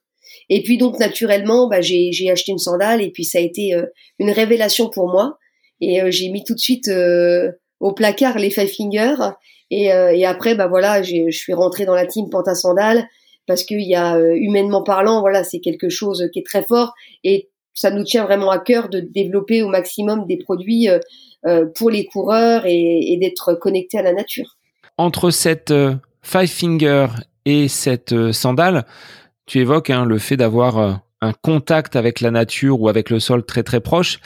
Et 0.51 0.63
puis 0.63 0.77
donc 0.77 0.99
naturellement 0.99 1.67
bah 1.67 1.81
j'ai 1.81 2.13
j'ai 2.13 2.31
acheté 2.31 2.53
une 2.53 2.59
sandale 2.59 3.01
et 3.01 3.11
puis 3.11 3.25
ça 3.25 3.39
a 3.39 3.41
été 3.41 3.75
une 4.19 4.31
révélation 4.31 4.91
pour 4.91 5.09
moi 5.09 5.39
et 5.81 6.03
euh, 6.03 6.11
j'ai 6.11 6.29
mis 6.31 6.45
tout 6.45 6.55
de 6.55 6.61
suite 6.61 6.89
euh, 6.89 7.53
au 7.81 7.93
placard 7.93 8.39
les 8.39 8.51
Five 8.51 8.69
Fingers. 8.69 9.33
Et, 9.71 9.93
euh, 9.93 10.13
et 10.13 10.25
après, 10.25 10.55
bah 10.55 10.67
voilà, 10.67 11.03
je 11.03 11.31
suis 11.31 11.53
rentrée 11.53 11.85
dans 11.85 11.95
la 11.95 12.07
team 12.07 12.31
Panta 12.31 12.55
Sandal 12.55 13.07
parce 13.47 13.65
qu'il 13.65 13.83
y 13.83 13.95
a 13.95 14.19
humainement 14.19 14.83
parlant, 14.83 15.21
voilà, 15.21 15.43
c'est 15.43 15.61
quelque 15.61 15.89
chose 15.89 16.29
qui 16.33 16.41
est 16.41 16.47
très 16.47 16.63
fort 16.63 16.93
et 17.25 17.49
ça 17.73 17.91
nous 17.91 18.05
tient 18.05 18.25
vraiment 18.25 18.51
à 18.51 18.59
cœur 18.59 18.91
de 18.91 19.01
développer 19.01 19.63
au 19.63 19.69
maximum 19.69 20.27
des 20.27 20.37
produits 20.37 20.89
pour 21.77 21.89
les 21.89 22.05
coureurs 22.05 22.67
et, 22.67 23.13
et 23.13 23.17
d'être 23.17 23.55
connectés 23.55 23.97
à 23.97 24.03
la 24.03 24.13
nature. 24.13 24.59
Entre 24.99 25.31
cette 25.31 25.73
Five 26.21 26.51
Finger 26.51 27.07
et 27.47 27.69
cette 27.69 28.33
sandale, 28.33 28.85
tu 29.47 29.61
évoques 29.61 29.89
hein, 29.89 30.05
le 30.05 30.19
fait 30.19 30.37
d'avoir 30.37 31.01
un 31.21 31.33
contact 31.33 31.97
avec 31.97 32.21
la 32.21 32.31
nature 32.31 32.81
ou 32.81 32.89
avec 32.89 33.09
le 33.09 33.19
sol 33.19 33.47
très 33.47 33.63
très 33.63 33.81
proche. 33.81 34.21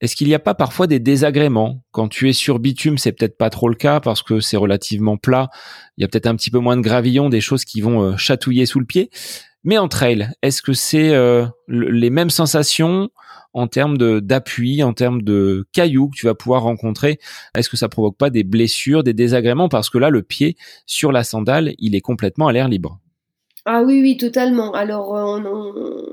Est-ce 0.00 0.14
qu'il 0.14 0.28
n'y 0.28 0.34
a 0.34 0.38
pas 0.38 0.54
parfois 0.54 0.86
des 0.86 1.00
désagréments? 1.00 1.82
Quand 1.90 2.08
tu 2.08 2.28
es 2.28 2.32
sur 2.32 2.60
bitume, 2.60 2.98
c'est 2.98 3.12
peut-être 3.12 3.36
pas 3.36 3.50
trop 3.50 3.68
le 3.68 3.74
cas 3.74 3.98
parce 3.98 4.22
que 4.22 4.38
c'est 4.38 4.56
relativement 4.56 5.16
plat. 5.16 5.48
Il 5.96 6.02
y 6.02 6.04
a 6.04 6.08
peut-être 6.08 6.26
un 6.26 6.36
petit 6.36 6.50
peu 6.50 6.60
moins 6.60 6.76
de 6.76 6.82
gravillon, 6.82 7.28
des 7.28 7.40
choses 7.40 7.64
qui 7.64 7.80
vont 7.80 8.02
euh, 8.02 8.16
chatouiller 8.16 8.64
sous 8.64 8.78
le 8.78 8.86
pied. 8.86 9.10
Mais 9.64 9.76
en 9.76 9.88
trail, 9.88 10.30
est-ce 10.42 10.62
que 10.62 10.72
c'est 10.72 11.10
euh, 11.10 11.46
les 11.66 12.10
mêmes 12.10 12.30
sensations 12.30 13.10
en 13.54 13.66
termes 13.66 13.98
d'appui, 14.20 14.84
en 14.84 14.92
termes 14.92 15.22
de 15.22 15.66
cailloux 15.72 16.10
que 16.10 16.16
tu 16.16 16.26
vas 16.26 16.34
pouvoir 16.34 16.62
rencontrer? 16.62 17.18
Est-ce 17.56 17.68
que 17.68 17.76
ça 17.76 17.88
provoque 17.88 18.16
pas 18.16 18.30
des 18.30 18.44
blessures, 18.44 19.02
des 19.02 19.14
désagréments? 19.14 19.68
Parce 19.68 19.90
que 19.90 19.98
là, 19.98 20.10
le 20.10 20.22
pied 20.22 20.56
sur 20.86 21.10
la 21.10 21.24
sandale, 21.24 21.74
il 21.78 21.96
est 21.96 22.00
complètement 22.00 22.46
à 22.46 22.52
l'air 22.52 22.68
libre. 22.68 23.00
Ah 23.70 23.82
oui, 23.82 24.00
oui, 24.00 24.16
totalement. 24.16 24.72
Alors, 24.72 25.10
on, 25.10 25.44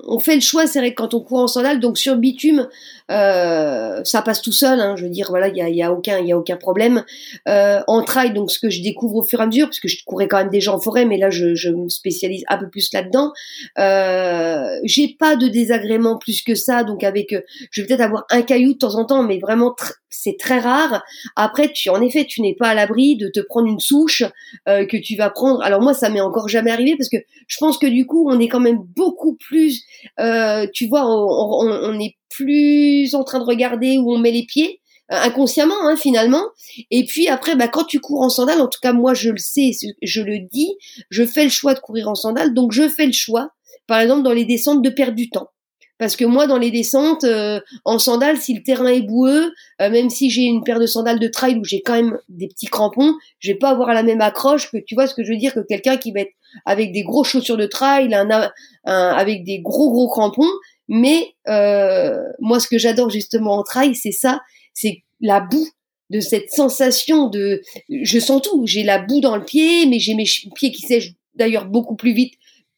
on, 0.03 0.19
fait 0.19 0.35
le 0.35 0.41
choix, 0.41 0.67
c'est 0.67 0.79
vrai, 0.79 0.93
quand 0.93 1.13
on 1.13 1.21
court 1.21 1.39
en 1.39 1.47
sandales, 1.47 1.79
donc 1.79 1.97
sur 1.97 2.17
bitume, 2.17 2.67
euh, 3.09 4.01
ça 4.03 4.21
passe 4.21 4.41
tout 4.41 4.51
seul. 4.51 4.81
Hein, 4.81 4.97
je 4.97 5.03
veux 5.03 5.09
dire, 5.09 5.27
voilà, 5.29 5.47
il 5.47 5.55
y 5.55 5.61
a, 5.61 5.69
y 5.69 5.81
a, 5.81 5.93
aucun, 5.93 6.19
y 6.19 6.33
a 6.33 6.37
aucun 6.37 6.57
problème. 6.57 7.05
Euh, 7.47 7.79
en 7.87 8.03
trail, 8.03 8.33
donc 8.33 8.51
ce 8.51 8.59
que 8.59 8.69
je 8.69 8.81
découvre 8.83 9.15
au 9.15 9.23
fur 9.23 9.39
et 9.39 9.43
à 9.43 9.45
mesure, 9.45 9.67
parce 9.67 9.79
que 9.79 9.87
je 9.87 10.03
courais 10.03 10.27
quand 10.27 10.39
même 10.39 10.49
déjà 10.49 10.73
en 10.73 10.81
forêt, 10.81 11.05
mais 11.05 11.17
là, 11.17 11.29
je, 11.29 11.69
me 11.69 11.87
spécialise 11.87 12.43
un 12.49 12.57
peu 12.57 12.67
plus 12.69 12.91
là-dedans. 12.91 13.31
Euh, 13.79 14.77
j'ai 14.83 15.15
pas 15.17 15.37
de 15.37 15.47
désagrément 15.47 16.17
plus 16.17 16.41
que 16.41 16.55
ça, 16.55 16.83
donc 16.83 17.05
avec, 17.05 17.31
euh, 17.31 17.39
je 17.71 17.81
vais 17.81 17.87
peut-être 17.87 18.01
avoir 18.01 18.25
un 18.31 18.41
caillou 18.41 18.73
de 18.73 18.79
temps 18.79 18.95
en 18.95 19.05
temps, 19.05 19.23
mais 19.23 19.39
vraiment 19.39 19.73
c'est 20.15 20.37
très 20.37 20.59
rare. 20.59 21.03
Après, 21.35 21.71
tu, 21.71 21.89
en 21.89 22.01
effet, 22.01 22.25
tu 22.25 22.41
n'es 22.41 22.55
pas 22.55 22.69
à 22.69 22.73
l'abri 22.73 23.15
de 23.17 23.29
te 23.29 23.39
prendre 23.39 23.67
une 23.67 23.79
souche 23.79 24.23
euh, 24.67 24.85
que 24.85 24.97
tu 24.97 25.15
vas 25.15 25.29
prendre. 25.29 25.61
Alors 25.61 25.81
moi, 25.81 25.93
ça 25.93 26.09
m'est 26.09 26.21
encore 26.21 26.47
jamais 26.47 26.71
arrivé 26.71 26.95
parce 26.97 27.09
que 27.09 27.17
je 27.47 27.57
pense 27.59 27.77
que 27.77 27.87
du 27.87 28.05
coup, 28.05 28.29
on 28.29 28.39
est 28.39 28.47
quand 28.47 28.59
même 28.59 28.79
beaucoup 28.95 29.35
plus, 29.35 29.83
euh, 30.19 30.67
tu 30.73 30.87
vois, 30.87 31.05
on, 31.05 31.99
est 31.99 32.15
plus 32.29 33.15
en 33.15 33.23
train 33.23 33.39
de 33.39 33.45
regarder 33.45 33.97
où 33.97 34.13
on 34.13 34.17
met 34.17 34.31
les 34.31 34.45
pieds 34.45 34.81
euh, 35.11 35.15
inconsciemment 35.15 35.87
hein, 35.87 35.95
finalement 35.95 36.43
et 36.91 37.05
puis 37.05 37.27
après 37.27 37.55
bah, 37.55 37.67
quand 37.67 37.85
tu 37.85 37.99
cours 37.99 38.21
en 38.21 38.29
sandales 38.29 38.59
en 38.59 38.67
tout 38.67 38.79
cas 38.81 38.91
moi 38.91 39.13
je 39.13 39.29
le 39.29 39.37
sais 39.37 39.71
je 40.01 40.21
le 40.21 40.39
dis 40.39 40.75
je 41.09 41.23
fais 41.23 41.43
le 41.43 41.49
choix 41.49 41.75
de 41.75 41.79
courir 41.79 42.09
en 42.09 42.15
sandales 42.15 42.53
donc 42.53 42.73
je 42.73 42.89
fais 42.89 43.05
le 43.05 43.13
choix 43.13 43.51
par 43.87 43.99
exemple 43.99 44.23
dans 44.23 44.33
les 44.33 44.45
descentes 44.45 44.81
de 44.81 44.89
perdre 44.89 45.15
du 45.15 45.29
temps 45.29 45.49
parce 45.97 46.15
que 46.15 46.25
moi, 46.25 46.45
dans 46.47 46.57
les 46.57 46.71
descentes, 46.71 47.23
euh, 47.23 47.59
en 47.85 47.99
sandales, 47.99 48.37
si 48.37 48.53
le 48.53 48.63
terrain 48.63 48.87
est 48.87 49.01
boueux, 49.01 49.53
euh, 49.81 49.89
même 49.89 50.09
si 50.09 50.29
j'ai 50.29 50.41
une 50.41 50.63
paire 50.63 50.79
de 50.79 50.87
sandales 50.87 51.19
de 51.19 51.27
trail 51.27 51.55
où 51.55 51.63
j'ai 51.63 51.81
quand 51.81 51.93
même 51.93 52.17
des 52.27 52.47
petits 52.47 52.65
crampons, 52.67 53.13
je 53.39 53.51
vais 53.51 53.57
pas 53.57 53.69
avoir 53.69 53.93
la 53.93 54.03
même 54.03 54.21
accroche 54.21 54.69
que, 54.71 54.77
tu 54.77 54.95
vois 54.95 55.07
ce 55.07 55.15
que 55.15 55.23
je 55.23 55.31
veux 55.31 55.37
dire, 55.37 55.53
que 55.53 55.61
quelqu'un 55.61 55.97
qui 55.97 56.11
va 56.11 56.21
être 56.21 56.33
avec 56.65 56.91
des 56.91 57.03
gros 57.03 57.23
chaussures 57.23 57.57
de 57.57 57.65
trail, 57.65 58.13
un, 58.13 58.51
avec 58.85 59.43
des 59.43 59.59
gros 59.59 59.91
gros 59.91 60.09
crampons. 60.09 60.51
Mais 60.87 61.33
euh, 61.47 62.21
moi, 62.39 62.59
ce 62.59 62.67
que 62.67 62.77
j'adore 62.77 63.09
justement 63.09 63.57
en 63.57 63.63
trail, 63.63 63.95
c'est 63.95 64.11
ça, 64.11 64.41
c'est 64.73 65.03
la 65.21 65.39
boue 65.39 65.67
de 66.11 66.19
cette 66.19 66.51
sensation 66.51 67.29
de, 67.29 67.61
je 67.89 68.19
sens 68.19 68.41
tout. 68.41 68.65
J'ai 68.67 68.83
la 68.83 68.99
boue 68.99 69.21
dans 69.21 69.37
le 69.37 69.43
pied, 69.43 69.85
mais 69.85 69.99
j'ai 69.99 70.13
mes 70.13 70.25
pieds 70.55 70.71
qui 70.71 70.81
sèchent 70.81 71.13
d'ailleurs 71.33 71.65
beaucoup 71.65 71.95
plus 71.95 72.13
vite 72.13 72.33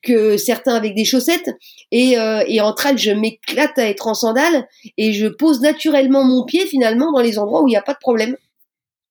que 0.08 0.38
certains 0.38 0.76
avec 0.76 0.96
des 0.96 1.06
chaussettes. 1.06 1.50
Et, 1.92 2.18
euh, 2.18 2.44
et 2.48 2.62
entre 2.62 2.88
elles, 2.88 2.98
je 2.98 3.12
m'éclate 3.12 3.78
à 3.78 3.88
être 3.88 4.08
en 4.08 4.14
sandales 4.14 4.68
et 4.98 5.14
je 5.14 5.28
pose 5.28 5.62
naturellement 5.62 6.24
mon 6.24 6.46
pied 6.46 6.66
finalement 6.66 7.12
dans 7.12 7.22
les 7.22 7.38
endroits 7.38 7.62
où 7.62 7.68
il 7.68 7.72
n'y 7.72 7.78
a 7.78 7.82
pas 7.82 7.94
de 7.94 8.00
problème. 8.00 8.36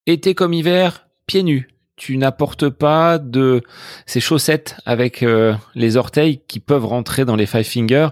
Été 0.07 0.35
comme 0.35 0.53
hiver, 0.53 1.09
pieds 1.27 1.43
nus. 1.43 1.69
Tu 1.97 2.19
n'apportes 2.19 2.69
pas 2.69 3.19
de 3.19 3.63
ces 4.05 4.21
chaussettes 4.21 4.77
avec 4.85 5.23
euh, 5.23 5.55
les 5.75 5.97
orteils 5.97 6.43
qui 6.47 6.61
peuvent 6.61 6.85
rentrer 6.85 7.25
dans 7.25 7.37
les 7.37 7.47
five 7.47 7.65
fingers 7.65 8.09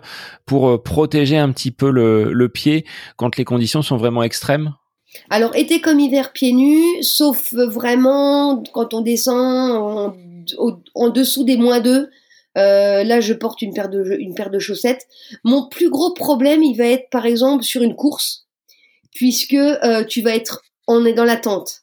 pour 0.47 0.70
euh, 0.70 0.82
protéger 0.82 1.37
un 1.37 1.53
petit 1.53 1.70
peu 1.70 1.91
le, 1.91 2.32
le 2.32 2.49
pied 2.49 2.87
quand 3.16 3.37
les 3.37 3.45
conditions 3.45 3.82
sont 3.82 3.99
vraiment 3.99 4.22
extrêmes? 4.22 4.72
Alors, 5.30 5.55
été 5.55 5.80
comme 5.80 6.01
hiver, 6.01 6.32
pieds 6.32 6.53
nus, 6.53 7.03
sauf 7.03 7.53
vraiment 7.53 8.62
quand 8.72 8.95
on 8.95 9.01
descend 9.01 10.16
en, 10.59 10.80
en 10.95 11.09
dessous 11.11 11.45
des 11.45 11.57
moins 11.57 11.80
2, 11.80 12.09
euh, 12.57 13.03
là, 13.05 13.21
je 13.21 13.35
porte 13.35 13.63
une 13.63 13.75
paire 13.75 13.89
de 13.89 14.17
une 14.19 14.35
paire 14.35 14.51
de 14.51 14.59
chaussettes. 14.59 15.07
Mon 15.43 15.69
plus 15.69 15.91
gros 15.91 16.15
problème, 16.15 16.63
il 16.63 16.77
va 16.77 16.87
être 16.87 17.09
par 17.11 17.27
exemple 17.27 17.65
sur 17.65 17.83
une 17.83 17.97
course, 17.97 18.47
puisque 19.15 19.55
euh, 19.55 20.05
tu 20.05 20.23
vas 20.23 20.35
être, 20.35 20.63
on 20.87 21.05
est 21.05 21.15
dans 21.15 21.25
la 21.25 21.37
tente. 21.37 21.81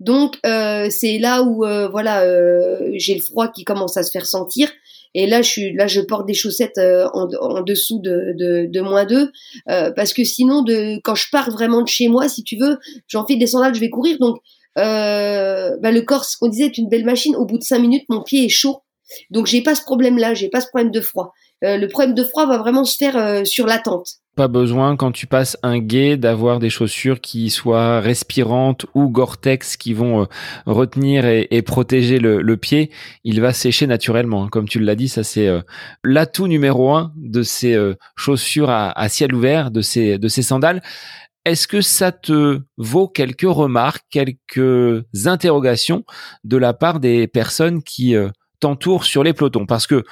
Donc 0.00 0.38
euh, 0.44 0.88
c'est 0.90 1.18
là 1.18 1.42
où 1.42 1.64
voilà, 1.90 2.24
j'ai 2.94 3.14
le 3.14 3.20
froid 3.20 3.48
qui 3.48 3.64
commence 3.64 3.96
à 3.96 4.02
se 4.02 4.10
faire 4.10 4.26
sentir. 4.26 4.70
Et 5.16 5.28
là, 5.28 5.42
je 5.42 5.48
suis 5.48 5.72
là, 5.72 5.86
je 5.86 6.00
porte 6.00 6.26
des 6.26 6.34
chaussettes 6.34 6.78
en, 6.78 7.28
en, 7.40 7.62
dessous 7.62 8.00
de, 8.00 8.34
de, 8.36 8.66
de 8.68 8.80
moins 8.80 9.04
2 9.04 9.30
parce 9.94 10.12
que 10.12 10.24
sinon, 10.24 10.62
de 10.62 11.00
quand 11.04 11.14
je 11.14 11.26
pars 11.30 11.50
vraiment 11.50 11.82
de 11.82 11.88
chez 11.88 12.08
moi, 12.08 12.28
si 12.28 12.42
tu 12.42 12.56
veux, 12.56 12.78
j'en 13.06 13.24
fais 13.24 13.36
des 13.36 13.46
sandales, 13.46 13.74
je 13.74 13.80
vais 13.80 13.90
courir. 13.90 14.18
Donc 14.18 14.38
bah, 14.76 15.90
le 15.92 16.00
corps, 16.02 16.24
ce 16.24 16.36
qu'on 16.36 16.48
disait, 16.48 16.66
est 16.66 16.76
une 16.76 16.88
belle 16.88 17.04
machine. 17.04 17.36
Au 17.36 17.46
bout 17.46 17.58
de 17.58 17.62
cinq 17.62 17.78
minutes, 17.78 18.04
mon 18.08 18.22
pied 18.22 18.44
est 18.44 18.50
chaud 18.50 18.83
donc 19.30 19.46
j'ai 19.46 19.62
pas 19.62 19.74
ce 19.74 19.82
problème-là, 19.82 20.34
j'ai 20.34 20.48
pas 20.48 20.60
ce 20.60 20.68
problème 20.68 20.90
de 20.90 21.00
froid. 21.00 21.32
Euh, 21.64 21.78
le 21.78 21.88
problème 21.88 22.14
de 22.14 22.24
froid 22.24 22.46
va 22.46 22.58
vraiment 22.58 22.84
se 22.84 22.96
faire 22.96 23.16
euh, 23.16 23.44
sur 23.44 23.66
l'attente. 23.66 24.08
Pas 24.36 24.48
besoin 24.48 24.96
quand 24.96 25.12
tu 25.12 25.26
passes 25.26 25.56
un 25.62 25.78
guet 25.78 26.16
d'avoir 26.16 26.58
des 26.58 26.68
chaussures 26.68 27.20
qui 27.20 27.50
soient 27.50 28.00
respirantes 28.00 28.84
ou 28.94 29.08
Gore-Tex 29.08 29.76
qui 29.76 29.94
vont 29.94 30.22
euh, 30.22 30.26
retenir 30.66 31.24
et, 31.24 31.62
protéger 31.62 32.18
le, 32.18 32.56
pied. 32.56 32.90
Il 33.22 33.40
va 33.40 33.52
sécher 33.52 33.86
naturellement. 33.86 34.44
Hein. 34.44 34.48
Comme 34.50 34.68
tu 34.68 34.80
l'as 34.80 34.96
dit, 34.96 35.08
ça 35.08 35.22
c'est 35.22 35.48
l'atout 36.02 36.48
numéro 36.48 36.92
un 36.92 37.12
de 37.16 37.42
ces 37.42 37.78
chaussures 38.16 38.70
à, 38.70 38.90
à, 38.98 39.08
ciel 39.08 39.34
ouvert, 39.34 39.70
de 39.70 39.80
ces 39.80 40.18
de 40.18 40.28
ces 40.28 40.42
sandales. 40.42 40.82
Est-ce 41.44 41.68
que 41.68 41.80
ça 41.80 42.10
te 42.10 42.60
vaut 42.76 43.06
quelques 43.06 43.42
remarques, 43.42 44.04
quelques 44.10 45.04
interrogations 45.26 46.04
de 46.42 46.56
la 46.56 46.72
part 46.72 47.00
des 47.00 47.28
personnes 47.28 47.82
qui 47.82 48.16
t'entoure 48.60 49.04
sur 49.04 49.22
les 49.22 49.32
pelotons 49.32 49.66
parce 49.66 49.86
que 49.86 50.04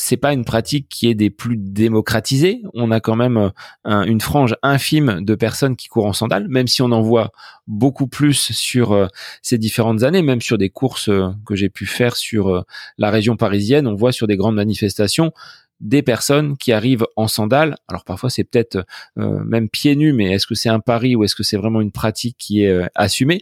c'est 0.00 0.16
pas 0.16 0.32
une 0.32 0.44
pratique 0.44 0.88
qui 0.88 1.08
est 1.08 1.16
des 1.16 1.28
plus 1.28 1.56
démocratisées. 1.56 2.62
On 2.72 2.92
a 2.92 3.00
quand 3.00 3.16
même 3.16 3.50
euh, 3.84 4.02
une 4.04 4.20
frange 4.20 4.54
infime 4.62 5.24
de 5.24 5.34
personnes 5.34 5.74
qui 5.74 5.88
courent 5.88 6.06
en 6.06 6.12
sandales, 6.12 6.46
même 6.46 6.68
si 6.68 6.82
on 6.82 6.92
en 6.92 7.02
voit 7.02 7.32
beaucoup 7.66 8.06
plus 8.06 8.52
sur 8.52 8.92
euh, 8.92 9.08
ces 9.42 9.58
différentes 9.58 10.04
années, 10.04 10.22
même 10.22 10.40
sur 10.40 10.56
des 10.56 10.70
courses 10.70 11.08
euh, 11.08 11.30
que 11.44 11.56
j'ai 11.56 11.68
pu 11.68 11.84
faire 11.84 12.14
sur 12.14 12.64
la 12.96 13.10
région 13.10 13.36
parisienne, 13.36 13.88
on 13.88 13.96
voit 13.96 14.12
sur 14.12 14.28
des 14.28 14.36
grandes 14.36 14.54
manifestations 14.54 15.32
des 15.80 16.02
personnes 16.02 16.56
qui 16.56 16.70
arrivent 16.70 17.06
en 17.16 17.26
sandales. 17.26 17.76
Alors 17.88 18.04
parfois 18.04 18.30
c'est 18.30 18.44
peut-être 18.44 18.84
même 19.16 19.68
pieds 19.68 19.96
nus, 19.96 20.12
mais 20.12 20.32
est-ce 20.32 20.46
que 20.46 20.54
c'est 20.54 20.68
un 20.68 20.80
pari 20.80 21.16
ou 21.16 21.24
est-ce 21.24 21.34
que 21.34 21.42
c'est 21.42 21.56
vraiment 21.56 21.80
une 21.80 21.92
pratique 21.92 22.36
qui 22.38 22.62
est 22.62 22.88
assumée? 22.96 23.40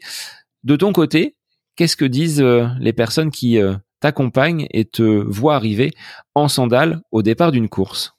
De 0.62 0.76
ton 0.76 0.92
côté, 0.92 1.34
qu'est-ce 1.76 1.96
que 1.96 2.04
disent 2.04 2.42
les 2.42 2.92
personnes 2.92 3.30
qui 3.30 3.58
t'accompagne 4.00 4.66
et 4.70 4.84
te 4.84 5.02
voit 5.02 5.54
arriver 5.54 5.92
en 6.34 6.48
sandales 6.48 7.00
au 7.12 7.22
départ 7.22 7.52
d'une 7.52 7.68
course 7.68 8.12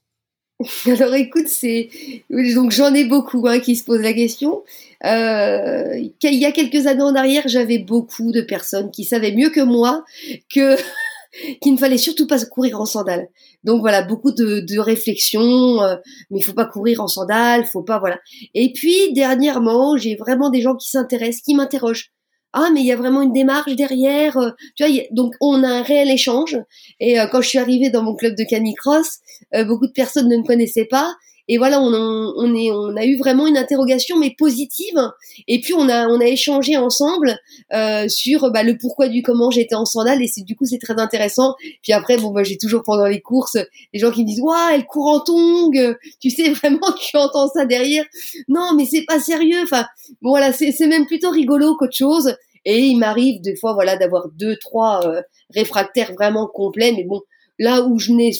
alors 0.88 1.14
écoute, 1.14 1.48
c'est 1.48 1.90
donc 2.32 2.72
j'en 2.72 2.92
ai 2.94 3.06
beaucoup 3.06 3.48
hein, 3.48 3.60
qui 3.60 3.76
se 3.76 3.84
posent 3.84 4.02
la 4.02 4.14
question. 4.14 4.64
Euh, 5.06 6.00
il 6.24 6.34
y 6.34 6.46
a 6.46 6.52
quelques 6.52 6.88
années 6.88 7.04
en 7.04 7.14
arrière, 7.14 7.44
j'avais 7.46 7.78
beaucoup 7.78 8.32
de 8.32 8.42
personnes 8.42 8.90
qui 8.90 9.04
savaient 9.04 9.36
mieux 9.36 9.52
que 9.52 9.62
moi 9.62 10.04
qu'il 10.50 11.74
ne 11.74 11.78
fallait 11.78 12.00
surtout 12.00 12.26
pas 12.26 12.44
courir 12.46 12.82
en 12.82 12.86
sandales. 12.86 13.28
Donc 13.64 13.82
voilà, 13.82 14.02
beaucoup 14.02 14.32
de, 14.32 14.62
de 14.62 14.80
réflexions, 14.80 15.84
euh, 15.84 15.98
mais 16.32 16.40
il 16.40 16.44
faut 16.44 16.54
pas 16.54 16.66
courir 16.66 17.02
en 17.02 17.08
sandales, 17.08 17.66
faut 17.66 17.84
pas 17.84 18.00
voilà. 18.00 18.18
Et 18.56 18.74
puis 18.74 19.14
dernièrement, 19.14 19.96
j'ai 19.96 20.16
vraiment 20.16 20.50
des 20.50 20.62
gens 20.62 20.76
qui 20.76 20.90
s'intéressent, 20.90 21.44
qui 21.44 21.54
m'interrogent 21.54 22.12
ah 22.54 22.70
mais 22.74 22.82
il 22.82 22.86
y 22.86 22.92
a 22.92 22.96
vraiment 22.96 23.22
une 23.22 23.34
démarche 23.34 23.76
derrière 23.76 24.38
euh, 24.38 24.52
tu 24.76 24.86
vois 24.86 25.04
donc 25.12 25.34
on 25.42 25.64
a 25.64 25.68
un 25.68 25.82
réel 25.82 26.10
échange. 26.10 26.58
Et 27.00 27.20
euh, 27.20 27.28
quand 27.28 27.42
je 27.42 27.50
suis 27.50 27.60
arrivée 27.60 27.90
dans 27.90 28.04
mon 28.04 28.16
club 28.16 28.36
de 28.36 28.44
canicross 28.44 29.20
euh, 29.54 29.64
beaucoup 29.66 29.88
de 29.88 29.92
personnes 29.92 30.30
ne 30.30 30.38
me 30.38 30.44
connaissaient 30.44 30.86
pas 30.86 31.16
et 31.48 31.58
voilà, 31.58 31.82
on, 31.82 31.94
on, 31.94 32.54
est, 32.54 32.72
on 32.72 32.96
a 32.98 33.06
eu 33.06 33.18
vraiment 33.18 33.48
une 33.48 33.58
interrogation, 33.58 34.18
mais 34.18 34.36
positive. 34.38 35.00
Et 35.48 35.62
puis 35.62 35.74
on 35.74 35.88
a, 35.88 36.08
on 36.08 36.20
a 36.20 36.26
échangé 36.26 36.76
ensemble 36.76 37.38
euh, 37.74 38.08
sur 38.10 38.52
bah, 38.52 38.64
le 38.64 38.78
pourquoi 38.78 39.08
du 39.08 39.22
comment 39.22 39.50
j'étais 39.50 39.76
en 39.76 39.86
sandales. 39.86 40.22
Et 40.22 40.30
du 40.44 40.56
coup 40.56 40.66
c'est 40.66 40.80
très 40.80 41.00
intéressant. 41.00 41.56
Puis 41.82 41.94
après, 41.94 42.18
bon, 42.18 42.32
bah, 42.32 42.44
j'ai 42.44 42.58
toujours 42.58 42.84
pendant 42.84 43.08
les 43.08 43.22
courses 43.22 43.58
des 43.94 44.00
gens 44.00 44.12
qui 44.12 44.24
me 44.24 44.28
disent, 44.28 44.42
waouh, 44.42 44.74
elle 44.74 44.86
court 44.86 45.08
en 45.08 45.20
tongue. 45.22 45.98
Tu 46.20 46.30
sais 46.30 46.50
vraiment, 46.52 46.92
tu 47.00 47.16
entends 47.16 47.48
ça 47.48 47.66
derrière. 47.66 48.06
Non, 48.50 48.74
mais 48.76 48.86
c'est 48.86 49.06
pas 49.06 49.20
sérieux. 49.20 49.62
Enfin, 49.64 49.86
bon, 50.22 50.32
voilà, 50.32 50.52
c'est 50.52 50.88
même 50.88 51.06
plutôt 51.06 51.30
rigolo 51.30 51.76
qu'autre 51.78 51.96
chose. 51.96 52.36
Et 52.66 52.80
il 52.80 52.98
m'arrive 52.98 53.40
des 53.40 53.56
fois, 53.56 53.74
voilà, 53.74 53.96
d'avoir 53.96 54.28
deux, 54.30 54.58
trois 54.58 55.08
euh, 55.08 55.22
réfractaires 55.56 56.12
vraiment 56.14 56.48
complets. 56.48 56.92
Mais 56.92 57.06
bon, 57.06 57.22
là 57.60 57.82
où 57.82 58.00
je 58.00 58.12
n'ai 58.12 58.32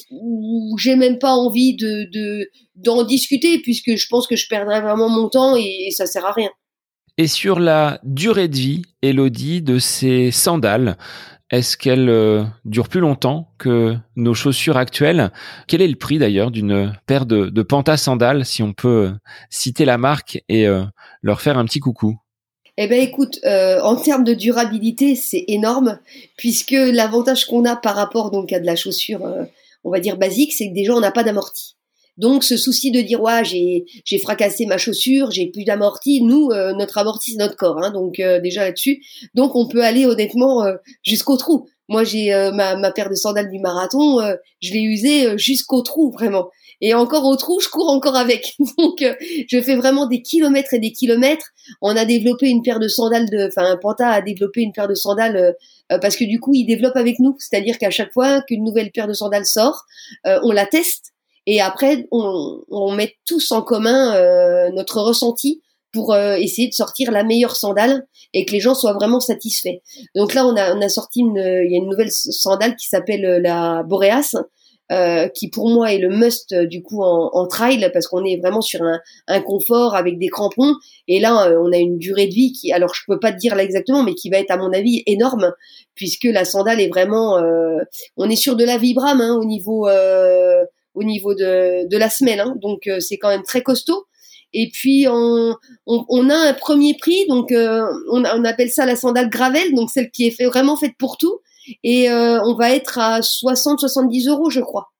j'ai 0.78 0.96
même 0.96 1.20
pas 1.20 1.32
envie 1.32 1.76
de 1.76 2.50
d'en 2.76 3.04
discuter 3.04 3.60
puisque 3.60 3.96
je 3.96 4.08
pense 4.08 4.28
que 4.28 4.36
je 4.36 4.48
perdrais 4.48 4.82
vraiment 4.82 5.10
mon 5.10 5.30
temps 5.30 5.56
et, 5.56 5.90
ça 5.92 6.06
sert 6.06 6.26
à 6.26 6.32
rien. 6.32 6.50
Et 7.18 7.28
sur 7.28 7.60
la 7.60 8.00
durée 8.04 8.48
de 8.48 8.56
vie, 8.56 8.82
Elodie, 9.02 9.64
de 9.64 9.80
ces 9.80 10.30
sandales, 10.30 10.98
est-ce 11.50 11.78
qu'elles 11.78 12.10
euh, 12.10 12.44
durent 12.66 12.90
plus 12.90 13.00
longtemps 13.00 13.54
que 13.58 13.96
nos 14.16 14.36
chaussures 14.36 14.78
actuelles? 14.78 15.32
Quel 15.68 15.82
est 15.82 15.88
le 15.88 15.96
prix 15.96 16.20
d'ailleurs 16.20 16.52
d'une 16.52 16.94
paire 17.08 17.26
de, 17.26 17.50
de 17.50 17.62
Panta 17.64 17.98
sandales, 17.98 18.46
si 18.46 18.62
on 18.62 18.74
peut 18.74 19.14
citer 19.50 19.86
la 19.86 19.98
marque 19.98 20.44
et 20.50 20.68
euh, 20.68 20.84
leur 21.24 21.42
faire 21.42 21.58
un 21.58 21.66
petit 21.66 21.80
coucou? 21.80 22.20
Eh 22.78 22.88
ben 22.88 23.02
écoute, 23.02 23.40
euh, 23.44 23.82
en 23.82 23.96
termes 23.96 24.24
de 24.24 24.36
durabilité, 24.36 25.16
c'est 25.16 25.46
énorme 25.48 26.00
puisque 26.38 26.72
l'avantage 26.72 27.46
qu'on 27.46 27.66
a 27.66 27.76
par 27.76 27.96
rapport 27.96 28.30
donc 28.30 28.54
à 28.54 28.60
de 28.60 28.66
la 28.68 28.76
chaussure, 28.76 29.26
euh, 29.26 29.46
on 29.84 29.90
va 29.90 30.00
dire 30.00 30.18
basique, 30.18 30.54
c'est 30.54 30.70
que 30.70 30.74
déjà 30.76 30.94
on 30.94 31.00
n'a 31.00 31.12
pas 31.12 31.24
d'amorti. 31.24 31.76
Donc 32.18 32.44
ce 32.44 32.56
souci 32.56 32.92
de 32.92 33.02
dire 33.02 33.22
ouais 33.22 33.44
j'ai 33.44 33.86
j'ai 34.06 34.20
fracassé 34.20 34.68
ma 34.68 34.78
chaussure, 34.78 35.32
j'ai 35.32 35.48
plus 35.48 35.64
d'amorti. 35.64 36.22
Nous 36.22 36.50
euh, 36.52 36.74
notre 36.74 37.00
amorti 37.00 37.32
c'est 37.32 37.38
notre 37.38 37.56
corps, 37.56 37.84
hein, 37.84 37.92
donc 37.92 38.18
déjà 38.44 38.64
là-dessus. 38.64 39.04
Donc 39.34 39.56
on 39.56 39.68
peut 39.68 39.84
aller 39.84 40.06
honnêtement 40.06 40.64
jusqu'au 41.04 41.38
trou. 41.38 41.68
Moi 41.90 42.04
j'ai 42.04 42.30
ma, 42.54 42.76
ma 42.76 42.92
paire 42.92 43.10
de 43.10 43.16
sandales 43.16 43.50
du 43.50 43.60
marathon, 43.60 44.20
je 44.62 44.74
l'ai 44.74 44.82
usée 44.82 45.38
jusqu'au 45.38 45.82
trou 45.82 46.12
vraiment. 46.12 46.50
Et 46.82 46.94
encore 46.94 47.26
au 47.26 47.36
trou, 47.36 47.60
je 47.60 47.70
cours 47.70 47.90
encore 47.90 48.16
avec. 48.16 48.56
Donc 48.78 49.04
je 49.50 49.62
fais 49.62 49.76
vraiment 49.76 50.06
des 50.06 50.22
kilomètres 50.22 50.74
et 50.74 50.80
des 50.80 50.92
kilomètres. 50.92 51.48
On 51.82 51.96
a 51.96 52.06
développé 52.06 52.48
une 52.48 52.62
paire 52.62 52.80
de 52.80 52.88
sandales 52.88 53.30
de, 53.30 53.48
enfin 53.48 53.78
Panta 53.82 54.10
a 54.10 54.22
développé 54.22 54.62
une 54.62 54.72
paire 54.72 54.88
de 54.88 54.96
sandales 54.96 55.56
parce 55.90 56.16
que 56.16 56.24
du 56.24 56.40
coup 56.40 56.54
il 56.54 56.66
développe 56.66 56.96
avec 56.96 57.20
nous. 57.20 57.36
C'est-à-dire 57.40 57.78
qu'à 57.78 57.90
chaque 57.90 58.14
fois 58.14 58.42
qu'une 58.42 58.64
nouvelle 58.64 58.92
paire 58.92 59.08
de 59.08 59.14
sandales 59.14 59.46
sort, 59.46 59.86
on 60.26 60.52
la 60.52 60.66
teste 60.66 61.14
et 61.48 61.62
après, 61.62 62.08
on, 62.12 62.62
on 62.70 62.92
met 62.92 63.16
tous 63.26 63.52
en 63.52 63.62
commun 63.62 64.14
euh, 64.16 64.70
notre 64.72 65.02
ressenti 65.02 65.62
pour 65.94 66.14
euh, 66.14 66.36
essayer 66.36 66.68
de 66.68 66.74
sortir 66.74 67.10
la 67.10 67.24
meilleure 67.24 67.56
sandale 67.56 68.06
et 68.34 68.46
que 68.46 68.52
les 68.52 68.60
gens 68.60 68.76
soient 68.76 68.94
vraiment 68.94 69.22
satisfaits. 69.22 69.80
Donc 70.14 70.34
là, 70.34 70.46
on 70.46 70.56
a, 70.58 70.76
on 70.76 70.82
a 70.82 70.90
sorti 70.90 71.22
une, 71.22 71.38
il 71.38 71.72
y 71.72 71.76
a 71.76 71.78
une 71.78 71.90
nouvelle 71.90 72.12
sandale 72.12 72.76
qui 72.76 72.90
s'appelle 72.90 73.26
euh, 73.26 73.40
la 73.40 73.84
Boreas, 73.84 74.36
euh, 74.92 75.28
qui 75.28 75.50
pour 75.50 75.70
moi 75.70 75.92
est 75.94 75.98
le 75.98 76.10
must 76.10 76.54
du 76.54 76.82
coup 76.82 77.04
en, 77.04 77.30
en 77.34 77.48
trail 77.48 77.90
parce 77.94 78.08
qu'on 78.08 78.24
est 78.24 78.38
vraiment 78.38 78.62
sur 78.62 78.82
un, 78.84 79.00
un, 79.28 79.42
confort 79.42 79.96
avec 79.96 80.18
des 80.18 80.28
crampons 80.28 80.76
et 81.08 81.20
là 81.20 81.52
on 81.62 81.72
a 81.72 81.78
une 81.78 81.98
durée 81.98 82.28
de 82.28 82.34
vie 82.34 82.54
qui 82.54 82.72
alors 82.72 82.94
je 82.94 83.02
peux 83.08 83.20
pas 83.20 83.32
te 83.32 83.38
dire 83.38 83.56
là 83.56 83.64
exactement 83.64 84.04
mais 84.04 84.14
qui 84.14 84.30
va 84.30 84.38
être 84.38 84.52
à 84.52 84.58
mon 84.58 84.72
avis 84.72 85.04
énorme 85.06 85.52
puisque 85.96 86.26
la 86.26 86.46
sandale 86.46 86.80
est 86.80 86.88
vraiment 86.88 87.38
euh, 87.38 87.80
on 88.16 88.30
est 88.30 88.36
sur 88.36 88.56
de 88.56 88.64
la 88.64 88.78
Vibram 88.78 89.20
hein, 89.20 89.38
au 89.40 89.46
niveau 89.46 89.88
euh, 89.88 90.64
au 90.98 91.04
niveau 91.04 91.36
de, 91.36 91.88
de 91.88 91.98
la 91.98 92.10
semelle. 92.10 92.40
Hein. 92.40 92.56
Donc 92.62 92.88
euh, 92.88 93.00
c'est 93.00 93.18
quand 93.18 93.30
même 93.30 93.44
très 93.44 93.62
costaud. 93.62 94.06
Et 94.54 94.70
puis 94.74 95.08
on, 95.10 95.56
on, 95.86 96.30
a 96.30 96.36
un 96.36 96.54
premier 96.54 96.96
prix, 96.98 97.28
donc 97.28 97.52
euh, 97.52 97.86
on, 98.12 98.24
on, 98.24 98.46
appelle 98.46 98.70
ça 98.70 98.86
la 98.86 98.96
sandale 98.96 99.30
Gravel, 99.30 99.74
donc 99.76 99.90
celle 99.90 100.10
qui 100.10 100.26
est 100.26 100.32
fait, 100.32 100.46
vraiment 100.46 100.78
faite 100.78 100.94
pour 100.98 101.18
tout. 101.18 101.40
Et 101.84 102.10
euh, 102.10 102.42
on 102.44 102.56
va 102.56 102.72
être 102.72 103.00
à 103.00 103.22
60-70 103.22 104.30
euros, 104.30 104.50
je 104.50 104.62
crois. 104.62 104.92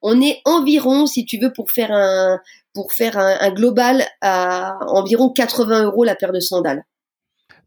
On 0.00 0.20
est 0.20 0.40
environ, 0.44 1.06
si 1.06 1.24
tu 1.24 1.38
veux, 1.38 1.52
pour 1.52 1.70
faire 1.70 1.92
un 1.92 2.38
pour 2.74 2.92
faire 2.92 3.18
un, 3.18 3.36
un 3.40 3.50
global 3.50 4.04
à 4.20 4.76
environ 4.86 5.30
80 5.30 5.84
euros 5.84 6.04
la 6.04 6.14
paire 6.14 6.32
de 6.32 6.40
sandales. 6.40 6.84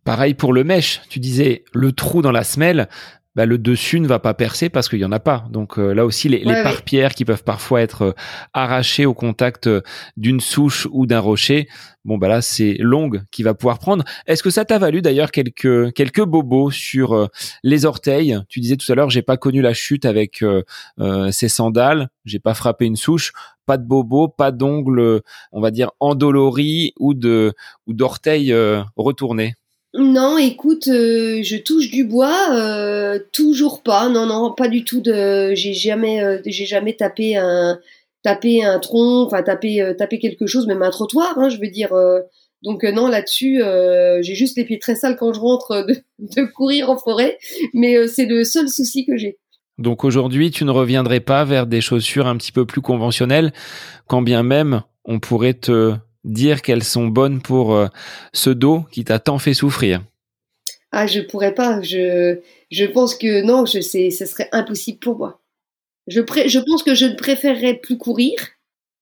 Pareil 0.04 0.34
pour 0.34 0.54
le 0.54 0.64
mèche. 0.64 1.02
Tu 1.10 1.20
disais 1.20 1.64
le 1.74 1.92
trou 1.92 2.22
dans 2.22 2.32
la 2.32 2.44
semelle 2.44 2.88
bah, 3.36 3.46
le 3.46 3.58
dessus 3.58 4.00
ne 4.00 4.08
va 4.08 4.20
pas 4.20 4.34
percer 4.34 4.70
parce 4.70 4.88
qu'il 4.88 5.00
y 5.00 5.06
en 5.06 5.12
a 5.12 5.20
pas. 5.20 5.46
Donc 5.52 5.78
euh, 5.78 5.94
là 5.94 6.06
aussi, 6.06 6.30
les, 6.30 6.40
les 6.40 6.64
pare-pierres 6.64 7.14
qui 7.14 7.26
peuvent 7.26 7.44
parfois 7.44 7.82
être 7.82 8.02
euh, 8.04 8.14
arrachées 8.54 9.06
au 9.06 9.14
contact 9.14 9.68
euh, 9.68 9.82
d'une 10.16 10.40
souche 10.40 10.88
ou 10.92 11.06
d'un 11.06 11.20
rocher, 11.20 11.68
bon 12.06 12.18
bah 12.18 12.28
là 12.28 12.42
c'est 12.42 12.78
longue 12.80 13.24
qui 13.32 13.44
va 13.44 13.54
pouvoir 13.54 13.80
prendre. 13.80 14.06
Est-ce 14.26 14.42
que 14.42 14.50
ça 14.50 14.64
t'a 14.64 14.78
valu 14.78 15.02
d'ailleurs 15.02 15.32
quelques 15.32 15.94
quelques 15.94 16.24
bobos 16.24 16.72
sur 16.72 17.30
les 17.64 17.86
orteils? 17.86 18.40
Tu 18.48 18.60
disais 18.60 18.78
tout 18.78 18.90
à 18.92 18.96
l'heure, 18.96 19.10
j'ai 19.10 19.22
pas 19.22 19.38
connu 19.38 19.62
la 19.62 19.74
chute 19.74 20.06
avec 20.06 20.44
ces 21.32 21.50
sandales, 21.50 22.10
j'ai 22.26 22.40
pas 22.40 22.54
frappé 22.54 22.86
une 22.86 22.96
souche 22.96 23.34
pas 23.66 23.78
de 23.78 23.84
bobos, 23.84 24.28
pas 24.28 24.52
d'ongles, 24.52 25.22
on 25.52 25.60
va 25.60 25.72
dire 25.72 25.90
endoloris 26.00 26.94
ou 27.00 27.16
de 27.16 27.54
ou 27.88 27.94
d'orteils 27.94 28.54
retournés. 28.96 29.56
Non, 29.98 30.38
écoute, 30.38 30.90
euh, 30.90 31.42
je 31.42 31.56
touche 31.56 31.90
du 31.90 32.04
bois, 32.04 32.50
euh, 32.52 33.20
toujours 33.32 33.82
pas. 33.82 34.10
Non, 34.10 34.26
non, 34.26 34.54
pas 34.54 34.68
du 34.68 34.84
tout. 34.84 35.00
De, 35.00 35.54
j'ai 35.56 35.74
jamais, 35.74 36.22
euh, 36.22 36.40
j'ai 36.46 36.66
jamais 36.66 36.94
tapé 36.94 37.38
un, 37.38 37.80
tapé 38.22 38.64
un 38.64 38.80
tronc, 38.80 39.26
enfin 39.26 39.42
tapé, 39.42 39.94
tapé 39.98 40.20
quelque 40.20 40.48
chose, 40.48 40.68
même 40.68 40.82
un 40.82 40.90
trottoir. 40.90 41.38
Hein, 41.38 41.48
je 41.48 41.58
veux 41.60 41.70
dire. 41.70 41.94
donc 42.62 42.84
non, 42.84 43.08
là-dessus, 43.08 43.62
j'ai 44.22 44.36
juste 44.36 44.58
les 44.58 44.66
pieds 44.66 44.80
très 44.80 44.96
sales 44.96 45.16
quand 45.16 45.34
je 45.34 45.40
rentre 45.40 45.86
de, 45.88 45.96
de 46.20 46.44
courir 46.44 46.90
en 46.90 46.98
forêt, 46.98 47.38
mais 47.74 48.08
c'est 48.08 48.26
le 48.26 48.44
seul 48.44 48.68
souci 48.68 49.06
que 49.06 49.16
j'ai. 49.16 49.38
Donc 49.78 50.04
aujourd'hui, 50.04 50.52
tu 50.52 50.66
ne 50.66 50.72
reviendrais 50.72 51.20
pas 51.20 51.46
vers 51.46 51.68
des 51.68 51.82
chaussures 51.82 52.28
un 52.28 52.38
petit 52.38 52.52
peu 52.52 52.66
plus 52.66 52.82
conventionnelles, 52.82 53.54
quand 54.08 54.22
bien 54.22 54.44
même 54.44 54.82
on 55.06 55.20
pourrait 55.20 55.54
te 55.54 55.94
dire 56.26 56.62
qu'elles 56.62 56.84
sont 56.84 57.08
bonnes 57.08 57.42
pour 57.42 57.74
euh, 57.74 57.88
ce 58.34 58.50
dos 58.50 58.86
qui 58.92 59.06
t'a 59.06 59.20
tant 59.20 59.40
fait 59.40 59.54
souffrir 59.54 60.02
Ah, 60.92 61.08
je 61.08 61.22
pourrais 61.22 61.54
pas. 61.54 61.82
Je, 61.82 62.40
je 62.72 62.86
pense 62.86 63.16
que 63.16 63.42
non, 63.44 63.66
je 63.66 63.80
sais, 63.80 64.10
ce 64.10 64.26
serait 64.26 64.50
impossible 64.52 65.00
pour 65.00 65.18
moi. 65.18 65.42
Je, 66.08 66.22
je 66.22 66.60
pense 66.60 66.84
que 66.84 66.94
je 66.94 67.06
ne 67.06 67.16
préférerais 67.16 67.76
plus 67.76 67.98
courir 67.98 68.34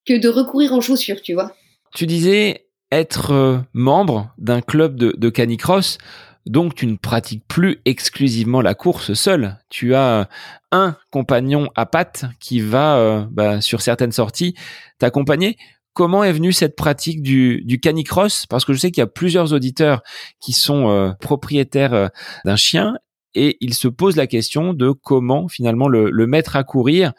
que 0.05 0.17
de 0.17 0.29
recourir 0.29 0.73
en 0.73 0.81
chaussures, 0.81 1.21
tu 1.21 1.33
vois. 1.33 1.55
Tu 1.95 2.05
disais 2.05 2.65
être 2.91 3.31
euh, 3.31 3.57
membre 3.73 4.33
d'un 4.37 4.61
club 4.61 4.95
de, 4.95 5.13
de 5.17 5.29
canicross. 5.29 5.97
Donc 6.45 6.75
tu 6.75 6.87
ne 6.87 6.97
pratiques 6.97 7.47
plus 7.47 7.79
exclusivement 7.85 8.61
la 8.61 8.75
course 8.75 9.13
seul. 9.13 9.57
Tu 9.69 9.95
as 9.95 10.27
un 10.71 10.97
compagnon 11.09 11.69
à 11.75 11.85
pattes 11.85 12.25
qui 12.39 12.59
va, 12.59 12.97
euh, 12.97 13.25
bah, 13.31 13.61
sur 13.61 13.81
certaines 13.81 14.11
sorties, 14.11 14.53
t'accompagner. 14.99 15.57
Comment 15.93 16.23
est 16.23 16.33
venue 16.33 16.53
cette 16.53 16.75
pratique 16.75 17.21
du, 17.21 17.61
du 17.65 17.79
canicross? 17.79 18.47
Parce 18.47 18.65
que 18.65 18.73
je 18.73 18.79
sais 18.79 18.89
qu'il 18.89 19.01
y 19.01 19.03
a 19.03 19.07
plusieurs 19.07 19.53
auditeurs 19.53 20.01
qui 20.39 20.51
sont 20.51 20.89
euh, 20.89 21.11
propriétaires 21.19 21.93
euh, 21.93 22.07
d'un 22.45 22.55
chien 22.55 22.95
et 23.35 23.57
ils 23.61 23.73
se 23.73 23.87
posent 23.87 24.15
la 24.15 24.27
question 24.27 24.73
de 24.73 24.91
comment 24.91 25.47
finalement 25.47 25.87
le, 25.87 26.11
mettre 26.27 26.55
à 26.55 26.63
courir. 26.63 27.13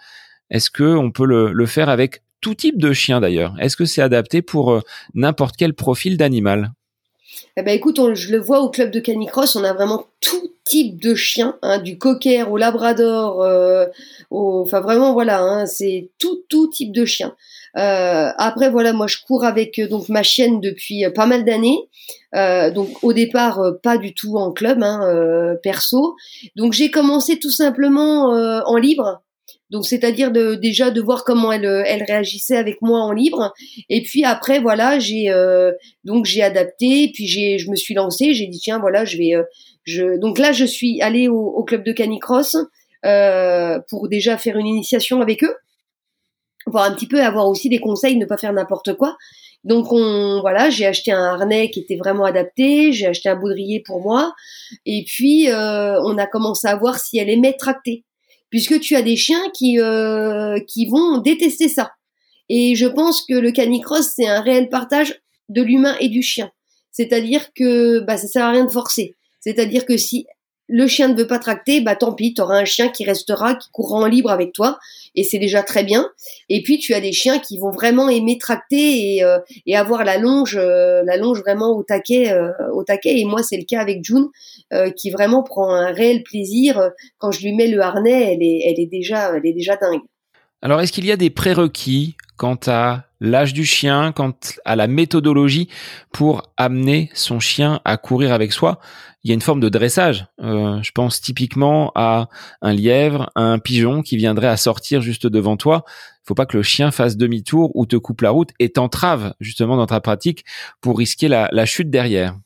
Est-ce 0.51 0.71
que 0.71 0.83
on 0.83 1.11
peut 1.11 1.27
le, 1.27 1.67
faire 1.67 1.89
avec 1.89 2.23
tout 2.41 2.55
type 2.55 2.79
de 2.79 2.93
chien 2.93 3.21
d'ailleurs? 3.21 3.55
Est-ce 3.61 3.77
que 3.77 3.85
c'est 3.85 4.03
adapté 4.03 4.43
pour 4.43 4.73
euh, 4.73 4.81
n'importe 5.15 5.57
quel 5.57 5.75
profil 5.75 6.17
d'animal? 6.17 6.73
Eh 7.57 7.63
ben 7.63 7.75
écoute, 7.75 8.15
je 8.15 8.33
le 8.33 8.39
vois 8.39 8.61
au 8.61 8.71
club 8.71 8.91
de 8.91 9.01
canicross, 9.01 9.57
on 9.57 9.65
a 9.65 9.73
vraiment 9.73 10.07
tout 10.21 10.51
type 10.65 11.01
de 11.01 11.15
chien, 11.15 11.57
hein, 11.63 11.79
du 11.79 11.99
cocker 11.99 12.43
au 12.51 12.57
labrador, 12.57 13.45
enfin 14.31 14.81
vraiment 14.81 15.13
voilà, 15.13 15.41
hein, 15.41 15.67
c'est 15.67 16.11
tout 16.19 16.43
tout 16.49 16.69
type 16.69 16.93
de 16.93 17.05
chien. 17.05 17.35
Euh, 17.77 18.31
après 18.37 18.71
voilà, 18.71 18.93
moi 18.93 19.07
je 19.09 19.19
cours 19.27 19.45
avec 19.45 19.79
euh, 19.79 19.89
donc 19.89 20.09
ma 20.09 20.23
chienne 20.23 20.61
depuis 20.61 21.05
euh, 21.05 21.11
pas 21.11 21.27
mal 21.27 21.45
d'années. 21.45 21.79
Euh, 22.35 22.71
donc 22.71 23.03
au 23.03 23.13
départ 23.13 23.61
pas 23.83 23.99
du 23.99 24.15
tout 24.15 24.37
en 24.37 24.53
club, 24.53 24.83
hein, 24.83 25.57
perso. 25.63 26.17
Donc 26.57 26.73
j'ai 26.73 26.91
commencé 26.91 27.39
tout 27.39 27.51
simplement 27.51 28.27
en 28.67 28.77
libre. 28.77 29.23
Donc 29.71 29.87
c'est-à-dire 29.87 30.31
de 30.31 30.55
déjà 30.55 30.91
de 30.91 31.01
voir 31.01 31.25
comment 31.25 31.51
elle 31.51 31.65
elle 31.65 32.05
réagissait 32.05 32.57
avec 32.57 32.81
moi 32.83 33.01
en 33.01 33.13
libre. 33.13 33.53
Et 33.89 34.03
puis 34.03 34.25
après 34.25 34.61
voilà 34.61 34.99
j'ai 34.99 35.33
donc 36.05 36.27
j'ai 36.27 36.43
adapté. 36.43 37.11
Puis 37.13 37.27
j'ai 37.27 37.59
je 37.59 37.71
me 37.71 37.77
suis 37.77 37.95
lancée. 37.95 38.35
J'ai 38.35 38.47
dit 38.47 38.61
tiens 38.61 38.79
voilà 38.79 39.05
je 39.05 39.17
vais 39.17 39.33
je 39.85 40.19
donc 40.19 40.39
là 40.39 40.53
je 40.53 40.65
suis 40.65 41.01
allée 41.03 41.29
au, 41.29 41.63
club 41.65 41.85
de 41.85 41.93
canicross 41.93 42.57
euh, 43.05 43.79
pour 43.89 44.09
déjà 44.09 44.39
faire 44.39 44.57
une 44.57 44.67
initiation 44.67 45.21
avec 45.21 45.45
eux 45.45 45.55
voir 46.67 46.85
un 46.85 46.95
petit 46.95 47.07
peu 47.07 47.21
avoir 47.21 47.49
aussi 47.49 47.69
des 47.69 47.79
conseils, 47.79 48.17
ne 48.17 48.25
pas 48.25 48.39
faire 48.39 48.53
n'importe 48.53 48.95
quoi. 48.95 49.17
Donc 49.65 49.93
on 49.93 50.41
voilà, 50.41 50.71
j'ai 50.71 50.87
acheté 50.87 51.11
un 51.13 51.23
harnais 51.23 51.71
qui 51.71 51.81
était 51.81 51.97
vraiment 51.97 52.25
adapté, 52.25 52.93
j'ai 52.93 53.07
acheté 53.07 53.29
un 53.29 53.37
baudrier 53.37 53.83
pour 53.85 54.01
moi, 54.01 54.35
et 54.85 55.05
puis 55.07 55.51
euh, 55.51 56.01
on 56.03 56.19
a 56.19 56.27
commencé 56.27 56.67
à 56.69 56.77
voir 56.77 56.99
si 56.99 57.19
elle 57.19 57.31
aimait 57.31 57.55
tracter, 57.59 58.05
puisque 58.55 58.79
tu 58.79 58.95
as 58.95 59.03
des 59.03 59.17
chiens 59.17 59.51
qui 59.53 59.81
euh, 59.81 60.61
qui 60.69 60.87
vont 60.87 61.19
détester 61.19 61.69
ça. 61.69 61.91
Et 62.49 62.77
je 62.77 62.87
pense 62.87 63.27
que 63.29 63.35
le 63.35 63.51
canicross 63.51 64.13
c'est 64.15 64.29
un 64.29 64.43
réel 64.43 64.69
partage 64.69 65.21
de 65.49 65.61
l'humain 65.61 65.97
et 65.99 66.09
du 66.09 66.23
chien, 66.23 66.53
c'est-à-dire 66.93 67.53
que 67.57 67.99
bah 68.07 68.17
ça 68.17 68.29
sert 68.29 68.45
à 68.45 68.53
rien 68.53 68.65
de 68.65 68.71
forcer. 68.71 69.17
C'est-à-dire 69.41 69.85
que 69.85 69.97
si 69.97 70.27
le 70.69 70.87
chien 70.87 71.09
ne 71.09 71.15
veut 71.15 71.27
pas 71.27 71.39
tracter, 71.39 71.81
bah 71.81 71.97
tant 71.97 72.15
pis, 72.15 72.35
tu 72.35 72.41
auras 72.41 72.57
un 72.57 72.65
chien 72.65 72.89
qui 72.89 73.05
restera, 73.05 73.55
qui 73.55 73.69
courra 73.71 73.99
en 73.99 74.07
libre 74.07 74.31
avec 74.31 74.53
toi, 74.53 74.79
et 75.15 75.23
c'est 75.23 75.39
déjà 75.39 75.63
très 75.63 75.85
bien. 75.85 76.09
Et 76.49 76.63
puis 76.63 76.79
tu 76.79 76.95
as 76.95 77.01
des 77.01 77.13
chiens 77.13 77.39
qui 77.39 77.59
vont 77.59 77.71
vraiment 77.71 78.09
aimer 78.09 78.39
tracter 78.39 79.17
et, 79.17 79.25
euh, 79.25 79.39
avoir 79.75 80.05
la 80.05 80.19
longe, 80.19 80.57
euh, 80.57 81.03
la 81.05 81.17
longe 81.17 81.41
vraiment 81.41 81.77
au 81.77 81.83
taquet, 81.83 82.33
euh, 82.33 82.51
au 82.73 82.83
taquet. 82.83 83.21
Et 83.21 83.25
moi 83.25 83.43
c'est 83.43 83.57
le 83.57 83.65
cas 83.65 83.81
avec 83.81 84.05
June, 84.05 84.29
qui 84.97 85.11
vraiment 85.11 85.43
prend 85.43 85.73
un 85.73 85.93
réel 85.93 86.23
plaisir 86.25 86.91
quand 87.19 87.31
je 87.31 87.43
lui 87.43 87.53
mets 87.53 87.69
le 87.69 87.81
harnais, 87.81 88.33
elle 88.33 88.43
est, 88.43 88.63
elle 88.67 88.81
est 88.81 88.91
déjà, 88.91 89.37
elle 89.37 89.47
est 89.47 89.53
déjà 89.53 89.77
dingue. 89.77 90.01
Alors 90.63 90.81
est-ce 90.81 90.93
qu'il 90.93 91.07
y 91.07 91.13
a 91.13 91.17
des 91.17 91.31
prérequis 91.31 92.17
quant 92.37 92.59
à 92.67 93.05
l'âge 93.25 93.53
du 93.53 93.65
chien, 93.65 94.13
quant 94.13 94.35
à 94.65 94.77
la 94.77 94.87
méthodologie 94.87 95.69
pour 96.13 96.43
amener 96.57 97.11
son 97.15 97.41
chien 97.41 97.81
à 97.85 97.97
courir 97.97 98.33
avec 98.33 98.53
soi 98.53 98.81
il 99.25 99.29
y 99.29 99.31
a 99.31 99.35
une 99.35 99.41
forme 99.41 99.61
de 99.61 99.71
dressage. 99.71 100.27
Euh, 100.43 100.83
je 100.83 100.93
pense 100.93 101.21
typiquement 101.21 101.91
à 101.95 102.29
un 102.61 102.73
lièvre, 102.75 103.31
un 103.35 103.59
pigeon 103.59 104.03
qui 104.03 104.19
viendrait 104.19 104.49
à 104.49 104.59
sortir 104.59 105.01
juste 105.01 105.27
devant 105.27 105.57
toi. 105.57 105.85
Il 105.87 106.29
faut 106.29 106.35
pas 106.35 106.45
que 106.45 106.59
le 106.59 106.63
chien 106.63 106.91
fasse 106.91 107.17
demi-tour 107.17 107.75
ou 107.75 107.87
te 107.87 107.97
coupe 107.97 108.21
la 108.21 108.31
route 108.31 108.51
et 108.61 108.71
t'entrave 108.71 109.35
justement 109.41 109.77
dans 109.77 109.87
ta 109.87 110.01
pratique 110.01 110.45
pour 110.83 110.99
risquer 110.99 111.29
la, 111.29 111.65
chute 111.65 111.91
derrière. 111.91 112.37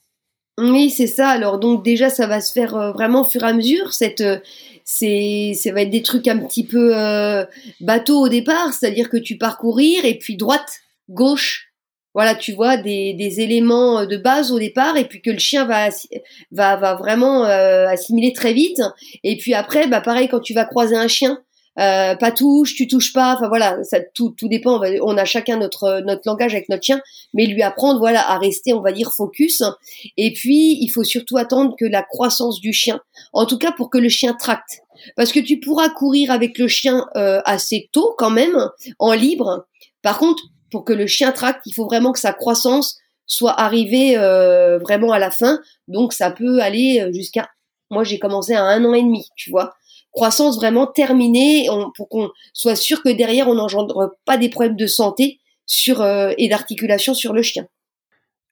Oui, 0.59 0.91
c'est 0.91 1.07
ça. 1.07 1.29
Alors 1.29 1.59
donc 1.59 1.85
déjà, 1.85 2.11
ça 2.11 2.27
va 2.27 2.41
se 2.41 2.53
faire 2.53 2.75
euh, 2.75 2.91
vraiment 2.91 3.21
au 3.21 3.29
fur 3.29 3.45
et 3.45 3.47
à 3.47 3.53
mesure. 3.53 3.93
Cette, 3.93 4.21
euh, 4.21 4.39
c'est, 4.85 5.53
ça 5.55 5.73
va 5.73 5.83
être 5.83 5.91
des 5.91 6.03
trucs 6.03 6.27
un 6.27 6.39
petit 6.39 6.67
peu 6.67 6.97
euh, 6.97 7.45
bateau 7.81 8.19
au 8.21 8.29
départ, 8.29 8.73
c'est-à-dire 8.73 9.09
que 9.09 9.19
tu 9.19 9.39
parcourir 9.39 10.05
et 10.05 10.19
puis 10.19 10.37
droite, 10.37 10.81
gauche. 11.09 11.67
Voilà, 12.13 12.35
tu 12.35 12.53
vois 12.55 12.77
des, 12.77 13.15
des 13.15 13.41
éléments 13.41 14.05
de 14.05 14.17
base 14.17 14.51
au 14.51 14.59
départ 14.59 14.97
et 14.97 15.05
puis 15.05 15.23
que 15.23 15.31
le 15.31 15.39
chien 15.39 15.65
va 15.65 15.91
va 16.51 16.75
va 16.75 16.95
vraiment 16.97 17.45
assimiler 17.45 18.33
très 18.33 18.53
vite. 18.53 18.81
Et 19.23 19.37
puis 19.37 19.55
après, 19.55 19.87
bah 19.87 20.01
pareil 20.01 20.27
quand 20.29 20.41
tu 20.41 20.55
vas 20.55 20.65
croiser 20.65 20.97
un 20.97 21.07
chien, 21.07 21.39
euh, 21.79 22.17
pas 22.17 22.33
touche, 22.33 22.75
tu 22.75 22.89
touches 22.89 23.13
pas. 23.13 23.35
Enfin 23.35 23.49
voilà, 23.49 23.83
ça 23.85 24.01
tout 24.01 24.31
tout 24.31 24.49
dépend. 24.49 24.81
On, 25.03 25.17
a 25.17 25.25
chacun 25.25 25.59
notre 25.59 26.01
notre 26.01 26.23
langage 26.27 26.55
avec 26.55 26.69
notre 26.69 26.83
chien, 26.83 27.01
mais 27.35 27.47
lui 27.47 27.63
apprendre 27.63 27.99
voilà 27.99 28.29
à 28.29 28.39
rester, 28.39 28.73
on 28.73 28.81
va 28.81 28.93
dire 28.93 29.13
focus. 29.13 29.63
Et 30.17 30.33
puis 30.33 30.79
il 30.81 30.89
faut 30.89 31.05
surtout 31.05 31.37
attendre 31.37 31.77
que 31.79 31.85
la 31.85 32.03
croissance 32.03 32.61
du 32.61 32.73
chien, 32.73 33.01
en 33.33 33.47
tout 33.47 33.59
cas 33.59 33.73
pour 33.73 33.91
que 33.91 33.99
le 33.99 34.09
chien 34.09 34.35
tracte, 34.35 34.81
parce 35.17 35.31
que 35.31 35.41
tu 35.41 35.61
pourras 35.61 35.89
courir 35.89 36.33
avec 36.33 36.59
le 36.59 36.67
chien 36.67 37.07
euh, 37.17 37.41
assez 37.45 37.89
tôt 37.93 38.15
quand 38.19 38.31
même 38.31 38.71
en 38.99 39.13
libre. 39.13 39.67
Par 40.03 40.19
contre, 40.19 40.43
pour 40.71 40.85
que 40.85 40.93
le 40.93 41.07
chien 41.07 41.31
tracte, 41.33 41.63
il 41.67 41.75
faut 41.75 41.85
vraiment 41.85 42.13
que 42.13 42.21
sa 42.21 42.33
croissance 42.33 42.99
soit 43.27 43.59
arrivée 43.61 44.17
euh, 44.17 44.79
vraiment 44.79 45.13
à 45.13 45.19
la 45.21 45.31
fin. 45.31 45.61
Donc 45.87 46.13
ça 46.13 46.31
peut 46.33 46.61
aller 46.61 47.09
jusqu'à 47.13 47.49
moi 47.91 48.03
j'ai 48.03 48.19
commencé 48.19 48.53
à 48.55 48.65
un 48.65 48.85
an 48.85 48.95
et 48.95 49.03
demi, 49.03 49.29
tu 49.37 49.51
vois 49.51 49.75
croissance 50.13 50.57
vraiment 50.57 50.87
terminée 50.87 51.69
pour 51.97 52.09
qu'on 52.09 52.31
soit 52.53 52.77
sûr 52.77 53.03
que 53.03 53.11
derrière 53.11 53.49
on 53.49 53.55
n'engendre 53.55 54.17
pas 54.25 54.37
des 54.37 54.49
problèmes 54.49 54.77
de 54.77 54.87
santé 54.87 55.41
sur 55.67 56.01
euh, 56.01 56.33
et 56.39 56.49
d'articulation 56.49 57.15
sur 57.15 57.33
le 57.33 57.43
chien. 57.43 57.67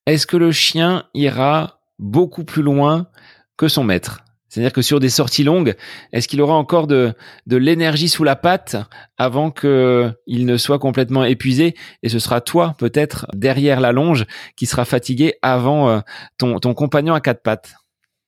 Est-ce 0.07 0.27
que 0.27 0.37
le 0.37 0.53
chien 0.53 1.09
ira 1.15 1.81
beaucoup 1.99 2.45
plus 2.45 2.63
loin 2.63 3.09
que 3.57 3.69
son 3.69 3.83
maître? 3.83 4.23
C'est-à-dire 4.49 4.73
que 4.73 4.83
sur 4.83 5.01
des 5.01 5.11
sorties 5.11 5.45
longues, 5.45 5.75
est-ce 6.13 6.29
qu'il 6.29 6.41
aura 6.41 6.55
encore 6.55 6.87
de, 6.87 7.13
de 7.47 7.57
l'énergie 7.57 8.09
sous 8.09 8.25
la 8.25 8.37
patte 8.37 8.77
avant 9.19 9.51
qu'il 9.51 10.15
ne 10.47 10.57
soit 10.57 10.79
complètement 10.79 11.25
épuisé? 11.25 11.75
Et 12.03 12.09
ce 12.09 12.19
sera 12.19 12.41
toi, 12.41 12.75
peut-être, 12.79 13.27
derrière 13.35 13.81
la 13.81 13.93
longe, 13.93 14.25
qui 14.57 14.67
sera 14.67 14.85
fatigué 14.85 15.35
avant 15.43 15.91
euh, 15.91 16.01
ton, 16.39 16.59
ton 16.59 16.73
compagnon 16.73 17.13
à 17.13 17.21
quatre 17.21 17.43
pattes. 17.43 17.75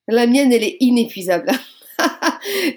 La 0.07 0.27
mienne, 0.27 0.51
elle 0.51 0.63
est 0.63 0.77
inépuisable. 0.81 1.49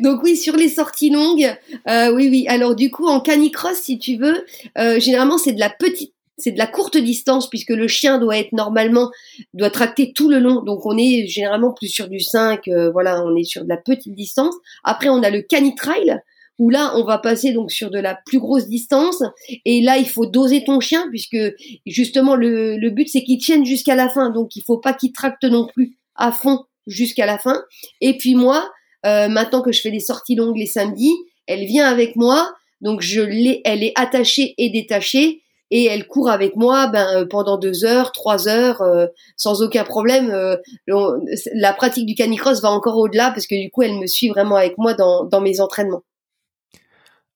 Donc 0.01 0.23
oui, 0.23 0.37
sur 0.37 0.57
les 0.57 0.69
sorties 0.69 1.11
longues, 1.11 1.55
euh, 1.89 2.13
oui, 2.13 2.29
oui. 2.29 2.47
Alors 2.49 2.75
du 2.75 2.91
coup, 2.91 3.07
en 3.07 3.21
canicross, 3.21 3.79
si 3.79 3.99
tu 3.99 4.17
veux, 4.17 4.45
euh, 4.79 5.01
généralement 5.01 5.39
c'est 5.39 5.53
de 5.53 5.61
la 5.61 5.71
petite, 5.71 6.13
c'est 6.39 6.53
de 6.53 6.59
la 6.59 6.67
courte 6.67 6.97
distance 6.97 7.49
puisque 7.49 7.71
le 7.71 7.89
chien 7.89 8.19
doit 8.19 8.39
être 8.39 8.53
normalement 8.53 9.11
doit 9.55 9.71
tracter 9.71 10.13
tout 10.13 10.29
le 10.29 10.39
long. 10.39 10.63
Donc 10.63 10.87
on 10.87 10.97
est 10.97 11.27
généralement 11.27 11.73
plus 11.73 11.89
sur 11.89 12.09
du 12.09 12.21
5, 12.21 12.69
euh, 12.69 12.91
voilà, 12.91 13.23
on 13.25 13.37
est 13.37 13.45
sur 13.45 13.65
de 13.65 13.69
la 13.69 13.77
petite 13.77 14.15
distance. 14.15 14.55
Après, 14.85 15.09
on 15.09 15.23
a 15.23 15.31
le 15.31 15.43
canitrail 15.43 16.19
où 16.59 16.71
là, 16.71 16.93
on 16.97 17.05
va 17.05 17.19
passer 17.19 17.53
donc 17.53 17.71
sur 17.71 17.91
de 17.91 17.99
la 17.99 18.19
plus 18.27 18.39
grosse 18.39 18.69
distance. 18.69 19.23
Et 19.65 19.81
là, 19.81 19.99
il 19.99 20.09
faut 20.09 20.27
doser 20.27 20.65
ton 20.65 20.81
chien 20.81 21.07
puisque 21.11 21.39
justement 21.87 22.37
le, 22.37 22.77
le 22.77 22.91
but 22.91 23.09
c'est 23.09 23.25
qu'il 23.25 23.39
tienne 23.39 23.65
jusqu'à 23.65 23.95
la 23.95 24.09
fin. 24.09 24.31
Donc 24.31 24.55
il 24.57 24.63
faut 24.63 24.79
pas 24.79 24.93
qu'il 24.93 25.13
tracte 25.13 25.45
non 25.45 25.67
plus 25.67 25.97
à 26.15 26.33
fond 26.33 26.65
jusqu'à 26.87 27.27
la 27.27 27.39
fin. 27.39 27.63
Et 28.01 28.17
puis 28.17 28.35
moi, 28.35 28.71
euh, 29.07 29.29
maintenant 29.29 29.63
que 29.63 29.73
je 29.73 29.81
fais 29.81 29.91
des 29.91 30.01
sorties 30.01 30.35
longues 30.35 30.57
les 30.57 30.67
samedis, 30.67 31.15
elle 31.47 31.65
vient 31.67 31.87
avec 31.87 32.17
moi, 32.17 32.53
donc 32.81 33.01
je 33.01 33.21
l'ai, 33.21 33.61
elle 33.65 33.83
est 33.83 33.93
attachée 33.97 34.55
et 34.59 34.71
détachée 34.71 35.43
et 35.71 35.87
elle 35.87 36.07
court 36.07 36.29
avec 36.29 36.55
moi 36.55 36.87
ben, 36.89 37.07
euh, 37.17 37.27
pendant 37.27 37.57
deux 37.57 37.85
heures, 37.85 38.13
trois 38.13 38.47
heures, 38.49 38.83
euh, 38.83 39.07
sans 39.37 39.63
aucun 39.63 39.85
problème. 39.85 40.31
la 41.55 41.73
pratique 41.73 42.07
du 42.07 42.15
canicross 42.15 42.61
va 42.61 42.71
encore 42.71 42.99
au-delà 42.99 43.31
parce 43.31 43.47
que 43.47 43.61
du 43.61 43.71
coup, 43.71 43.83
elle 43.83 43.99
me 43.99 44.07
suit 44.07 44.29
vraiment 44.29 44.57
avec 44.57 44.77
moi 44.79 44.95
dans, 44.95 45.25
dans 45.25 45.41
mes 45.41 45.61
entraînements. 45.61 46.03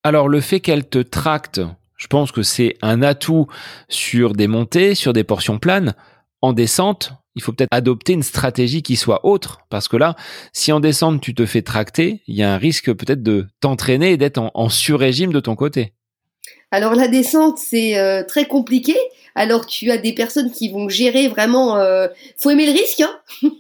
Alors, 0.05 0.29
le 0.29 0.41
fait 0.41 0.61
qu'elle 0.61 0.89
te 0.89 0.99
tracte, 0.99 1.61
je 1.97 2.07
pense 2.07 2.31
que 2.31 2.43
c'est 2.43 2.77
un 2.83 3.03
atout 3.03 3.47
sur 3.89 4.35
des 4.35 4.47
montées, 4.47 4.95
sur 4.95 5.13
des 5.13 5.25
portions 5.25 5.59
planes. 5.59 5.95
En 6.43 6.53
descente, 6.53 7.13
il 7.35 7.43
faut 7.43 7.53
peut-être 7.53 7.73
adopter 7.73 8.13
une 8.13 8.23
stratégie 8.23 8.83
qui 8.83 8.97
soit 8.97 9.25
autre. 9.27 9.61
Parce 9.69 9.89
que 9.89 9.97
là, 9.97 10.17
si 10.53 10.73
en 10.73 10.81
descente 10.81 11.21
tu 11.21 11.35
te 11.35 11.47
fais 11.47 11.63
tracter, 11.63 12.23
il 12.27 12.37
y 12.37 12.43
a 12.43 12.53
un 12.53 12.59
risque 12.59 12.93
peut-être 12.93 13.23
de 13.23 13.47
t'entraîner 13.61 14.13
et 14.13 14.17
d'être 14.17 14.39
en, 14.39 14.51
en 14.55 14.69
sur-régime 14.69 15.33
de 15.33 15.41
ton 15.41 15.57
côté. 15.57 15.96
Alors 16.71 16.95
la 16.95 17.09
descente, 17.09 17.59
c'est 17.59 17.99
euh, 17.99 18.23
très 18.25 18.47
compliqué. 18.47 18.97
Alors 19.35 19.67
tu 19.67 19.91
as 19.91 19.99
des 19.99 20.15
personnes 20.15 20.51
qui 20.51 20.71
vont 20.71 20.89
gérer 20.89 21.29
vraiment. 21.29 21.77
Euh, 21.77 22.09
faut 22.39 22.51
aimer 22.51 22.67
le 22.67 22.73
risque. 22.73 23.01
Hein 23.01 23.21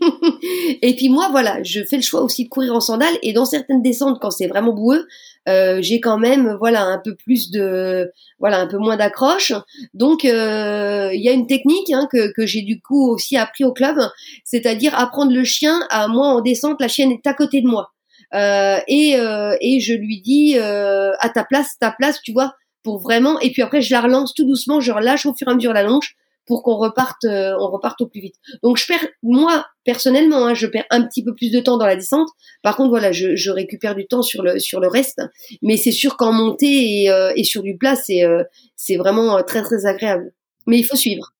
et 0.82 0.96
puis 0.96 1.08
moi, 1.08 1.28
voilà, 1.30 1.62
je 1.62 1.84
fais 1.84 1.96
le 1.96 2.02
choix 2.02 2.22
aussi 2.22 2.44
de 2.44 2.48
courir 2.48 2.74
en 2.74 2.80
sandales. 2.80 3.14
Et 3.22 3.32
dans 3.32 3.44
certaines 3.44 3.82
descentes, 3.82 4.18
quand 4.20 4.30
c'est 4.30 4.48
vraiment 4.48 4.72
boueux, 4.72 5.06
euh, 5.48 5.78
j'ai 5.80 6.00
quand 6.00 6.18
même 6.18 6.56
voilà 6.58 6.84
un 6.84 6.98
peu 6.98 7.14
plus 7.14 7.50
de 7.50 8.10
voilà 8.40 8.58
un 8.58 8.66
peu 8.66 8.78
moins 8.78 8.96
d'accroche. 8.96 9.52
Donc 9.94 10.24
euh, 10.24 11.10
il 11.12 11.22
y 11.22 11.28
a 11.28 11.32
une 11.32 11.46
technique 11.46 11.90
hein, 11.92 12.08
que, 12.10 12.32
que 12.32 12.46
j'ai 12.46 12.62
du 12.62 12.80
coup 12.80 13.10
aussi 13.12 13.36
appris 13.36 13.64
au 13.64 13.72
club, 13.72 13.96
c'est-à-dire 14.44 14.98
apprendre 14.98 15.32
le 15.32 15.44
chien 15.44 15.80
à 15.90 16.08
moi 16.08 16.28
en 16.28 16.40
descente, 16.40 16.80
la 16.80 16.88
chienne 16.88 17.12
est 17.12 17.26
à 17.26 17.34
côté 17.34 17.60
de 17.60 17.68
moi. 17.68 17.92
Euh, 18.34 18.78
et, 18.88 19.12
et 19.60 19.80
je 19.80 19.94
lui 19.94 20.20
dis 20.20 20.58
à 20.58 21.28
ta 21.32 21.44
place, 21.44 21.76
ta 21.78 21.92
place, 21.92 22.20
tu 22.22 22.32
vois 22.32 22.54
pour 22.86 23.00
vraiment. 23.00 23.40
Et 23.40 23.50
puis 23.50 23.62
après, 23.62 23.82
je 23.82 23.90
la 23.90 24.00
relance 24.00 24.32
tout 24.32 24.46
doucement, 24.46 24.80
je 24.80 24.92
relâche 24.92 25.26
au 25.26 25.34
fur 25.34 25.48
et 25.48 25.50
à 25.50 25.54
mesure 25.56 25.72
la 25.72 25.82
longe 25.82 26.14
pour 26.46 26.62
qu'on 26.62 26.76
reparte, 26.76 27.24
euh, 27.24 27.56
on 27.58 27.68
reparte 27.68 28.00
au 28.00 28.06
plus 28.06 28.20
vite. 28.20 28.36
Donc 28.62 28.76
je 28.76 28.86
perds, 28.86 29.08
moi 29.24 29.66
personnellement, 29.84 30.46
hein, 30.46 30.54
je 30.54 30.68
perds 30.68 30.84
un 30.90 31.02
petit 31.02 31.24
peu 31.24 31.34
plus 31.34 31.50
de 31.50 31.58
temps 31.58 31.78
dans 31.78 31.84
la 31.86 31.96
descente. 31.96 32.28
Par 32.62 32.76
contre, 32.76 32.90
voilà, 32.90 33.10
je, 33.10 33.34
je 33.34 33.50
récupère 33.50 33.96
du 33.96 34.06
temps 34.06 34.22
sur 34.22 34.44
le 34.44 34.60
sur 34.60 34.78
le 34.78 34.86
reste. 34.86 35.20
Mais 35.62 35.76
c'est 35.76 35.90
sûr 35.90 36.16
qu'en 36.16 36.30
montée 36.30 37.02
et, 37.02 37.10
euh, 37.10 37.32
et, 37.34 37.42
sur 37.42 37.64
du 37.64 37.76
plat, 37.76 37.96
c'est 37.96 38.22
euh, 38.22 38.44
c'est 38.76 38.96
vraiment 38.96 39.42
très 39.42 39.62
très 39.62 39.84
agréable. 39.84 40.32
Mais 40.68 40.78
il 40.78 40.84
faut 40.84 40.96
suivre. 40.96 41.32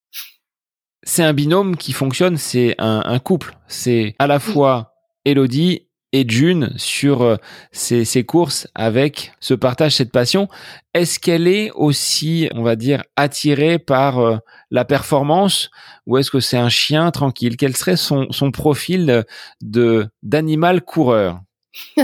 C'est 1.04 1.22
un 1.22 1.32
binôme 1.32 1.76
qui 1.76 1.92
fonctionne, 1.92 2.36
c'est 2.36 2.74
un, 2.78 3.02
un 3.04 3.18
couple. 3.20 3.54
C'est 3.68 4.16
à 4.18 4.26
la 4.26 4.40
fois 4.40 4.94
Elodie 5.24 5.85
et 6.12 6.24
June 6.28 6.72
sur 6.76 7.22
euh, 7.22 7.36
ces, 7.72 8.24
courses 8.24 8.68
avec 8.74 9.32
ce 9.40 9.54
partage, 9.54 9.96
cette 9.96 10.12
passion. 10.12 10.48
Est-ce 10.94 11.18
qu'elle 11.18 11.46
est 11.46 11.70
aussi, 11.72 12.48
on 12.54 12.62
va 12.62 12.76
dire, 12.76 13.02
attirée 13.16 13.78
par 13.78 14.18
euh, 14.18 14.36
la 14.70 14.84
performance 14.84 15.70
ou 16.06 16.16
est-ce 16.16 16.30
que 16.30 16.40
c'est 16.40 16.56
un 16.56 16.68
chien 16.68 17.10
tranquille? 17.10 17.56
Quel 17.56 17.76
serait 17.76 17.96
son, 17.96 18.26
son 18.30 18.50
profil 18.50 19.24
de 19.60 20.06
d'animal 20.22 20.82
coureur? 20.82 21.40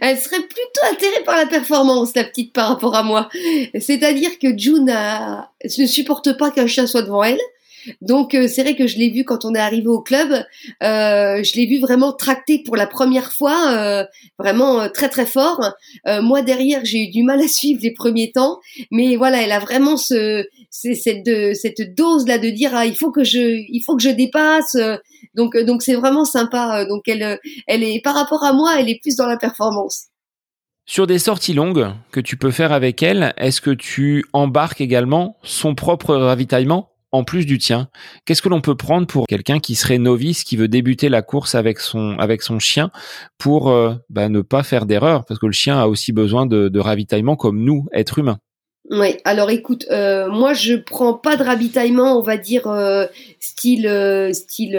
Elle 0.00 0.18
serait 0.18 0.40
plutôt 0.40 0.80
attirée 0.90 1.24
par 1.24 1.36
la 1.36 1.46
performance, 1.46 2.14
la 2.14 2.24
petite 2.24 2.52
par 2.52 2.68
rapport 2.68 2.94
à 2.94 3.02
moi. 3.02 3.28
C'est-à-dire 3.78 4.38
que 4.38 4.56
June 4.56 4.86
ne 4.86 5.86
supporte 5.86 6.36
pas 6.38 6.50
qu'un 6.50 6.66
chien 6.66 6.86
soit 6.86 7.02
devant 7.02 7.22
elle. 7.22 7.40
Donc 8.00 8.34
euh, 8.34 8.48
c'est 8.48 8.62
vrai 8.62 8.76
que 8.76 8.86
je 8.86 8.98
l'ai 8.98 9.10
vu 9.10 9.24
quand 9.24 9.44
on 9.44 9.54
est 9.54 9.60
arrivé 9.60 9.86
au 9.88 10.00
club, 10.00 10.32
euh, 10.82 11.42
je 11.42 11.56
l'ai 11.56 11.66
vu 11.66 11.78
vraiment 11.80 12.12
tracter 12.12 12.62
pour 12.64 12.76
la 12.76 12.86
première 12.86 13.32
fois, 13.32 13.72
euh, 13.72 14.04
vraiment 14.38 14.88
très 14.88 15.08
très 15.08 15.26
fort. 15.26 15.72
moi 16.22 16.42
derrière 16.42 16.84
j'ai 16.84 17.04
eu 17.04 17.10
du 17.10 17.22
mal 17.22 17.40
à 17.40 17.48
suivre 17.48 17.80
les 17.82 17.92
premiers 17.92 18.32
temps, 18.32 18.60
mais 18.90 19.16
voilà 19.16 19.42
elle 19.42 19.52
a 19.52 19.58
vraiment 19.58 19.96
ce, 19.96 20.44
cette, 20.70 21.54
cette 21.54 21.94
dose 21.94 22.26
là 22.26 22.38
de 22.38 22.50
dire 22.50 22.72
ah 22.74 22.86
il 22.86 22.96
faut 22.96 23.10
que 23.10 23.24
je 23.24 23.40
il 23.68 23.80
faut 23.80 23.96
que 23.96 24.02
je 24.02 24.10
dépasse. 24.10 24.76
Donc 25.34 25.56
donc 25.56 25.82
c'est 25.82 25.94
vraiment 25.94 26.24
sympa. 26.24 26.84
Donc 26.86 27.08
elle 27.08 27.38
elle 27.66 27.82
est 27.82 28.00
par 28.02 28.14
rapport 28.14 28.44
à 28.44 28.52
moi 28.52 28.76
elle 28.78 28.88
est 28.88 29.00
plus 29.00 29.16
dans 29.16 29.26
la 29.26 29.36
performance. 29.36 30.08
Sur 30.86 31.06
des 31.06 31.18
sorties 31.18 31.54
longues 31.54 31.88
que 32.10 32.20
tu 32.20 32.36
peux 32.36 32.50
faire 32.50 32.70
avec 32.70 33.02
elle, 33.02 33.32
est-ce 33.38 33.62
que 33.62 33.70
tu 33.70 34.26
embarques 34.34 34.82
également 34.82 35.38
son 35.42 35.74
propre 35.74 36.14
ravitaillement? 36.14 36.93
En 37.14 37.22
plus 37.22 37.46
du 37.46 37.58
tien. 37.58 37.88
Qu'est-ce 38.24 38.42
que 38.42 38.48
l'on 38.48 38.60
peut 38.60 38.76
prendre 38.76 39.06
pour 39.06 39.26
quelqu'un 39.28 39.60
qui 39.60 39.76
serait 39.76 39.98
novice, 39.98 40.42
qui 40.42 40.56
veut 40.56 40.66
débuter 40.66 41.08
la 41.08 41.22
course 41.22 41.54
avec 41.54 41.80
son 41.80 42.58
chien, 42.58 42.90
pour 43.38 43.70
euh, 43.70 43.94
bah, 44.10 44.28
ne 44.28 44.40
pas 44.40 44.64
faire 44.64 44.84
d'erreur, 44.84 45.24
parce 45.24 45.38
que 45.38 45.46
le 45.46 45.52
chien 45.52 45.78
a 45.78 45.86
aussi 45.86 46.12
besoin 46.12 46.44
de, 46.44 46.78
ravitaillement 46.78 47.36
comme 47.36 47.62
nous, 47.62 47.86
êtres 47.92 48.18
humains. 48.18 48.38
Oui, 48.90 49.16
alors 49.24 49.48
écoute, 49.48 49.86
euh, 49.90 50.28
moi 50.28 50.52
je 50.52 50.74
prends 50.74 51.14
pas 51.14 51.36
de 51.36 51.42
ravitaillement, 51.42 52.18
on 52.18 52.22
va 52.22 52.36
dire 52.36 52.66
euh, 52.66 53.06
style 53.40 53.88
style 54.32 54.78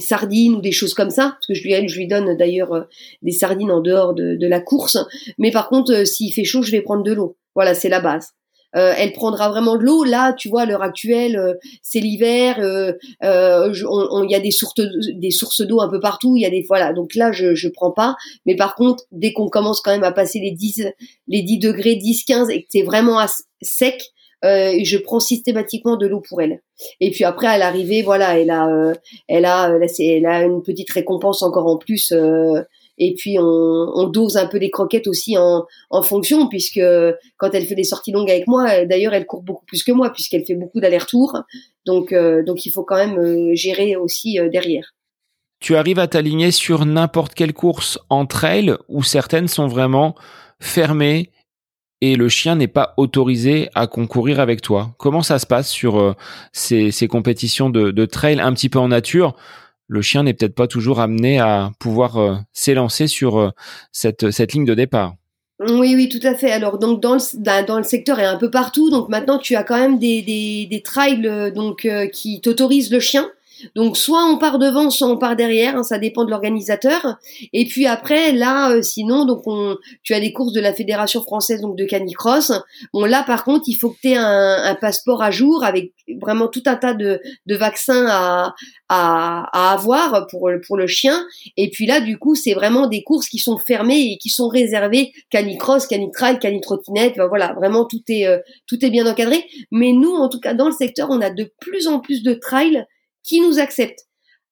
sardine 0.00 0.54
ou 0.56 0.60
des 0.60 0.72
choses 0.72 0.94
comme 0.94 1.10
ça, 1.10 1.36
parce 1.36 1.46
que 1.46 1.54
je 1.54 1.62
lui 1.62 1.88
je 1.88 1.96
lui 1.96 2.08
donne 2.08 2.36
d'ailleurs 2.36 2.86
des 3.20 3.30
sardines 3.30 3.70
en 3.70 3.80
dehors 3.80 4.14
de, 4.14 4.34
de, 4.34 4.46
la 4.48 4.60
course. 4.60 4.98
Mais 5.38 5.52
par 5.52 5.68
contre, 5.68 6.04
s'il 6.04 6.32
fait 6.32 6.42
chaud, 6.42 6.62
je 6.62 6.72
vais 6.72 6.80
prendre 6.80 7.04
de 7.04 7.12
l'eau. 7.12 7.36
Voilà, 7.54 7.74
c'est 7.74 7.88
la 7.88 8.00
base. 8.00 8.32
Euh, 8.76 8.94
elle 8.96 9.12
prendra 9.12 9.48
vraiment 9.48 9.76
de 9.76 9.82
l'eau. 9.82 10.04
Là, 10.04 10.32
tu 10.32 10.48
vois, 10.48 10.62
à 10.62 10.66
l'heure 10.66 10.82
actuelle, 10.82 11.36
euh, 11.36 11.54
c'est 11.82 12.00
l'hiver. 12.00 12.56
Euh, 12.60 12.92
il 13.22 14.30
y 14.30 14.34
a 14.34 14.40
des 14.40 14.50
sources, 14.50 14.74
des 15.14 15.30
sources 15.30 15.60
d'eau 15.62 15.80
un 15.80 15.88
peu 15.88 16.00
partout. 16.00 16.36
Il 16.36 16.42
y 16.42 16.46
a 16.46 16.50
des 16.50 16.64
voilà. 16.68 16.92
Donc 16.92 17.14
là, 17.14 17.32
je 17.32 17.54
je 17.54 17.68
prends 17.68 17.92
pas. 17.92 18.16
Mais 18.46 18.56
par 18.56 18.74
contre, 18.74 19.04
dès 19.12 19.32
qu'on 19.32 19.48
commence 19.48 19.80
quand 19.80 19.92
même 19.92 20.04
à 20.04 20.12
passer 20.12 20.40
les 20.40 20.52
10 20.52 20.88
les 21.28 21.42
10 21.42 21.58
degrés, 21.58 21.96
10, 21.96 22.24
15 22.24 22.50
et 22.50 22.62
que 22.62 22.68
c'est 22.70 22.82
vraiment 22.82 23.18
sec, 23.60 24.12
euh, 24.44 24.76
je 24.82 24.98
prends 24.98 25.20
systématiquement 25.20 25.96
de 25.96 26.06
l'eau 26.06 26.20
pour 26.20 26.42
elle. 26.42 26.62
Et 27.00 27.10
puis 27.10 27.24
après, 27.24 27.46
à 27.46 27.58
l'arrivée, 27.58 28.02
voilà, 28.02 28.38
elle 28.38 28.50
a, 28.50 28.66
euh, 28.68 28.94
elle 29.28 29.44
a, 29.44 29.70
elle 29.98 30.26
a 30.26 30.42
une 30.42 30.62
petite 30.62 30.90
récompense 30.90 31.42
encore 31.42 31.66
en 31.66 31.76
plus. 31.76 32.12
Euh, 32.12 32.62
et 32.98 33.14
puis 33.14 33.38
on, 33.38 33.42
on, 33.42 34.08
dose 34.08 34.36
un 34.36 34.46
peu 34.46 34.58
les 34.58 34.70
croquettes 34.70 35.06
aussi 35.06 35.36
en, 35.38 35.64
en 35.90 36.02
fonction, 36.02 36.48
puisque 36.48 36.80
quand 37.38 37.50
elle 37.52 37.66
fait 37.66 37.74
des 37.74 37.84
sorties 37.84 38.12
longues 38.12 38.30
avec 38.30 38.46
moi, 38.46 38.84
d'ailleurs, 38.84 39.14
elle 39.14 39.26
court 39.26 39.42
beaucoup 39.42 39.64
plus 39.66 39.82
que 39.82 39.92
moi, 39.92 40.10
puisqu'elle 40.10 40.44
fait 40.44 40.54
beaucoup 40.54 40.80
d'allers-retours. 40.80 41.38
Donc, 41.86 42.14
donc 42.14 42.66
il 42.66 42.70
faut 42.70 42.84
quand 42.84 42.96
même 42.96 43.54
gérer 43.54 43.96
aussi 43.96 44.38
derrière 44.52 44.92
tu 45.62 45.76
arrives 45.76 46.00
à 46.00 46.08
t'aligner 46.08 46.50
sur 46.50 46.84
n'importe 46.84 47.34
quelle 47.34 47.54
course 47.54 47.98
en 48.10 48.26
trail 48.26 48.74
où 48.88 49.04
certaines 49.04 49.46
sont 49.46 49.68
vraiment 49.68 50.16
fermées 50.60 51.30
et 52.00 52.16
le 52.16 52.28
chien 52.28 52.56
n'est 52.56 52.68
pas 52.68 52.94
autorisé 52.96 53.70
à 53.74 53.86
concourir 53.86 54.40
avec 54.40 54.60
toi? 54.60 54.94
Comment 54.98 55.22
ça 55.22 55.38
se 55.38 55.46
passe 55.46 55.70
sur 55.70 56.00
euh, 56.00 56.14
ces, 56.52 57.08
compétitions 57.08 57.70
de, 57.70 58.04
trail 58.06 58.40
un 58.40 58.52
petit 58.52 58.68
peu 58.68 58.80
en 58.80 58.88
nature? 58.88 59.36
Le 59.92 60.00
chien 60.00 60.22
n'est 60.22 60.32
peut-être 60.32 60.54
pas 60.54 60.66
toujours 60.66 61.00
amené 61.00 61.38
à 61.38 61.70
pouvoir 61.78 62.16
euh, 62.16 62.36
s'élancer 62.54 63.08
sur 63.08 63.38
euh, 63.38 63.50
cette, 63.92 64.22
ligne 64.54 64.64
de 64.64 64.72
départ. 64.72 65.16
Oui, 65.60 65.94
oui, 65.94 66.08
tout 66.08 66.26
à 66.26 66.34
fait. 66.34 66.50
Alors, 66.50 66.78
donc 66.78 67.02
dans 67.02 67.12
le, 67.12 67.76
le 67.76 67.82
secteur 67.82 68.18
et 68.18 68.24
un 68.24 68.38
peu 68.38 68.50
partout, 68.50 68.88
donc 68.88 69.10
maintenant 69.10 69.36
tu 69.36 69.54
as 69.54 69.64
quand 69.64 69.76
même 69.76 69.98
des, 69.98 70.22
des, 70.22 70.82
trails 70.82 71.52
donc 71.54 71.86
qui 72.10 72.40
t'autorisent 72.40 72.90
le 72.90 73.00
chien. 73.00 73.28
Donc 73.74 73.96
soit 73.96 74.24
on 74.24 74.38
part 74.38 74.58
devant, 74.58 74.90
soit 74.90 75.08
on 75.08 75.18
part 75.18 75.36
derrière, 75.36 75.76
hein, 75.76 75.82
ça 75.82 75.98
dépend 75.98 76.24
de 76.24 76.30
l'organisateur. 76.30 77.16
Et 77.52 77.66
puis 77.66 77.86
après, 77.86 78.32
là, 78.32 78.72
euh, 78.72 78.82
sinon, 78.82 79.24
donc 79.24 79.42
on, 79.46 79.76
tu 80.02 80.14
as 80.14 80.20
des 80.20 80.32
courses 80.32 80.52
de 80.52 80.60
la 80.60 80.72
Fédération 80.72 81.22
française 81.22 81.60
donc 81.60 81.76
de 81.76 81.84
canicross. 81.84 82.52
Bon 82.92 83.04
là, 83.04 83.22
par 83.26 83.44
contre, 83.44 83.64
il 83.66 83.74
faut 83.74 83.90
que 83.90 83.98
tu 84.02 84.08
aies 84.10 84.16
un, 84.16 84.76
passeport 84.80 85.22
à 85.22 85.30
jour 85.30 85.64
avec 85.64 85.92
vraiment 86.20 86.48
tout 86.48 86.62
un 86.66 86.76
tas 86.76 86.94
de, 86.94 87.20
de 87.46 87.56
vaccins 87.56 88.06
à, 88.08 88.54
à, 88.88 89.48
à, 89.52 89.72
avoir 89.72 90.26
pour 90.28 90.50
pour 90.66 90.76
le 90.76 90.86
chien. 90.86 91.24
Et 91.56 91.70
puis 91.70 91.86
là, 91.86 92.00
du 92.00 92.18
coup, 92.18 92.34
c'est 92.34 92.54
vraiment 92.54 92.86
des 92.86 93.02
courses 93.02 93.28
qui 93.28 93.38
sont 93.38 93.58
fermées 93.58 94.12
et 94.12 94.18
qui 94.18 94.28
sont 94.28 94.48
réservées 94.48 95.12
canicross, 95.30 95.86
canitrail, 95.86 96.38
canitrottinette. 96.38 97.16
Ben 97.16 97.28
voilà, 97.28 97.52
vraiment 97.54 97.84
tout 97.84 98.02
est 98.08 98.26
euh, 98.26 98.38
tout 98.66 98.84
est 98.84 98.90
bien 98.90 99.06
encadré. 99.06 99.44
Mais 99.70 99.92
nous, 99.92 100.14
en 100.14 100.28
tout 100.28 100.40
cas, 100.40 100.54
dans 100.54 100.66
le 100.66 100.72
secteur, 100.72 101.08
on 101.10 101.20
a 101.20 101.30
de 101.30 101.52
plus 101.60 101.88
en 101.88 102.00
plus 102.00 102.22
de 102.22 102.34
trails 102.34 102.84
qui 103.22 103.40
nous 103.40 103.58
accepte. 103.58 104.00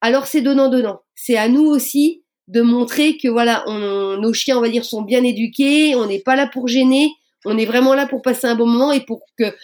Alors 0.01 0.27
c'est 0.27 0.41
donnant-donnant. 0.41 1.01
C'est 1.15 1.37
à 1.37 1.49
nous 1.49 1.65
aussi 1.65 2.23
de 2.49 2.63
montrer 2.63 3.17
que 3.17 3.29
voilà, 3.29 3.65
nos 3.67 4.33
chiens, 4.33 4.59
on 4.59 4.61
va 4.61 4.69
dire, 4.69 4.85
sont 4.85 5.03
bien 5.03 5.23
éduqués, 5.23 5.95
on 5.95 6.07
n'est 6.07 6.19
pas 6.21 6.37
là 6.37 6.49
pour 6.53 6.67
gêner, 6.67 7.13
on 7.45 7.57
est 7.57 7.67
vraiment 7.67 7.95
là 7.95 8.07
pour 8.07 8.23
passer 8.23 8.47
un 8.47 8.57
bon 8.57 8.67
moment 8.67 8.93
et 8.93 9.01
pour 9.01 9.23
que 9.39 9.55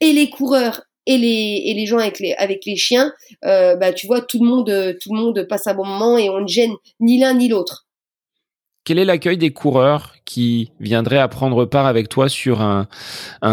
et 0.00 0.12
les 0.12 0.28
coureurs 0.28 0.82
et 1.06 1.18
les, 1.18 1.62
et 1.66 1.74
les 1.74 1.86
gens 1.86 1.98
avec 1.98 2.18
les, 2.18 2.32
avec 2.34 2.64
les 2.66 2.76
chiens, 2.76 3.12
euh, 3.44 3.76
bah, 3.76 3.92
tu 3.92 4.06
vois, 4.06 4.20
tout 4.20 4.42
le 4.42 4.48
monde, 4.48 4.96
tout 5.00 5.14
le 5.14 5.20
monde 5.20 5.46
passe 5.48 5.68
un 5.68 5.74
bon 5.74 5.86
moment 5.86 6.18
et 6.18 6.28
on 6.28 6.40
ne 6.40 6.48
gêne 6.48 6.74
ni 7.00 7.18
l'un 7.18 7.34
ni 7.34 7.48
l'autre. 7.48 7.85
Quel 8.86 9.00
est 9.00 9.04
l'accueil 9.04 9.36
des 9.36 9.50
coureurs 9.50 10.14
qui 10.24 10.70
viendraient 10.78 11.18
à 11.18 11.26
prendre 11.26 11.64
part 11.64 11.86
avec 11.86 12.08
toi 12.08 12.28
sur 12.28 12.60
un, 12.60 12.86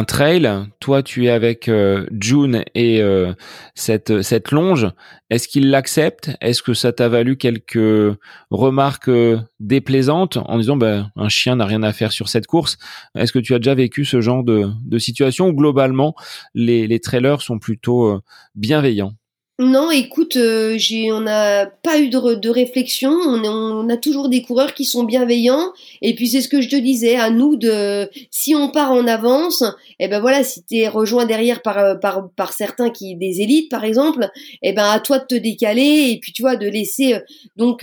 trail? 0.05 0.47
Toi, 0.79 1.01
tu 1.01 1.25
es 1.25 1.31
avec 1.31 1.67
euh, 1.69 2.05
June 2.21 2.63
et 2.75 3.01
euh, 3.01 3.33
cette, 3.73 4.21
cette 4.21 4.51
longe. 4.51 4.87
Est-ce 5.31 5.47
qu'ils 5.47 5.71
l'acceptent? 5.71 6.29
Est-ce 6.39 6.61
que 6.61 6.75
ça 6.75 6.93
t'a 6.93 7.09
valu 7.09 7.35
quelques 7.35 8.15
remarques 8.51 9.09
euh, 9.09 9.39
déplaisantes 9.59 10.37
en 10.37 10.59
disant 10.59 10.77
ben, 10.77 11.09
un 11.15 11.29
chien 11.29 11.55
n'a 11.55 11.65
rien 11.65 11.81
à 11.81 11.93
faire 11.93 12.11
sur 12.11 12.29
cette 12.29 12.45
course? 12.45 12.77
Est-ce 13.15 13.33
que 13.33 13.39
tu 13.39 13.55
as 13.55 13.57
déjà 13.57 13.73
vécu 13.73 14.05
ce 14.05 14.21
genre 14.21 14.43
de, 14.43 14.69
de 14.85 14.99
situation 14.99 15.47
où 15.47 15.53
globalement 15.53 16.13
les, 16.53 16.85
les 16.85 16.99
trailers 16.99 17.41
sont 17.41 17.57
plutôt 17.57 18.19
bienveillants? 18.53 19.15
Non, 19.63 19.91
écoute, 19.91 20.35
euh, 20.35 20.77
on 21.11 21.21
n'a 21.21 21.65
pas 21.65 21.99
eu 21.99 22.09
de, 22.09 22.35
de 22.35 22.49
réflexion. 22.49 23.11
On, 23.11 23.89
a 23.89 23.97
toujours 23.97 24.29
des 24.29 24.41
coureurs 24.41 24.73
qui 24.73 24.85
sont 24.85 25.03
bienveillants. 25.03 25.71
Et 26.01 26.15
puis 26.15 26.27
c'est 26.27 26.41
ce 26.41 26.47
que 26.47 26.61
je 26.61 26.69
te 26.69 26.75
disais, 26.75 27.15
à 27.15 27.29
nous 27.29 27.55
de, 27.55 28.09
si 28.31 28.55
on 28.55 28.69
part 28.69 28.91
en 28.91 29.07
avance, 29.07 29.61
et 29.99 30.05
eh 30.05 30.07
ben 30.07 30.19
voilà, 30.19 30.43
si 30.43 30.63
t'es 30.63 30.87
rejoint 30.87 31.25
derrière 31.25 31.61
par, 31.61 31.77
euh, 31.77 31.95
par, 31.95 32.53
certains 32.53 32.89
qui 32.89 33.15
des 33.15 33.41
élites 33.41 33.69
par 33.69 33.83
exemple, 33.83 34.29
et 34.61 34.69
eh 34.69 34.73
ben 34.73 34.85
à 34.89 34.99
toi 34.99 35.19
de 35.19 35.25
te 35.25 35.35
décaler 35.35 36.11
et 36.11 36.19
puis 36.19 36.33
tu 36.33 36.41
vois 36.41 36.55
de 36.55 36.67
laisser. 36.67 37.15
Euh, 37.15 37.19
donc 37.57 37.81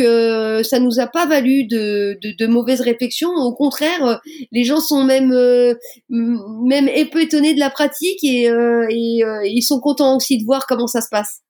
ça 0.64 0.78
nous 0.80 1.00
a 1.00 1.06
pas 1.06 1.26
valu 1.26 1.64
de, 1.64 2.18
de, 2.22 2.32
de, 2.36 2.46
mauvaises 2.46 2.80
réflexions. 2.80 3.30
Au 3.30 3.54
contraire, 3.54 4.20
les 4.52 4.64
gens 4.64 4.80
sont 4.80 5.04
même 5.04 5.30
même 6.10 6.88
un 6.88 7.04
peu 7.06 7.22
étonnés 7.22 7.54
de 7.54 7.60
la 7.60 7.70
pratique 7.70 8.22
et, 8.24 8.46
et 8.46 9.22
ils 9.44 9.62
sont 9.62 9.80
contents 9.80 10.16
aussi 10.16 10.38
de 10.38 10.44
voir 10.44 10.66
comment 10.66 10.86
ça 10.86 11.00
se 11.00 11.08
passe. 11.10 11.40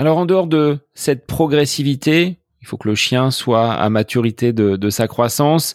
Alors 0.00 0.16
en 0.16 0.24
dehors 0.24 0.46
de 0.46 0.78
cette 0.94 1.26
progressivité, 1.26 2.38
il 2.62 2.66
faut 2.66 2.78
que 2.78 2.88
le 2.88 2.94
chien 2.94 3.30
soit 3.30 3.70
à 3.70 3.90
maturité 3.90 4.54
de, 4.54 4.88
sa 4.88 5.06
croissance, 5.06 5.74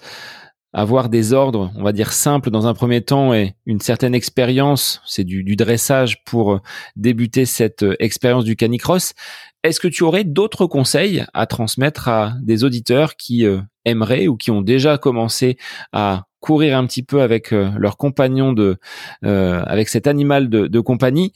avoir 0.74 1.10
des 1.10 1.32
ordres, 1.32 1.72
on 1.76 1.84
va 1.84 1.92
dire 1.92 2.12
simples 2.12 2.50
dans 2.50 2.66
un 2.66 2.74
premier 2.74 3.02
temps 3.02 3.36
et 3.36 3.54
une 3.68 3.80
certaine 3.80 4.16
expérience, 4.16 5.00
c'est 5.06 5.26
du, 5.26 5.56
dressage 5.56 6.24
pour 6.24 6.60
débuter 6.96 7.46
cette 7.46 7.86
expérience 8.00 8.46
du 8.46 8.56
canicross. 8.56 9.14
Est-ce 9.62 9.80
que 9.80 9.88
tu 9.88 10.02
aurais 10.02 10.24
d'autres 10.24 10.66
conseils 10.66 11.24
à 11.36 11.46
transmettre 11.46 12.08
à 12.08 12.34
des 12.42 12.64
auditeurs 12.64 13.18
qui 13.18 13.46
euh, 13.46 13.62
aimeraient 13.86 14.26
ou 14.26 14.38
qui 14.38 14.50
ont 14.50 14.64
déjà 14.64 14.98
commencé 14.98 15.56
à 15.94 16.24
courir 16.40 16.80
un 16.80 16.88
petit 16.88 17.04
peu 17.04 17.22
avec 17.22 17.54
euh, 17.54 17.70
leur 17.78 17.96
compagnon 17.96 18.54
de, 18.54 18.78
euh, 19.24 19.62
avec 19.68 19.88
cet 19.88 20.08
animal 20.08 20.50
de 20.50 20.80
compagnie? 20.80 21.32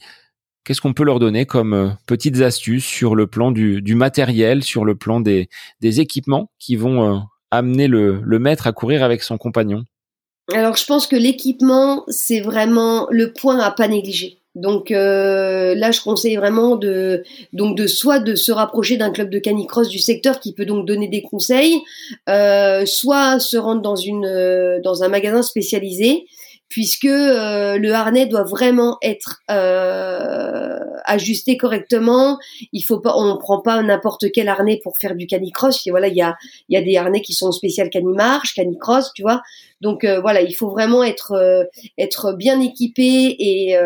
Qu'est-ce 0.64 0.80
qu'on 0.80 0.92
peut 0.92 1.04
leur 1.04 1.18
donner 1.18 1.46
comme 1.46 1.72
euh, 1.72 1.88
petites 2.06 2.40
astuces 2.40 2.84
sur 2.84 3.14
le 3.14 3.26
plan 3.26 3.50
du, 3.50 3.94
matériel, 3.94 4.62
sur 4.62 4.84
le 4.84 4.94
plan 4.94 5.20
des, 5.20 5.48
équipements 5.82 6.50
qui 6.58 6.76
vont 6.76 7.02
euh, 7.02 7.18
amener 7.50 7.88
le, 7.88 8.20
maître 8.38 8.66
à 8.66 8.72
courir 8.72 9.02
avec 9.02 9.22
son 9.22 9.38
compagnon? 9.38 9.84
Alors 10.52 10.76
je 10.76 10.84
pense 10.84 11.06
que 11.06 11.16
l'équipement, 11.16 12.04
c'est 12.08 12.40
vraiment 12.40 13.06
le 13.10 13.32
point 13.32 13.58
à 13.58 13.70
pas 13.70 13.88
négliger. 13.88 14.38
Donc 14.56 14.90
euh, 14.90 15.76
là, 15.76 15.92
je 15.92 16.00
conseille 16.00 16.36
vraiment 16.36 16.74
de 16.74 17.22
donc 17.52 17.76
de 17.76 17.86
soit 17.86 18.18
de 18.18 18.34
se 18.34 18.50
rapprocher 18.50 18.96
d'un 18.96 19.12
club 19.12 19.30
de 19.30 19.38
canicross 19.38 19.88
du 19.88 20.00
secteur 20.00 20.40
qui 20.40 20.52
peut 20.52 20.66
donc 20.66 20.86
donner 20.86 21.08
des 21.08 21.22
conseils, 21.22 21.80
soit 22.26 23.38
se 23.38 23.56
rendre 23.56 23.80
dans 23.80 23.94
dans 24.82 25.02
un 25.04 25.08
magasin 25.08 25.42
spécialisé 25.42 26.26
puisque 26.70 27.04
euh, 27.04 27.76
le 27.78 27.92
harnais 27.92 28.26
doit 28.26 28.44
vraiment 28.44 28.96
être 29.02 29.42
euh, 29.50 30.78
ajusté 31.04 31.56
correctement. 31.56 32.38
Il 32.72 32.82
faut 32.82 33.00
pas, 33.00 33.12
on 33.16 33.36
prend 33.38 33.60
pas 33.60 33.82
n'importe 33.82 34.26
quel 34.32 34.48
harnais 34.48 34.80
pour 34.82 34.96
faire 34.96 35.16
du 35.16 35.26
canicross. 35.26 35.84
Et 35.86 35.90
voilà, 35.90 36.06
il 36.06 36.16
y 36.16 36.22
a, 36.22 36.36
y 36.68 36.76
a 36.76 36.82
des 36.82 36.96
harnais 36.96 37.22
qui 37.22 37.34
sont 37.34 37.50
spécial 37.50 37.90
canimarche, 37.90 38.54
canicross, 38.54 39.12
tu 39.14 39.22
vois. 39.22 39.42
Donc 39.80 40.04
euh, 40.04 40.20
voilà, 40.20 40.42
il 40.42 40.54
faut 40.54 40.70
vraiment 40.70 41.02
être 41.02 41.68
être 41.98 42.32
bien 42.34 42.60
équipé 42.60 43.02
et, 43.38 43.76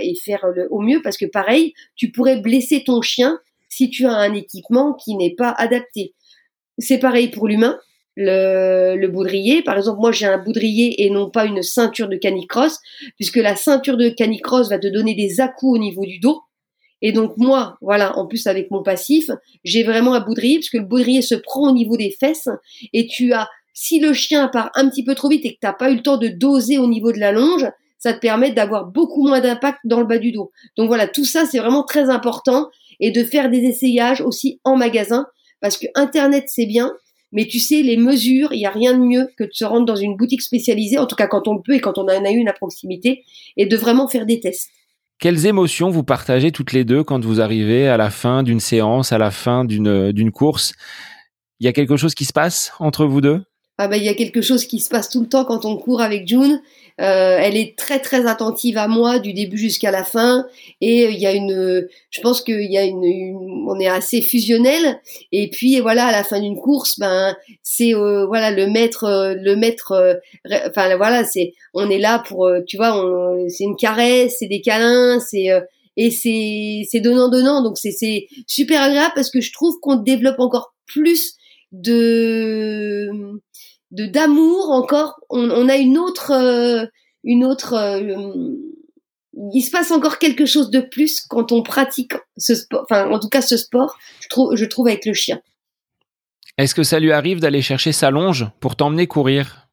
et 0.00 0.14
faire 0.14 0.46
le, 0.46 0.66
au 0.70 0.80
mieux 0.80 1.02
parce 1.02 1.18
que 1.18 1.26
pareil, 1.26 1.74
tu 1.94 2.10
pourrais 2.10 2.40
blesser 2.40 2.82
ton 2.84 3.02
chien 3.02 3.38
si 3.68 3.90
tu 3.90 4.06
as 4.06 4.14
un 4.14 4.32
équipement 4.32 4.94
qui 4.94 5.14
n'est 5.14 5.34
pas 5.34 5.50
adapté. 5.50 6.14
C'est 6.78 6.98
pareil 6.98 7.28
pour 7.28 7.46
l'humain 7.46 7.78
le, 8.16 8.96
le 8.96 9.08
boudrier. 9.08 9.62
Par 9.62 9.76
exemple, 9.76 10.00
moi 10.00 10.12
j'ai 10.12 10.26
un 10.26 10.38
boudrier 10.38 11.04
et 11.04 11.10
non 11.10 11.30
pas 11.30 11.44
une 11.44 11.62
ceinture 11.62 12.08
de 12.08 12.16
canicross, 12.16 12.78
puisque 13.16 13.36
la 13.36 13.56
ceinture 13.56 13.96
de 13.96 14.08
canicross 14.08 14.68
va 14.68 14.78
te 14.78 14.88
donner 14.88 15.14
des 15.14 15.40
à 15.40 15.52
au 15.62 15.78
niveau 15.78 16.04
du 16.04 16.18
dos. 16.18 16.40
Et 17.02 17.12
donc 17.12 17.38
moi, 17.38 17.78
voilà, 17.80 18.18
en 18.18 18.26
plus 18.26 18.46
avec 18.46 18.70
mon 18.70 18.82
passif, 18.82 19.30
j'ai 19.64 19.82
vraiment 19.84 20.14
un 20.14 20.20
boudrier, 20.20 20.56
puisque 20.56 20.74
le 20.74 20.84
boudrier 20.84 21.22
se 21.22 21.34
prend 21.34 21.70
au 21.70 21.72
niveau 21.72 21.96
des 21.96 22.10
fesses, 22.10 22.48
et 22.92 23.06
tu 23.06 23.32
as, 23.32 23.48
si 23.72 24.00
le 24.00 24.12
chien 24.12 24.48
part 24.48 24.70
un 24.74 24.88
petit 24.90 25.02
peu 25.02 25.14
trop 25.14 25.28
vite 25.28 25.46
et 25.46 25.54
que 25.54 25.58
tu 25.60 25.66
n'as 25.66 25.72
pas 25.72 25.90
eu 25.90 25.96
le 25.96 26.02
temps 26.02 26.18
de 26.18 26.28
doser 26.28 26.76
au 26.78 26.86
niveau 26.86 27.12
de 27.12 27.18
la 27.18 27.32
longe, 27.32 27.66
ça 27.98 28.12
te 28.12 28.18
permet 28.18 28.52
d'avoir 28.52 28.86
beaucoup 28.86 29.26
moins 29.26 29.40
d'impact 29.40 29.78
dans 29.84 30.00
le 30.00 30.06
bas 30.06 30.18
du 30.18 30.32
dos. 30.32 30.50
Donc 30.76 30.88
voilà, 30.88 31.06
tout 31.06 31.24
ça 31.24 31.46
c'est 31.46 31.58
vraiment 31.58 31.84
très 31.84 32.10
important, 32.10 32.68
et 33.00 33.10
de 33.12 33.24
faire 33.24 33.48
des 33.48 33.62
essayages 33.64 34.20
aussi 34.20 34.60
en 34.64 34.76
magasin, 34.76 35.26
parce 35.62 35.78
que 35.78 35.86
Internet 35.94 36.44
c'est 36.48 36.66
bien, 36.66 36.92
mais 37.32 37.46
tu 37.46 37.60
sais, 37.60 37.82
les 37.82 37.96
mesures, 37.96 38.52
il 38.52 38.58
n'y 38.58 38.66
a 38.66 38.70
rien 38.70 38.92
de 38.92 39.04
mieux 39.04 39.28
que 39.36 39.44
de 39.44 39.52
se 39.52 39.64
rendre 39.64 39.86
dans 39.86 39.96
une 39.96 40.16
boutique 40.16 40.42
spécialisée, 40.42 40.98
en 40.98 41.06
tout 41.06 41.16
cas 41.16 41.26
quand 41.26 41.46
on 41.48 41.54
le 41.54 41.62
peut 41.62 41.74
et 41.74 41.80
quand 41.80 41.98
on 41.98 42.02
en 42.04 42.24
a 42.24 42.30
une 42.30 42.48
à 42.48 42.52
proximité, 42.52 43.24
et 43.56 43.66
de 43.66 43.76
vraiment 43.76 44.08
faire 44.08 44.26
des 44.26 44.40
tests. 44.40 44.70
Quelles 45.18 45.46
émotions 45.46 45.90
vous 45.90 46.02
partagez 46.02 46.50
toutes 46.50 46.72
les 46.72 46.84
deux 46.84 47.04
quand 47.04 47.22
vous 47.22 47.40
arrivez 47.40 47.88
à 47.88 47.96
la 47.96 48.10
fin 48.10 48.42
d'une 48.42 48.60
séance, 48.60 49.12
à 49.12 49.18
la 49.18 49.30
fin 49.30 49.64
d'une 49.64 50.30
course? 50.32 50.72
Il 51.60 51.66
y 51.66 51.68
a 51.68 51.72
quelque 51.72 51.96
chose 51.96 52.14
qui 52.14 52.24
se 52.24 52.32
passe 52.32 52.72
entre 52.78 53.04
vous 53.04 53.20
deux? 53.20 53.42
Ah 53.76 53.88
bah 53.88 53.96
il 53.96 54.04
y 54.04 54.08
a 54.08 54.14
quelque 54.14 54.42
chose 54.42 54.64
qui 54.64 54.80
se 54.80 54.88
passe 54.88 55.10
tout 55.10 55.20
le 55.20 55.28
temps 55.28 55.44
quand 55.44 55.64
on 55.64 55.76
court 55.76 56.00
avec 56.00 56.26
June. 56.26 56.60
Euh, 57.00 57.38
elle 57.40 57.56
est 57.56 57.76
très 57.78 57.98
très 57.98 58.26
attentive 58.26 58.76
à 58.76 58.86
moi 58.86 59.18
du 59.18 59.32
début 59.32 59.56
jusqu'à 59.56 59.90
la 59.90 60.04
fin. 60.04 60.46
Et 60.80 61.04
il 61.10 61.18
y 61.18 61.26
a 61.26 61.32
une, 61.32 61.88
je 62.10 62.20
pense 62.20 62.42
qu'il 62.42 62.70
y 62.70 62.76
a 62.76 62.84
une, 62.84 63.02
on 63.68 63.78
est 63.80 63.88
assez 63.88 64.20
fusionnel. 64.20 65.00
Et 65.32 65.48
puis 65.48 65.80
voilà 65.80 66.06
à 66.06 66.12
la 66.12 66.24
fin 66.24 66.40
d'une 66.40 66.58
course 66.58 66.98
ben 66.98 67.36
c'est 67.62 67.94
euh, 67.94 68.26
voilà 68.26 68.50
le 68.50 68.66
maître 68.66 69.04
euh, 69.04 69.34
le 69.34 69.56
maître 69.56 70.20
enfin 70.68 70.96
voilà 70.96 71.24
c'est 71.24 71.54
on 71.74 71.88
est 71.88 71.98
là 71.98 72.22
pour 72.26 72.50
tu 72.66 72.76
vois 72.76 72.92
c'est 73.48 73.64
une 73.64 73.76
caresse 73.76 74.36
c'est 74.38 74.48
des 74.48 74.60
câlins 74.60 75.20
c'est 75.20 75.48
et 75.96 76.10
c'est 76.10 76.82
c'est 76.90 77.00
donnant 77.00 77.28
donnant 77.28 77.62
donc 77.62 77.78
c'est 77.78 77.92
c'est 77.92 78.26
super 78.46 78.82
agréable 78.82 79.12
parce 79.14 79.30
que 79.30 79.40
je 79.40 79.52
trouve 79.52 79.78
qu'on 79.80 79.96
développe 79.96 80.38
encore 80.38 80.74
plus 80.86 81.36
de 81.72 83.10
de 83.90 84.06
d'amour 84.06 84.70
encore. 84.70 85.20
On, 85.30 85.50
on, 85.50 85.68
a 85.68 85.76
une 85.76 85.98
autre 85.98 86.32
euh, 86.32 86.86
une 87.24 87.44
autre 87.44 87.74
euh, 87.74 88.54
il 89.52 89.62
se 89.62 89.70
passe 89.70 89.90
encore 89.90 90.18
quelque 90.18 90.46
chose 90.46 90.70
de 90.70 90.80
plus 90.80 91.20
quand 91.20 91.52
on 91.52 91.62
pratique 91.62 92.14
ce 92.36 92.54
sport 92.54 92.82
enfin 92.82 93.10
en 93.10 93.18
tout 93.18 93.28
cas 93.28 93.42
ce 93.42 93.56
sport 93.56 93.96
je 94.20 94.28
trouve 94.28 94.56
je 94.56 94.64
trouve 94.64 94.88
avec 94.88 95.06
le 95.06 95.14
chien. 95.14 95.40
Est-ce 96.58 96.74
que 96.74 96.82
ça 96.82 97.00
lui 97.00 97.12
arrive 97.12 97.40
d'aller 97.40 97.62
chercher 97.62 97.92
sa 97.92 98.10
longe 98.10 98.46
pour 98.60 98.76
t'emmener 98.76 99.06
courir? 99.06 99.68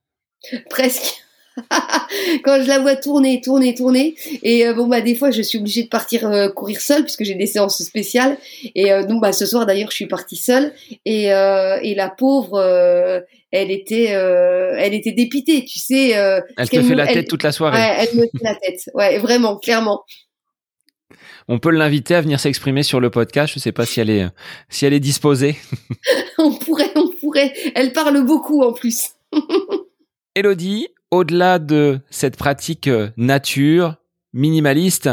Presque 0.70 1.22
quand 2.43 2.61
je 2.61 2.67
la 2.67 2.79
vois 2.79 2.95
tourner, 2.95 3.41
tourner, 3.41 3.73
tourner. 3.73 4.15
Et 4.43 4.67
euh, 4.67 4.73
bon 4.73 4.87
bah 4.87 5.01
des 5.01 5.15
fois 5.15 5.31
je 5.31 5.41
suis 5.41 5.57
obligée 5.57 5.83
de 5.83 5.89
partir 5.89 6.27
euh, 6.27 6.49
courir 6.49 6.81
seule 6.81 7.03
puisque 7.03 7.23
j'ai 7.23 7.35
des 7.35 7.45
séances 7.45 7.81
spéciales. 7.81 8.37
Et 8.75 8.91
euh, 8.91 9.03
donc 9.03 9.21
bah 9.21 9.33
ce 9.33 9.45
soir 9.45 9.65
d'ailleurs 9.65 9.91
je 9.91 9.95
suis 9.95 10.07
partie 10.07 10.37
seule 10.37 10.73
et, 11.05 11.25
et 11.25 11.95
la 11.95 12.09
pauvre 12.09 12.59
elle 13.51 13.71
était 13.71 14.05
elle 14.05 14.93
était 14.93 15.11
dépitée, 15.11 15.65
tu 15.65 15.79
sais. 15.79 16.09
elle 16.09 16.69
te 16.69 16.81
fait 16.81 16.95
la 16.95 17.07
tête 17.07 17.27
toute 17.27 17.43
la 17.43 17.51
soirée. 17.51 17.79
Ouais, 17.79 17.95
elle 17.99 18.17
me 18.17 18.23
fait 18.23 18.43
la 18.43 18.55
tête. 18.55 18.81
Ouais, 18.93 19.17
vraiment, 19.17 19.57
clairement. 19.57 20.03
On 21.49 21.59
peut 21.59 21.69
l'inviter 21.71 22.13
à 22.13 22.21
venir 22.21 22.41
s'exprimer 22.41 22.83
sur 22.83 22.99
le 22.99 23.09
podcast. 23.09 23.53
Je 23.53 23.59
sais 23.59 23.71
pas 23.71 23.85
si 23.85 24.01
elle 24.01 24.09
est 24.09 24.27
si 24.69 24.85
elle 24.85 24.93
est 24.93 24.99
disposée. 24.99 25.55
on 26.37 26.51
pourrait, 26.51 26.91
on 26.95 27.07
pourrait. 27.07 27.53
Elle 27.73 27.93
parle 27.93 28.25
beaucoup 28.25 28.63
en 28.63 28.73
plus. 28.73 29.11
Elodie, 30.35 30.89
au-delà 31.11 31.59
de 31.59 32.01
cette 32.09 32.37
pratique 32.37 32.87
euh, 32.87 33.09
nature, 33.17 33.95
minimaliste, 34.33 35.09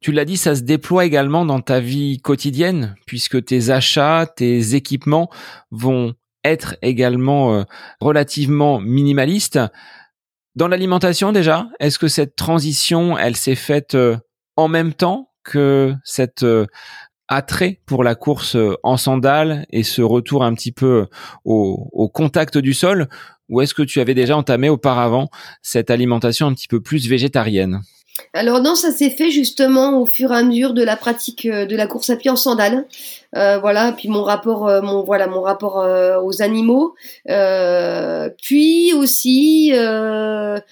tu 0.00 0.12
l'as 0.12 0.24
dit, 0.24 0.36
ça 0.36 0.54
se 0.54 0.62
déploie 0.62 1.04
également 1.04 1.44
dans 1.44 1.60
ta 1.60 1.80
vie 1.80 2.20
quotidienne, 2.20 2.94
puisque 3.06 3.44
tes 3.44 3.70
achats, 3.70 4.26
tes 4.26 4.74
équipements 4.74 5.30
vont 5.70 6.14
être 6.44 6.76
également 6.82 7.54
euh, 7.54 7.64
relativement 8.00 8.80
minimalistes. 8.80 9.58
Dans 10.54 10.68
l'alimentation 10.68 11.32
déjà, 11.32 11.68
est-ce 11.80 11.98
que 11.98 12.08
cette 12.08 12.36
transition, 12.36 13.18
elle 13.18 13.36
s'est 13.36 13.56
faite 13.56 13.94
euh, 13.94 14.16
en 14.56 14.68
même 14.68 14.94
temps 14.94 15.32
que 15.44 15.94
cette 16.02 16.44
attrait 17.28 17.80
pour 17.86 18.02
la 18.02 18.16
course 18.16 18.56
en 18.82 18.96
sandales 18.96 19.64
et 19.70 19.84
ce 19.84 20.02
retour 20.02 20.42
un 20.42 20.54
petit 20.54 20.72
peu 20.72 21.06
au, 21.44 21.88
au 21.92 22.08
contact 22.08 22.58
du 22.58 22.74
sol 22.74 23.08
ou 23.48 23.60
est-ce 23.60 23.74
que 23.74 23.82
tu 23.82 24.00
avais 24.00 24.14
déjà 24.14 24.36
entamé 24.36 24.68
auparavant 24.68 25.30
cette 25.62 25.90
alimentation 25.90 26.46
un 26.46 26.54
petit 26.54 26.68
peu 26.68 26.80
plus 26.80 27.08
végétarienne? 27.08 27.82
Alors 28.32 28.60
non, 28.60 28.74
ça 28.74 28.90
s'est 28.92 29.10
fait 29.10 29.30
justement 29.30 30.00
au 30.00 30.06
fur 30.06 30.32
et 30.32 30.36
à 30.36 30.42
mesure 30.42 30.74
de 30.74 30.82
la 30.82 30.96
pratique 30.96 31.46
euh, 31.46 31.66
de 31.66 31.76
la 31.76 31.86
course 31.86 32.10
à 32.10 32.16
pied 32.16 32.30
en 32.30 32.36
sandales. 32.36 32.86
Euh, 33.34 33.58
voilà, 33.58 33.92
puis 33.92 34.08
mon 34.08 34.22
rapport, 34.22 34.68
euh, 34.68 34.80
mon 34.80 35.02
voilà, 35.04 35.26
mon 35.26 35.42
rapport 35.42 35.76
aux 36.22 36.42
animaux. 36.42 36.94
puis 38.42 38.92
aussi 38.94 39.72
le 39.74 40.62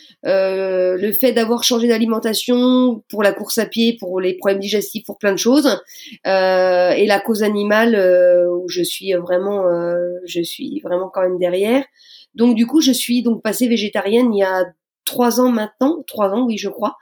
fait 1.12 1.32
d'avoir 1.32 1.64
changé 1.64 1.88
d'alimentation 1.88 3.02
pour 3.08 3.22
la 3.22 3.32
course 3.32 3.58
à 3.58 3.66
pied, 3.66 3.96
pour 3.98 4.20
les 4.20 4.34
problèmes 4.34 4.60
digestifs, 4.60 5.04
pour 5.04 5.18
plein 5.18 5.32
de 5.32 5.38
choses. 5.38 5.80
et 6.24 7.06
la 7.06 7.20
cause 7.20 7.42
animale 7.42 7.94
où 8.50 8.68
je 8.68 8.82
suis 8.82 9.12
vraiment, 9.14 9.64
je 10.26 10.42
suis 10.42 10.80
vraiment 10.80 11.10
quand 11.12 11.22
même 11.22 11.38
derrière. 11.38 11.84
Donc 12.34 12.54
du 12.54 12.66
coup, 12.66 12.80
je 12.80 12.92
suis 12.92 13.22
donc 13.22 13.42
passée 13.42 13.68
végétarienne 13.68 14.34
il 14.34 14.38
y 14.38 14.42
a 14.42 14.64
trois 15.04 15.40
ans 15.40 15.50
maintenant, 15.50 16.02
trois 16.06 16.30
ans 16.30 16.46
oui 16.46 16.58
je 16.58 16.68
crois. 16.68 16.96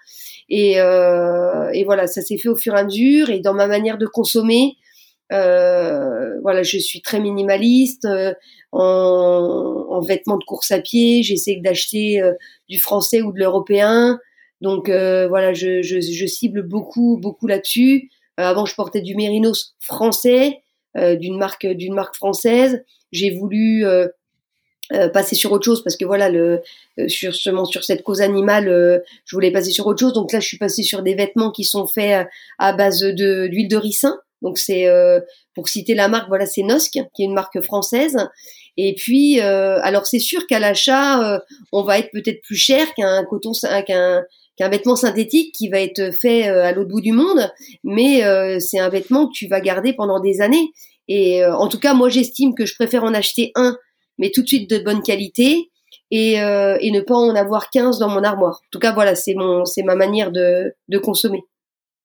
Et, 0.49 0.81
euh, 0.81 1.71
et 1.73 1.85
voilà, 1.85 2.07
ça 2.07 2.21
s'est 2.21 2.37
fait 2.37 2.49
au 2.49 2.57
fur 2.57 2.75
et 2.75 2.79
à 2.79 2.85
mesure. 2.85 3.31
Et 3.31 3.41
dans 3.41 3.55
ma 3.55 3.67
manière 3.67 3.97
de 3.97 4.07
consommer, 4.07 4.77
euh, 5.33 6.39
voilà, 6.43 6.63
je 6.63 6.79
suis 6.79 7.01
très 7.01 7.21
minimaliste 7.21 8.05
euh, 8.05 8.35
en, 8.73 9.87
en, 9.89 10.01
vêtements 10.01 10.37
de 10.37 10.45
course 10.45 10.71
à 10.71 10.81
pied. 10.81 11.23
J'essaie 11.23 11.57
d'acheter 11.63 12.21
euh, 12.21 12.33
du 12.69 12.79
français 12.79 13.23
ou 13.23 13.33
de 13.33 13.39
l'européen. 13.39 14.19
Donc 14.61 14.89
euh, 14.89 15.27
voilà, 15.29 15.55
je, 15.55 15.83
je, 15.83 16.01
je, 16.01 16.27
cible 16.27 16.63
beaucoup 16.63 17.19
beaucoup 17.21 17.47
là-dessus. 17.47 18.11
avant, 18.37 18.67
je 18.67 18.75
portais 18.75 19.01
du 19.01 19.15
mérinos 19.17 19.75
français 19.81 20.59
d'une 20.95 21.39
marque 21.39 21.67
d'une 21.67 21.95
marque 21.95 22.17
française. 22.17 22.85
J'ai 23.13 23.31
voulu 23.31 23.87
euh, 24.93 25.09
passer 25.09 25.35
sur 25.35 25.53
autre 25.53 25.65
chose 25.65 25.83
parce 25.83 25.97
que 25.97 26.05
voilà 26.05 26.29
le 26.29 26.61
euh, 26.99 27.09
sur 27.09 27.35
seulement 27.35 27.65
sur 27.65 27.83
cette 27.83 28.03
cause 28.03 28.21
animale 28.21 28.69
euh, 28.69 28.99
je 29.25 29.35
voulais 29.35 29.51
passer 29.51 29.71
sur 29.71 29.87
autre 29.87 30.01
chose. 30.01 30.13
Donc 30.13 30.33
là 30.33 30.41
je 30.41 30.47
suis 30.47 30.59
passée 30.59 30.83
sur 30.83 31.03
des 31.03 31.15
vêtements 31.15 31.51
qui 31.51 31.65
sont 31.65 31.87
faits 31.87 32.27
à 32.59 32.73
base 32.75 33.01
de 33.01 33.47
d'huile 33.47 33.69
de 33.69 33.77
ricin. 33.77 34.19
Donc 34.43 34.59
c'est 34.59 34.87
pour 35.55 35.69
citer 35.69 35.95
la 35.95 36.09
marque 36.09 36.29
voilà 36.29 36.47
c'est 36.47 36.63
Nosk 36.63 36.91
qui 36.93 36.99
est 36.99 37.25
une 37.25 37.33
marque 37.33 37.63
française. 37.63 38.17
Et 38.77 38.95
puis 38.95 39.41
alors 39.41 40.05
c'est 40.05 40.19
sûr 40.19 40.47
qu'à 40.47 40.59
l'achat 40.59 41.41
on 41.71 41.85
va 41.85 41.99
être 41.99 42.11
peut-être 42.11 42.43
plus 42.43 42.57
cher 42.57 42.93
qu'un 42.95 43.25
coton 43.25 43.53
qu'un 43.87 44.25
qu'un 44.59 44.69
vêtement 44.69 44.97
synthétique 44.97 45.55
qui 45.55 45.69
va 45.69 45.81
être 45.81 46.11
fait 46.21 46.49
à 46.49 46.73
l'autre 46.73 46.91
bout 46.91 47.01
du 47.01 47.13
monde. 47.13 47.51
Mais 47.85 48.23
c'est 48.61 48.81
un 48.81 48.89
vêtement 48.89 49.29
que 49.29 49.33
tu 49.33 49.47
vas 49.47 49.61
garder 49.61 49.95
pendant 49.95 50.21
des 50.21 50.41
années. 50.41 50.71
Et 51.07 51.45
en 51.45 51.69
tout 51.69 51.79
cas 51.79 51.95
moi 51.95 52.09
j'estime 52.09 52.55
que 52.55 52.67
je 52.67 52.75
préfère 52.75 53.05
en 53.05 53.15
acheter 53.15 53.53
un 53.55 53.79
mais 54.19 54.31
tout 54.31 54.43
de 54.43 54.49
suite 54.49 54.71
de 54.71 54.79
bonne 54.79 55.03
qualité 55.03 55.71
et, 56.11 56.41
euh, 56.41 56.77
et 56.81 56.91
ne 56.91 57.01
pas 57.01 57.15
en 57.15 57.35
avoir 57.35 57.71
15 57.71 57.99
dans 57.99 58.09
mon 58.09 58.23
armoire. 58.23 58.61
En 58.63 58.69
tout 58.71 58.79
cas, 58.79 58.93
voilà, 58.93 59.15
c'est 59.15 59.35
mon, 59.35 59.65
c'est 59.65 59.83
ma 59.83 59.95
manière 59.95 60.31
de, 60.31 60.75
de 60.89 60.99
consommer. 60.99 61.43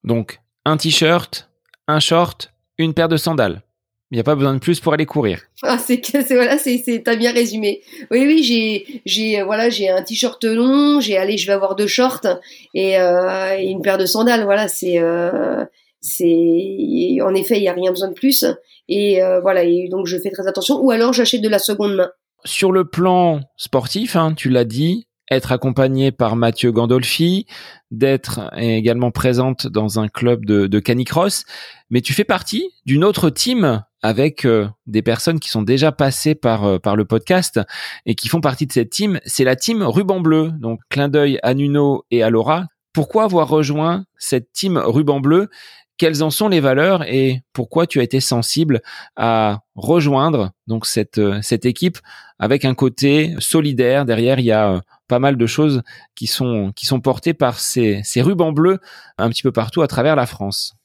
Donc, 0.03 0.39
un 0.65 0.77
t-shirt, 0.77 1.49
un 1.87 1.99
short, 1.99 2.53
une 2.77 2.93
paire 2.93 3.09
de 3.09 3.17
sandales. 3.17 3.61
Il 4.09 4.15
n'y 4.15 4.21
a 4.21 4.23
pas 4.23 4.35
besoin 4.35 4.53
de 4.53 4.59
plus 4.59 4.79
pour 4.79 4.93
aller 4.93 5.05
courir. 5.05 5.41
Ah, 5.63 5.77
c'est 5.77 6.01
voilà, 6.31 6.57
c'est 6.57 7.01
t'as 7.03 7.17
bien 7.17 7.33
résumé. 7.33 7.81
Oui, 8.09 8.25
oui, 8.25 8.41
j'ai 8.41 9.01
j'ai 9.05 9.41
voilà, 9.43 9.69
j'ai 9.69 9.89
un 9.89 10.01
t-shirt 10.01 10.41
long, 10.45 11.01
j'ai 11.01 11.17
allé, 11.17 11.37
je 11.37 11.45
vais 11.45 11.51
avoir 11.51 11.75
deux 11.75 11.87
shorts 11.87 12.25
et, 12.73 12.97
euh, 12.97 13.57
et 13.57 13.65
une 13.65 13.81
paire 13.81 13.97
de 13.97 14.05
sandales. 14.05 14.45
Voilà, 14.45 14.69
c'est 14.69 14.99
euh, 14.99 15.65
c'est 16.01 17.17
en 17.21 17.33
effet, 17.33 17.57
il 17.57 17.63
y 17.63 17.67
a 17.67 17.73
rien 17.73 17.91
besoin 17.91 18.09
de 18.09 18.13
plus. 18.13 18.45
Et 18.87 19.21
euh, 19.21 19.39
voilà, 19.41 19.63
et 19.63 19.87
donc 19.89 20.07
je 20.07 20.17
fais 20.17 20.31
très 20.31 20.47
attention. 20.47 20.79
Ou 20.81 20.91
alors 20.91 21.13
j'achète 21.13 21.41
de 21.41 21.49
la 21.49 21.59
seconde 21.59 21.95
main. 21.95 22.09
Sur 22.45 22.71
le 22.71 22.85
plan 22.85 23.41
sportif, 23.57 24.15
hein, 24.15 24.33
tu 24.35 24.49
l'as 24.49 24.63
dit, 24.63 25.07
être 25.29 25.51
accompagné 25.51 26.11
par 26.11 26.35
Mathieu 26.35 26.71
Gandolfi, 26.71 27.45
d'être 27.91 28.51
également 28.55 29.11
présente 29.11 29.67
dans 29.67 29.99
un 29.99 30.07
club 30.07 30.45
de, 30.45 30.67
de 30.67 30.79
canicross, 30.79 31.43
mais 31.89 32.01
tu 32.01 32.13
fais 32.13 32.23
partie 32.23 32.69
d'une 32.85 33.03
autre 33.03 33.29
team 33.29 33.83
avec 34.01 34.45
euh, 34.45 34.67
des 34.85 35.01
personnes 35.01 35.39
qui 35.39 35.49
sont 35.49 35.63
déjà 35.63 35.91
passées 35.91 36.35
par 36.35 36.65
euh, 36.65 36.79
par 36.79 36.95
le 36.95 37.05
podcast 37.05 37.59
et 38.05 38.15
qui 38.15 38.29
font 38.29 38.41
partie 38.41 38.67
de 38.67 38.71
cette 38.71 38.91
team. 38.91 39.19
C'est 39.25 39.43
la 39.43 39.55
team 39.55 39.81
Ruban 39.81 40.19
Bleu, 40.19 40.51
donc 40.59 40.79
clin 40.89 41.09
d'œil 41.09 41.39
à 41.43 41.53
Nuno 41.53 42.05
et 42.11 42.23
à 42.23 42.29
Laura. 42.29 42.67
Pourquoi 42.93 43.25
avoir 43.25 43.47
rejoint 43.47 44.05
cette 44.17 44.51
team 44.53 44.77
Ruban 44.77 45.19
Bleu 45.19 45.49
quelles 45.97 46.23
en 46.23 46.29
sont 46.29 46.47
les 46.47 46.59
valeurs 46.59 47.03
et 47.03 47.41
pourquoi 47.53 47.87
tu 47.87 47.99
as 47.99 48.03
été 48.03 48.19
sensible 48.19 48.81
à 49.15 49.61
rejoindre 49.75 50.51
donc 50.67 50.85
cette 50.85 51.17
euh, 51.17 51.41
équipe 51.63 51.97
avec 52.39 52.65
un 52.65 52.75
côté 52.75 53.33
solidaire 53.39 54.05
derrière 54.05 54.39
il 54.39 54.45
y 54.45 54.51
a 54.51 54.73
euh, 54.73 54.79
pas 55.07 55.19
mal 55.19 55.37
de 55.37 55.45
choses 55.45 55.81
qui 56.15 56.27
sont 56.27 56.71
qui 56.75 56.85
sont 56.85 56.99
portées 56.99 57.33
par 57.33 57.59
ces 57.59 58.01
ces 58.03 58.21
rubans 58.21 58.51
bleus 58.51 58.79
un 59.17 59.29
petit 59.29 59.43
peu 59.43 59.51
partout 59.51 59.81
à 59.81 59.87
travers 59.87 60.15
la 60.15 60.25
France. 60.25 60.75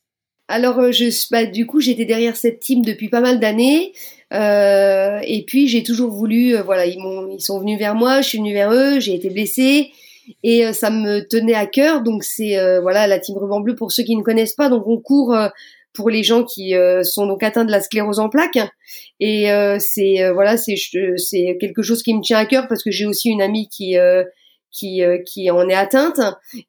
Alors 0.49 0.79
euh, 0.79 0.91
bah, 1.31 1.47
du 1.47 1.67
coup 1.67 1.81
j'étais 1.81 2.05
derrière 2.05 2.37
cette 2.37 2.61
team 2.61 2.85
depuis 2.85 3.09
pas 3.09 3.21
mal 3.21 3.39
d'années 3.41 3.93
et 4.35 5.45
puis 5.47 5.69
j'ai 5.69 5.83
toujours 5.83 6.11
voulu 6.11 6.57
voilà 6.65 6.87
ils 6.87 6.99
ils 7.33 7.41
sont 7.41 7.61
venus 7.61 7.79
vers 7.79 7.95
moi 7.95 8.23
je 8.23 8.29
suis 8.29 8.39
venue 8.39 8.55
vers 8.55 8.73
eux 8.73 8.99
j'ai 8.99 9.15
été 9.15 9.29
blessée 9.29 9.93
et 10.43 10.67
euh, 10.67 10.73
ça 10.73 10.91
me 10.91 11.21
tenait 11.21 11.55
à 11.55 11.67
cœur. 11.67 12.03
Donc 12.03 12.25
c'est 12.25 12.59
euh, 12.59 12.81
voilà 12.81 13.07
la 13.07 13.19
team 13.19 13.37
ruban 13.37 13.61
bleu 13.61 13.75
pour 13.75 13.93
ceux 13.93 14.03
qui 14.03 14.17
ne 14.17 14.23
connaissent 14.23 14.55
pas. 14.55 14.69
Donc 14.69 14.87
on 14.87 14.99
court 14.99 15.35
euh, 15.35 15.49
pour 15.95 16.11
les 16.11 16.23
gens 16.23 16.43
qui 16.43 16.75
sont 17.03 17.27
donc 17.27 17.43
atteints 17.43 17.67
de 17.67 17.71
la 17.71 17.83
sclérose 17.83 18.19
en 18.19 18.31
plaques. 18.31 18.59
Et 19.21 19.49
c'est 19.79 20.31
voilà 20.33 20.57
c'est 20.57 20.75
c'est 21.19 21.59
quelque 21.61 21.83
chose 21.83 22.03
qui 22.03 22.15
me 22.15 22.23
tient 22.23 22.39
à 22.39 22.47
cœur 22.47 22.67
parce 22.67 22.83
que 22.83 22.91
j'ai 22.91 23.05
aussi 23.05 23.29
une 23.29 23.43
amie 23.43 23.69
qui 23.69 23.99
qui, 24.71 25.03
qui 25.27 25.51
en 25.51 25.69
est 25.69 25.75
atteinte 25.75 26.19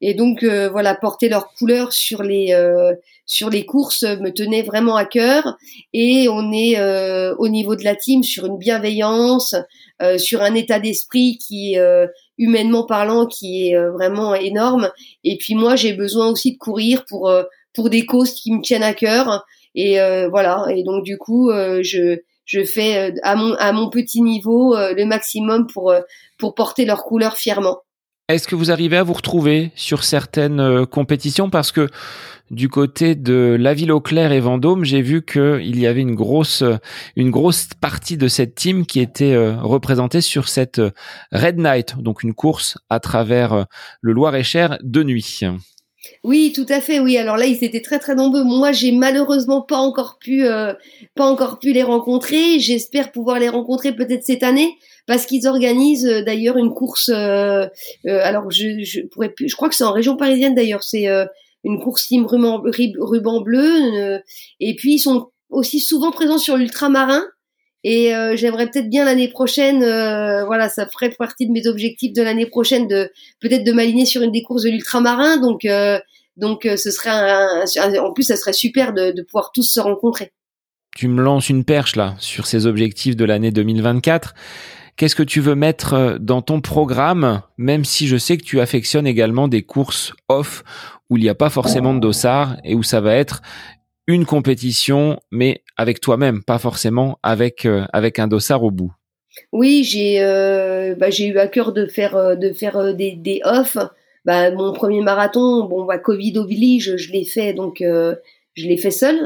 et 0.02 0.14
donc 0.14 0.44
voilà 0.44 0.94
porter 0.94 1.30
leur 1.30 1.54
couleur 1.54 1.94
sur 1.94 2.22
les 2.22 2.54
sur 3.26 3.50
les 3.50 3.66
courses 3.66 4.04
me 4.04 4.32
tenait 4.32 4.62
vraiment 4.62 4.98
à 4.98 5.06
cœur 5.06 5.56
et 5.94 6.28
on 6.30 6.52
est 6.52 6.78
au 7.38 7.48
niveau 7.48 7.78
de 7.78 7.86
la 7.86 7.96
team 7.96 8.24
sur 8.24 8.46
une 8.46 8.58
bienveillance 8.58 9.56
sur 10.18 10.42
un 10.42 10.54
état 10.54 10.82
d'esprit 10.82 11.38
qui 11.38 11.78
humainement 12.44 12.86
parlant 12.86 13.26
qui 13.26 13.70
est 13.70 13.90
vraiment 13.90 14.36
énorme. 14.36 14.92
Et 15.24 15.38
puis 15.38 15.56
moi, 15.56 15.76
j'ai 15.76 15.94
besoin 15.94 16.30
aussi 16.30 16.54
de 16.54 16.58
courir 16.58 17.06
pour 17.06 17.32
pour 17.74 17.90
des 17.90 18.06
causes 18.06 18.34
qui 18.34 18.52
me 18.52 18.62
tiennent 18.62 18.84
à 18.84 18.94
cœur. 18.94 19.46
Et 19.76 19.98
voilà. 20.30 20.66
Et 20.70 20.84
donc 20.84 21.04
du 21.04 21.18
coup, 21.18 21.52
je 21.52 22.20
je 22.46 22.64
fais 22.64 23.14
à 23.24 23.36
mon 23.36 23.54
à 23.56 23.72
mon 23.72 23.90
petit 23.90 24.22
niveau 24.22 24.76
le 24.76 25.06
maximum 25.06 25.68
pour 25.68 25.94
pour 26.38 26.56
porter 26.56 26.86
leur 26.86 27.04
couleur 27.04 27.36
fièrement. 27.38 27.80
Est-ce 28.34 28.48
que 28.48 28.56
vous 28.56 28.72
arrivez 28.72 28.98
à 28.98 29.04
vous 29.04 29.14
retrouver 29.14 29.72
sur 29.76 30.04
certaines 30.04 30.88
compétitions? 30.88 31.52
Parce 31.52 31.72
que 31.72 31.88
du 32.50 32.70
côté 32.70 33.16
de 33.16 33.56
la 33.60 33.74
ville 33.74 33.92
Auclair 33.92 34.32
et 34.32 34.40
Vendôme, 34.40 34.86
j'ai 34.86 35.02
vu 35.02 35.24
qu'il 35.24 35.80
y 35.80 35.88
avait 35.88 36.02
une 36.02 36.16
grosse, 36.16 36.64
une 37.16 37.32
grosse 37.32 37.70
partie 37.80 38.18
de 38.18 38.28
cette 38.28 38.56
team 38.56 38.86
qui 38.86 39.00
était 39.00 39.34
euh, 39.34 39.56
représentée 39.62 40.22
sur 40.22 40.50
cette 40.50 40.80
euh, 40.80 40.92
Red 41.32 41.58
Night, 41.58 41.96
donc 41.98 42.24
une 42.24 42.34
course 42.34 42.78
à 42.90 43.00
travers 43.00 43.54
euh, 43.54 43.64
le 44.02 44.14
Loir-et-Cher 44.14 44.78
de 44.82 45.04
nuit. 45.04 45.42
Oui, 46.24 46.54
tout 46.56 46.66
à 46.70 46.82
fait. 46.82 47.00
Oui, 47.00 47.18
alors 47.18 47.38
là, 47.38 47.46
ils 47.46 47.64
étaient 47.64 47.82
très 47.82 48.00
très 48.00 48.14
nombreux. 48.14 48.44
Moi, 48.44 48.72
j'ai 48.72 48.92
malheureusement 48.92 49.62
pas 49.62 49.78
encore 49.78 50.18
pu, 50.20 50.44
pas 51.16 51.26
encore 51.26 51.60
pu 51.60 51.72
les 51.72 51.84
rencontrer. 51.84 52.60
J'espère 52.60 53.12
pouvoir 53.14 53.40
les 53.40 53.48
rencontrer 53.48 53.96
peut-être 53.96 54.26
cette 54.26 54.44
année 54.44 54.78
parce 55.06 55.26
qu'ils 55.26 55.48
organisent 55.48 56.24
d'ailleurs 56.26 56.58
une 56.58 56.74
course. 56.74 57.10
alors, 57.10 58.50
je, 58.52 58.84
je 58.84 59.02
pourrais 59.08 59.30
plus. 59.30 59.50
Je 59.50 59.56
crois 59.56 59.70
que 59.70 59.76
c'est 59.76 59.84
en 59.84 59.94
région 59.94 60.16
parisienne 60.18 60.56
d'ailleurs. 60.56 60.84
C'est 60.84 61.08
une 61.64 61.80
course 61.80 62.08
team 62.08 62.26
ruban, 62.26 62.62
ruban 63.00 63.42
bleu. 63.42 63.96
Euh, 63.96 64.20
et 64.60 64.76
puis 64.76 64.96
ils 64.96 65.00
sont 65.00 65.32
aussi 65.50 65.80
souvent 65.80 66.12
présents 66.12 66.38
sur 66.38 66.58
l'ultramarin. 66.58 67.24
Et 67.86 68.16
euh, 68.16 68.38
j'aimerais 68.38 68.70
peut-être 68.70 68.90
bien 68.90 69.04
l'année 69.04 69.28
prochaine, 69.28 69.84
euh, 69.84 70.46
voilà, 70.46 70.70
ça 70.70 70.88
ferait 70.88 71.10
partie 71.10 71.48
de 71.48 71.52
mes 71.52 71.68
objectifs 71.68 72.14
de 72.14 72.22
l'année 72.22 72.46
prochaine 72.46 72.88
de 72.88 73.12
peut-être 73.42 73.66
de 73.66 73.74
m'aligner 73.74 74.06
sur 74.06 74.22
une 74.22 74.32
des 74.32 74.42
courses 74.42 74.64
de 74.64 74.70
l'ultramarin. 74.70 75.36
Donc, 75.38 75.68
donc 76.38 76.62
ce 76.64 76.92
serait 76.92 77.10
un, 77.10 77.66
en 78.02 78.14
plus, 78.14 78.24
ça 78.24 78.38
serait 78.38 78.54
super 78.54 78.94
de, 78.94 79.12
de 79.12 79.22
pouvoir 79.22 79.52
tous 79.54 79.64
se 79.64 79.82
rencontrer. 79.82 80.32
Tu 80.96 81.10
me 81.10 81.22
lances 81.22 81.50
une 81.50 81.66
perche 81.66 81.98
là 81.98 82.16
sur 82.20 82.48
ces 82.48 82.68
objectifs 82.68 83.18
de 83.18 83.26
l'année 83.26 83.52
2024. 83.52 84.34
Qu'est-ce 84.96 85.16
que 85.16 85.24
tu 85.24 85.42
veux 85.42 85.56
mettre 85.56 86.18
dans 86.20 86.42
ton 86.42 86.62
programme, 86.62 87.42
même 87.58 87.84
si 87.84 88.08
je 88.08 88.18
sais 88.18 88.38
que 88.38 88.44
tu 88.44 88.60
affectionnes 88.60 89.08
également 89.08 89.48
des 89.48 89.64
courses 89.64 90.14
off 90.30 90.64
où 91.10 91.18
il 91.18 91.24
n'y 91.24 91.30
a 91.30 91.36
pas 91.36 91.50
forcément 91.50 91.94
de 91.94 92.00
dossard 92.00 92.58
et 92.64 92.76
où 92.76 92.84
ça 92.84 93.02
va 93.02 93.16
être 93.16 93.42
une 94.08 94.26
compétition, 94.26 95.20
mais 95.32 95.62
avec 95.78 96.02
toi-même, 96.02 96.44
pas 96.44 96.60
forcément 96.60 97.20
avec 97.24 97.66
euh, 97.66 97.86
avec 97.94 98.20
un 98.20 98.28
dossard 98.28 98.64
au 98.64 98.72
bout? 98.72 98.92
Oui, 99.52 99.84
j'ai 99.84 100.22
euh, 100.22 100.96
bah, 100.96 101.10
eu 101.10 101.38
à 101.38 101.48
cœur 101.48 101.72
de 101.72 101.88
faire 101.88 102.16
euh, 102.16 102.36
de 102.36 102.52
faire 102.52 102.94
des, 102.94 103.12
des 103.12 103.42
off. 103.44 103.78
Bah, 104.26 104.52
mon 104.52 104.74
premier 104.74 105.02
marathon, 105.02 105.66
bon, 105.66 105.86
bah, 105.86 105.98
Covid 105.98 106.38
oblige, 106.38 106.96
je 106.96 107.12
l'ai 107.12 107.26
fait 107.26 107.54
donc 107.54 107.78
je 107.82 108.68
l'ai 108.68 108.78
fait 108.78 108.92
seul. 108.92 109.18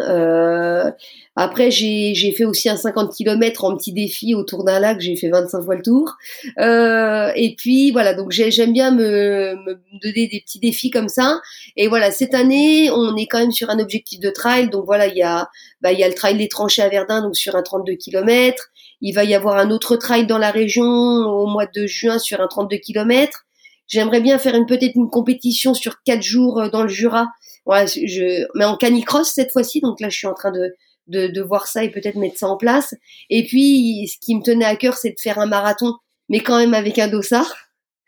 Après, 1.39 1.69
j'ai, 1.69 2.15
j'ai 2.15 2.31
fait 2.31 2.45
aussi 2.45 2.67
un 2.67 2.77
50 2.77 3.13
km 3.15 3.63
en 3.63 3.77
petit 3.77 3.93
défi 3.93 4.33
autour 4.33 4.63
d'un 4.63 4.79
lac. 4.79 4.99
J'ai 4.99 5.15
fait 5.15 5.29
25 5.29 5.61
fois 5.61 5.75
le 5.75 5.83
tour. 5.83 6.15
Euh, 6.57 7.31
et 7.35 7.55
puis 7.55 7.91
voilà, 7.91 8.15
donc 8.15 8.31
j'aime 8.31 8.73
bien 8.73 8.89
me, 8.89 9.53
me, 9.53 9.79
donner 10.01 10.27
des 10.27 10.41
petits 10.41 10.59
défis 10.59 10.89
comme 10.89 11.09
ça. 11.09 11.39
Et 11.75 11.87
voilà, 11.89 12.09
cette 12.09 12.33
année, 12.33 12.89
on 12.89 13.15
est 13.15 13.27
quand 13.27 13.37
même 13.37 13.51
sur 13.51 13.69
un 13.69 13.77
objectif 13.77 14.19
de 14.19 14.31
trail. 14.31 14.71
Donc 14.71 14.85
voilà, 14.87 15.05
il 15.05 15.15
y 15.15 15.21
a, 15.21 15.47
bah, 15.81 15.91
il 15.91 15.99
y 15.99 16.03
a 16.03 16.07
le 16.07 16.15
trail 16.15 16.39
des 16.39 16.47
tranchées 16.47 16.81
à 16.81 16.89
Verdun, 16.89 17.21
donc 17.21 17.37
sur 17.37 17.55
un 17.55 17.61
32 17.61 17.93
km. 17.93 18.71
Il 19.01 19.13
va 19.13 19.23
y 19.23 19.35
avoir 19.35 19.59
un 19.59 19.69
autre 19.69 19.95
trail 19.95 20.25
dans 20.25 20.39
la 20.39 20.49
région 20.49 20.85
au 20.85 21.45
mois 21.45 21.67
de 21.67 21.85
juin 21.85 22.17
sur 22.17 22.41
un 22.41 22.47
32 22.47 22.77
km. 22.77 23.45
J'aimerais 23.87 24.21
bien 24.21 24.39
faire 24.39 24.55
une 24.55 24.65
peut-être 24.65 24.95
une 24.95 25.11
compétition 25.11 25.75
sur 25.75 26.01
quatre 26.03 26.23
jours 26.23 26.61
euh, 26.61 26.69
dans 26.69 26.81
le 26.81 26.89
Jura 26.89 27.27
voilà, 27.67 27.85
je, 27.85 28.47
mais 28.55 28.63
en 28.63 28.77
canicross 28.77 29.33
cette 29.33 29.51
fois-ci. 29.51 29.81
Donc 29.81 29.99
là, 29.99 30.09
je 30.09 30.17
suis 30.17 30.25
en 30.27 30.33
train 30.33 30.51
de, 30.51 30.73
de, 31.07 31.27
de 31.27 31.41
voir 31.41 31.67
ça 31.67 31.83
et 31.83 31.89
peut-être 31.89 32.15
mettre 32.15 32.37
ça 32.37 32.47
en 32.47 32.57
place. 32.57 32.93
Et 33.29 33.45
puis, 33.45 34.07
ce 34.07 34.17
qui 34.25 34.35
me 34.35 34.41
tenait 34.41 34.65
à 34.65 34.75
cœur, 34.75 34.95
c'est 34.95 35.11
de 35.11 35.19
faire 35.19 35.39
un 35.39 35.45
marathon, 35.47 35.93
mais 36.29 36.39
quand 36.39 36.57
même 36.57 36.73
avec 36.73 36.99
un 36.99 37.07
dossard. 37.07 37.53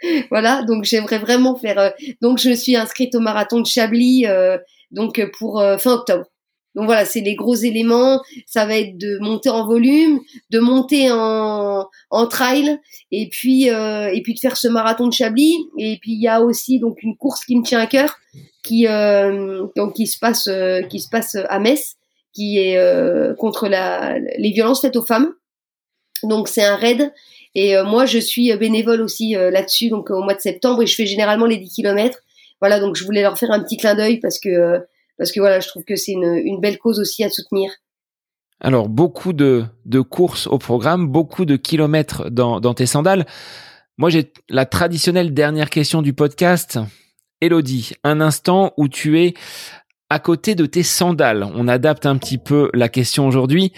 voilà, 0.29 0.63
donc 0.63 0.83
j'aimerais 0.85 1.19
vraiment 1.19 1.55
faire. 1.55 1.79
Euh, 1.79 1.89
donc 2.21 2.39
je 2.39 2.51
suis 2.51 2.75
inscrite 2.75 3.15
au 3.15 3.19
marathon 3.19 3.59
de 3.59 3.65
Chablis, 3.65 4.25
euh, 4.27 4.57
donc 4.91 5.21
pour 5.37 5.59
euh, 5.59 5.77
fin 5.77 5.93
octobre. 5.93 6.25
Donc 6.75 6.85
voilà, 6.85 7.03
c'est 7.03 7.21
les 7.21 7.35
gros 7.35 7.55
éléments. 7.55 8.21
Ça 8.45 8.65
va 8.65 8.77
être 8.77 8.97
de 8.97 9.17
monter 9.19 9.49
en 9.49 9.65
volume, 9.65 10.19
de 10.51 10.59
monter 10.59 11.11
en, 11.11 11.89
en 12.11 12.27
trail, 12.27 12.79
et 13.11 13.27
puis 13.27 13.63
et 13.65 14.21
puis 14.23 14.35
de 14.35 14.39
faire 14.39 14.55
ce 14.55 14.67
marathon 14.67 15.07
de 15.07 15.13
Chablis. 15.13 15.57
Et 15.79 15.97
puis 15.99 16.11
il 16.11 16.21
y 16.21 16.27
a 16.27 16.41
aussi 16.41 16.79
donc 16.79 17.01
une 17.01 17.17
course 17.17 17.43
qui 17.43 17.55
me 17.57 17.63
tient 17.63 17.79
à 17.79 17.87
cœur, 17.87 18.15
qui 18.63 18.87
euh, 18.87 19.65
donc 19.75 19.95
qui 19.95 20.07
se 20.07 20.19
passe 20.19 20.47
euh, 20.47 20.81
qui 20.83 20.99
se 20.99 21.09
passe 21.09 21.35
à 21.35 21.59
Metz, 21.59 21.95
qui 22.33 22.57
est 22.59 22.77
euh, 22.77 23.33
contre 23.35 23.67
la, 23.67 24.17
les 24.19 24.51
violences 24.51 24.81
faites 24.81 24.95
aux 24.95 25.05
femmes. 25.05 25.33
Donc 26.23 26.47
c'est 26.47 26.63
un 26.63 26.75
raid 26.75 27.13
et 27.55 27.81
moi 27.81 28.05
je 28.05 28.19
suis 28.19 28.55
bénévole 28.57 29.01
aussi 29.01 29.31
là-dessus 29.31 29.89
donc 29.89 30.09
au 30.09 30.21
mois 30.21 30.35
de 30.35 30.41
septembre 30.41 30.81
et 30.83 30.85
je 30.85 30.93
fais 30.93 31.05
généralement 31.05 31.45
les 31.45 31.57
10 31.57 31.71
km. 31.73 32.19
Voilà 32.59 32.81
donc 32.81 32.97
je 32.97 33.05
voulais 33.05 33.21
leur 33.21 33.37
faire 33.37 33.51
un 33.51 33.63
petit 33.63 33.77
clin 33.77 33.95
d'œil 33.95 34.19
parce 34.19 34.37
que 34.37 34.81
parce 35.17 35.31
que 35.31 35.39
voilà 35.39 35.61
je 35.61 35.69
trouve 35.69 35.85
que 35.85 35.95
c'est 35.95 36.11
une, 36.11 36.41
une 36.43 36.59
belle 36.59 36.77
cause 36.77 36.99
aussi 36.99 37.23
à 37.23 37.29
soutenir. 37.29 37.71
Alors 38.59 38.89
beaucoup 38.89 39.31
de, 39.31 39.63
de 39.85 40.01
courses 40.01 40.47
au 40.47 40.57
programme, 40.57 41.07
beaucoup 41.07 41.45
de 41.45 41.55
kilomètres 41.55 42.29
dans, 42.29 42.59
dans 42.59 42.73
tes 42.73 42.85
sandales. 42.85 43.25
Moi 43.97 44.09
j'ai 44.09 44.33
la 44.49 44.65
traditionnelle 44.65 45.33
dernière 45.33 45.69
question 45.69 46.01
du 46.01 46.13
podcast 46.13 46.79
Elodie, 47.41 47.93
un 48.03 48.19
instant 48.19 48.73
où 48.75 48.89
tu 48.89 49.21
es 49.21 49.33
à 50.09 50.19
côté 50.19 50.55
de 50.55 50.65
tes 50.65 50.83
sandales. 50.83 51.43
On 51.55 51.67
adapte 51.67 52.05
un 52.05 52.17
petit 52.17 52.37
peu 52.37 52.69
la 52.73 52.89
question 52.89 53.27
aujourd'hui. 53.27 53.73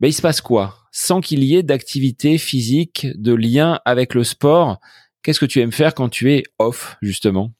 Ben, 0.00 0.08
il 0.08 0.12
se 0.12 0.22
passe 0.22 0.40
quoi? 0.40 0.74
Sans 0.92 1.20
qu'il 1.20 1.44
y 1.44 1.56
ait 1.56 1.62
d'activité 1.62 2.38
physique, 2.38 3.06
de 3.14 3.34
lien 3.34 3.80
avec 3.84 4.14
le 4.14 4.24
sport, 4.24 4.78
qu'est-ce 5.22 5.40
que 5.40 5.46
tu 5.46 5.60
aimes 5.60 5.72
faire 5.72 5.94
quand 5.94 6.08
tu 6.08 6.32
es 6.32 6.42
off, 6.58 6.96
justement? 7.02 7.52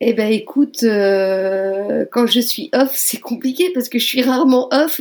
Eh 0.00 0.12
ben 0.12 0.30
écoute, 0.30 0.82
euh, 0.82 2.04
quand 2.10 2.26
je 2.26 2.40
suis 2.40 2.68
off, 2.74 2.92
c'est 2.94 3.20
compliqué 3.20 3.70
parce 3.72 3.88
que 3.88 3.98
je 3.98 4.04
suis 4.04 4.22
rarement 4.22 4.68
off. 4.72 5.00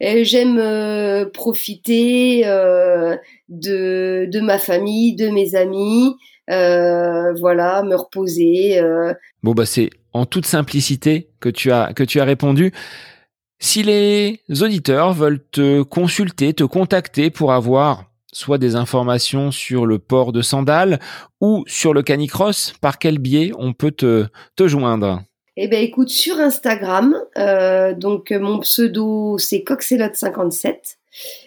J'aime 0.00 0.58
euh, 0.58 1.26
profiter 1.26 2.46
euh, 2.46 3.16
de, 3.48 4.28
de 4.30 4.40
ma 4.40 4.58
famille, 4.58 5.16
de 5.16 5.28
mes 5.28 5.54
amis. 5.54 6.14
Euh, 6.50 7.34
voilà, 7.34 7.82
me 7.82 7.94
reposer. 7.94 8.78
Euh. 8.78 9.12
Bon 9.42 9.52
bah 9.52 9.66
c'est 9.66 9.90
en 10.12 10.26
toute 10.26 10.46
simplicité 10.46 11.28
que 11.40 11.48
tu 11.48 11.72
as 11.72 11.92
que 11.92 12.04
tu 12.04 12.20
as 12.20 12.24
répondu. 12.24 12.72
Si 13.60 13.82
les 13.82 14.40
auditeurs 14.60 15.12
veulent 15.12 15.44
te 15.50 15.82
consulter, 15.82 16.54
te 16.54 16.64
contacter 16.64 17.30
pour 17.30 17.52
avoir 17.52 18.04
soit 18.32 18.58
des 18.58 18.76
informations 18.76 19.50
sur 19.50 19.86
le 19.86 19.98
port 19.98 20.32
de 20.32 20.42
sandales 20.42 21.00
ou 21.40 21.64
sur 21.66 21.92
le 21.92 22.02
canicross, 22.02 22.74
par 22.80 22.98
quel 22.98 23.18
biais 23.18 23.50
on 23.58 23.72
peut 23.72 23.90
te, 23.90 24.26
te 24.54 24.68
joindre? 24.68 25.22
Eh 25.56 25.66
ben 25.66 25.82
écoute, 25.82 26.10
sur 26.10 26.38
Instagram, 26.38 27.16
euh, 27.36 27.94
donc 27.94 28.30
mon 28.30 28.60
pseudo 28.60 29.38
c'est 29.38 29.64
coxelot57, 29.66 30.98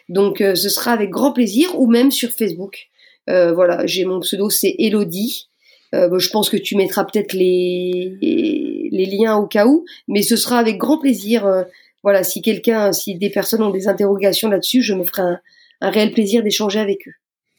donc 0.10 0.40
ce 0.40 0.70
sera 0.70 0.92
avec 0.92 1.12
grand 1.12 1.32
plaisir, 1.32 1.80
ou 1.80 1.88
même 1.88 2.12
sur 2.12 2.32
Facebook. 2.32 2.90
Euh, 3.30 3.54
voilà, 3.54 3.86
j'ai 3.86 4.06
mon 4.06 4.20
pseudo, 4.20 4.50
c'est 4.50 4.76
Elodie. 4.80 5.50
Euh, 5.94 6.20
je 6.20 6.30
pense 6.30 6.50
que 6.50 6.58
tu 6.58 6.76
mettras 6.76 7.04
peut-être 7.06 7.34
les, 7.34 8.90
liens 8.92 9.36
au 9.36 9.48
cas 9.48 9.66
où, 9.66 9.86
mais 10.08 10.22
ce 10.22 10.36
sera 10.36 10.58
avec 10.58 10.78
grand 10.78 11.00
plaisir. 11.00 11.46
Euh, 11.46 11.64
voilà, 12.04 12.24
si 12.24 12.42
quelqu'un, 12.42 12.92
si 12.94 13.16
des 13.16 13.30
personnes 13.30 13.62
ont 13.62 13.70
des 13.70 13.88
interrogations 13.88 14.50
là-dessus, 14.50 14.82
je 14.82 14.94
me 14.94 15.04
ferai 15.04 15.22
un, 15.22 15.40
un 15.82 15.90
réel 15.90 16.12
plaisir 16.12 16.44
d'échanger 16.44 16.80
avec 16.80 17.08
eux. 17.08 17.14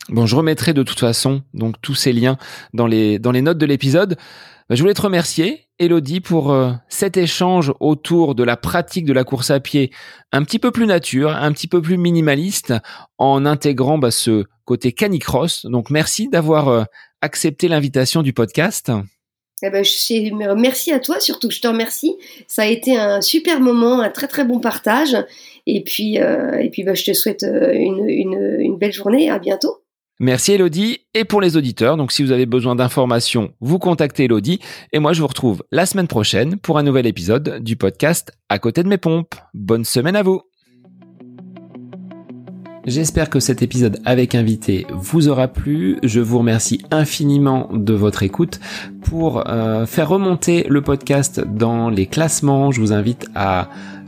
Bon, 0.09 0.27
je 0.27 0.35
remettrai 0.35 0.73
de 0.73 0.83
toute 0.83 0.99
façon 0.99 1.43
donc 1.55 1.77
tous 1.81 1.95
ces 1.95 2.13
liens 2.13 2.37
dans 2.75 2.89
les 2.89 3.21
dans 3.21 3.31
les 3.31 3.43
notes 3.43 3.59
de 3.59 3.67
l'épisode. 3.67 4.17
Bah, 4.73 4.77
je 4.77 4.81
voulais 4.81 4.95
te 4.95 5.03
remercier, 5.03 5.67
Elodie, 5.79 6.21
pour 6.21 6.51
euh, 6.51 6.71
cet 6.89 7.19
échange 7.19 7.75
autour 7.79 8.35
de 8.35 8.43
la 8.43 8.57
pratique 8.57 9.05
de 9.05 9.13
la 9.13 9.23
course 9.23 9.51
à 9.51 9.61
pied 9.61 9.91
un 10.33 10.45
petit 10.45 10.59
peu 10.59 10.71
plus 10.71 10.87
nature, 10.87 11.29
un 11.29 11.53
petit 11.53 11.69
peu 11.69 11.83
plus 11.83 11.99
minimaliste, 11.99 12.73
en 13.19 13.45
intégrant 13.45 13.99
bah, 13.99 14.11
ce 14.11 14.47
côté 14.65 14.93
canicross. 14.93 15.67
Donc 15.67 15.91
merci 15.91 16.31
d'avoir 16.31 16.69
euh, 16.69 16.85
accepté 17.21 17.69
l'invitation 17.69 18.23
du 18.23 18.33
podcast. 18.33 18.91
Eh 19.63 19.69
ben, 19.69 19.85
merci 20.57 20.91
à 20.91 21.01
toi, 21.01 21.21
surtout 21.21 21.51
je 21.51 21.61
te 21.61 21.69
remercie. 21.69 22.17
Ça 22.49 22.63
a 22.63 22.67
été 22.67 22.97
un 22.97 23.21
super 23.21 23.61
moment, 23.61 24.01
un 24.01 24.09
très 24.09 24.27
très 24.27 24.47
bon 24.47 24.59
partage. 24.59 25.19
Et 25.67 25.85
puis, 25.85 26.19
euh, 26.19 26.67
bah, 26.87 26.95
je 26.95 27.05
te 27.05 27.13
souhaite 27.13 27.43
une 27.43 28.79
belle 28.79 28.95
journée. 28.95 29.29
À 29.29 29.39
bientôt. 29.39 29.82
Merci 30.23 30.53
Elodie. 30.53 30.99
Et 31.15 31.25
pour 31.25 31.41
les 31.41 31.57
auditeurs, 31.57 31.97
donc 31.97 32.13
si 32.13 32.23
vous 32.23 32.31
avez 32.31 32.47
besoin 32.47 32.77
d'informations, 32.77 33.55
vous 33.61 33.81
contactez 33.81 34.27
Elodie. 34.27 34.61
Et 34.93 35.01
moi, 35.01 35.13
je 35.13 35.21
vous 35.21 35.27
retrouve 35.27 35.65
la 35.73 35.85
semaine 35.85 36.07
prochaine 36.07 36.59
pour 36.59 36.79
un 36.79 36.85
nouvel 36.85 37.09
épisode 37.09 37.59
du 37.61 37.75
podcast 37.75 38.31
À 38.49 38.61
côté 38.61 38.85
de 38.85 38.89
mes 38.89 38.99
pompes. 38.99 39.35
Bonne 39.53 39.85
semaine 39.85 40.15
à 40.15 40.23
vous. 40.23 40.43
J'espère 42.87 43.31
que 43.31 43.41
cet 43.41 43.63
épisode 43.63 44.01
avec 44.05 44.37
invité 44.37 44.87
vous 44.93 45.27
aura 45.27 45.49
plu. 45.49 45.99
Je 46.05 46.21
vous 46.21 46.39
remercie 46.39 46.83
infiniment 46.93 47.69
de 47.73 47.93
votre 47.93 48.23
écoute. 48.23 48.61
Pour 49.03 49.49
euh, 49.49 49.87
faire 49.87 50.09
remonter 50.09 50.65
le 50.69 50.83
podcast 50.83 51.41
dans 51.41 51.91
les 51.91 52.07
classements, 52.07 52.71
je 52.71 52.81
vous 52.81 52.93
invite 52.93 53.27
à 53.35 53.71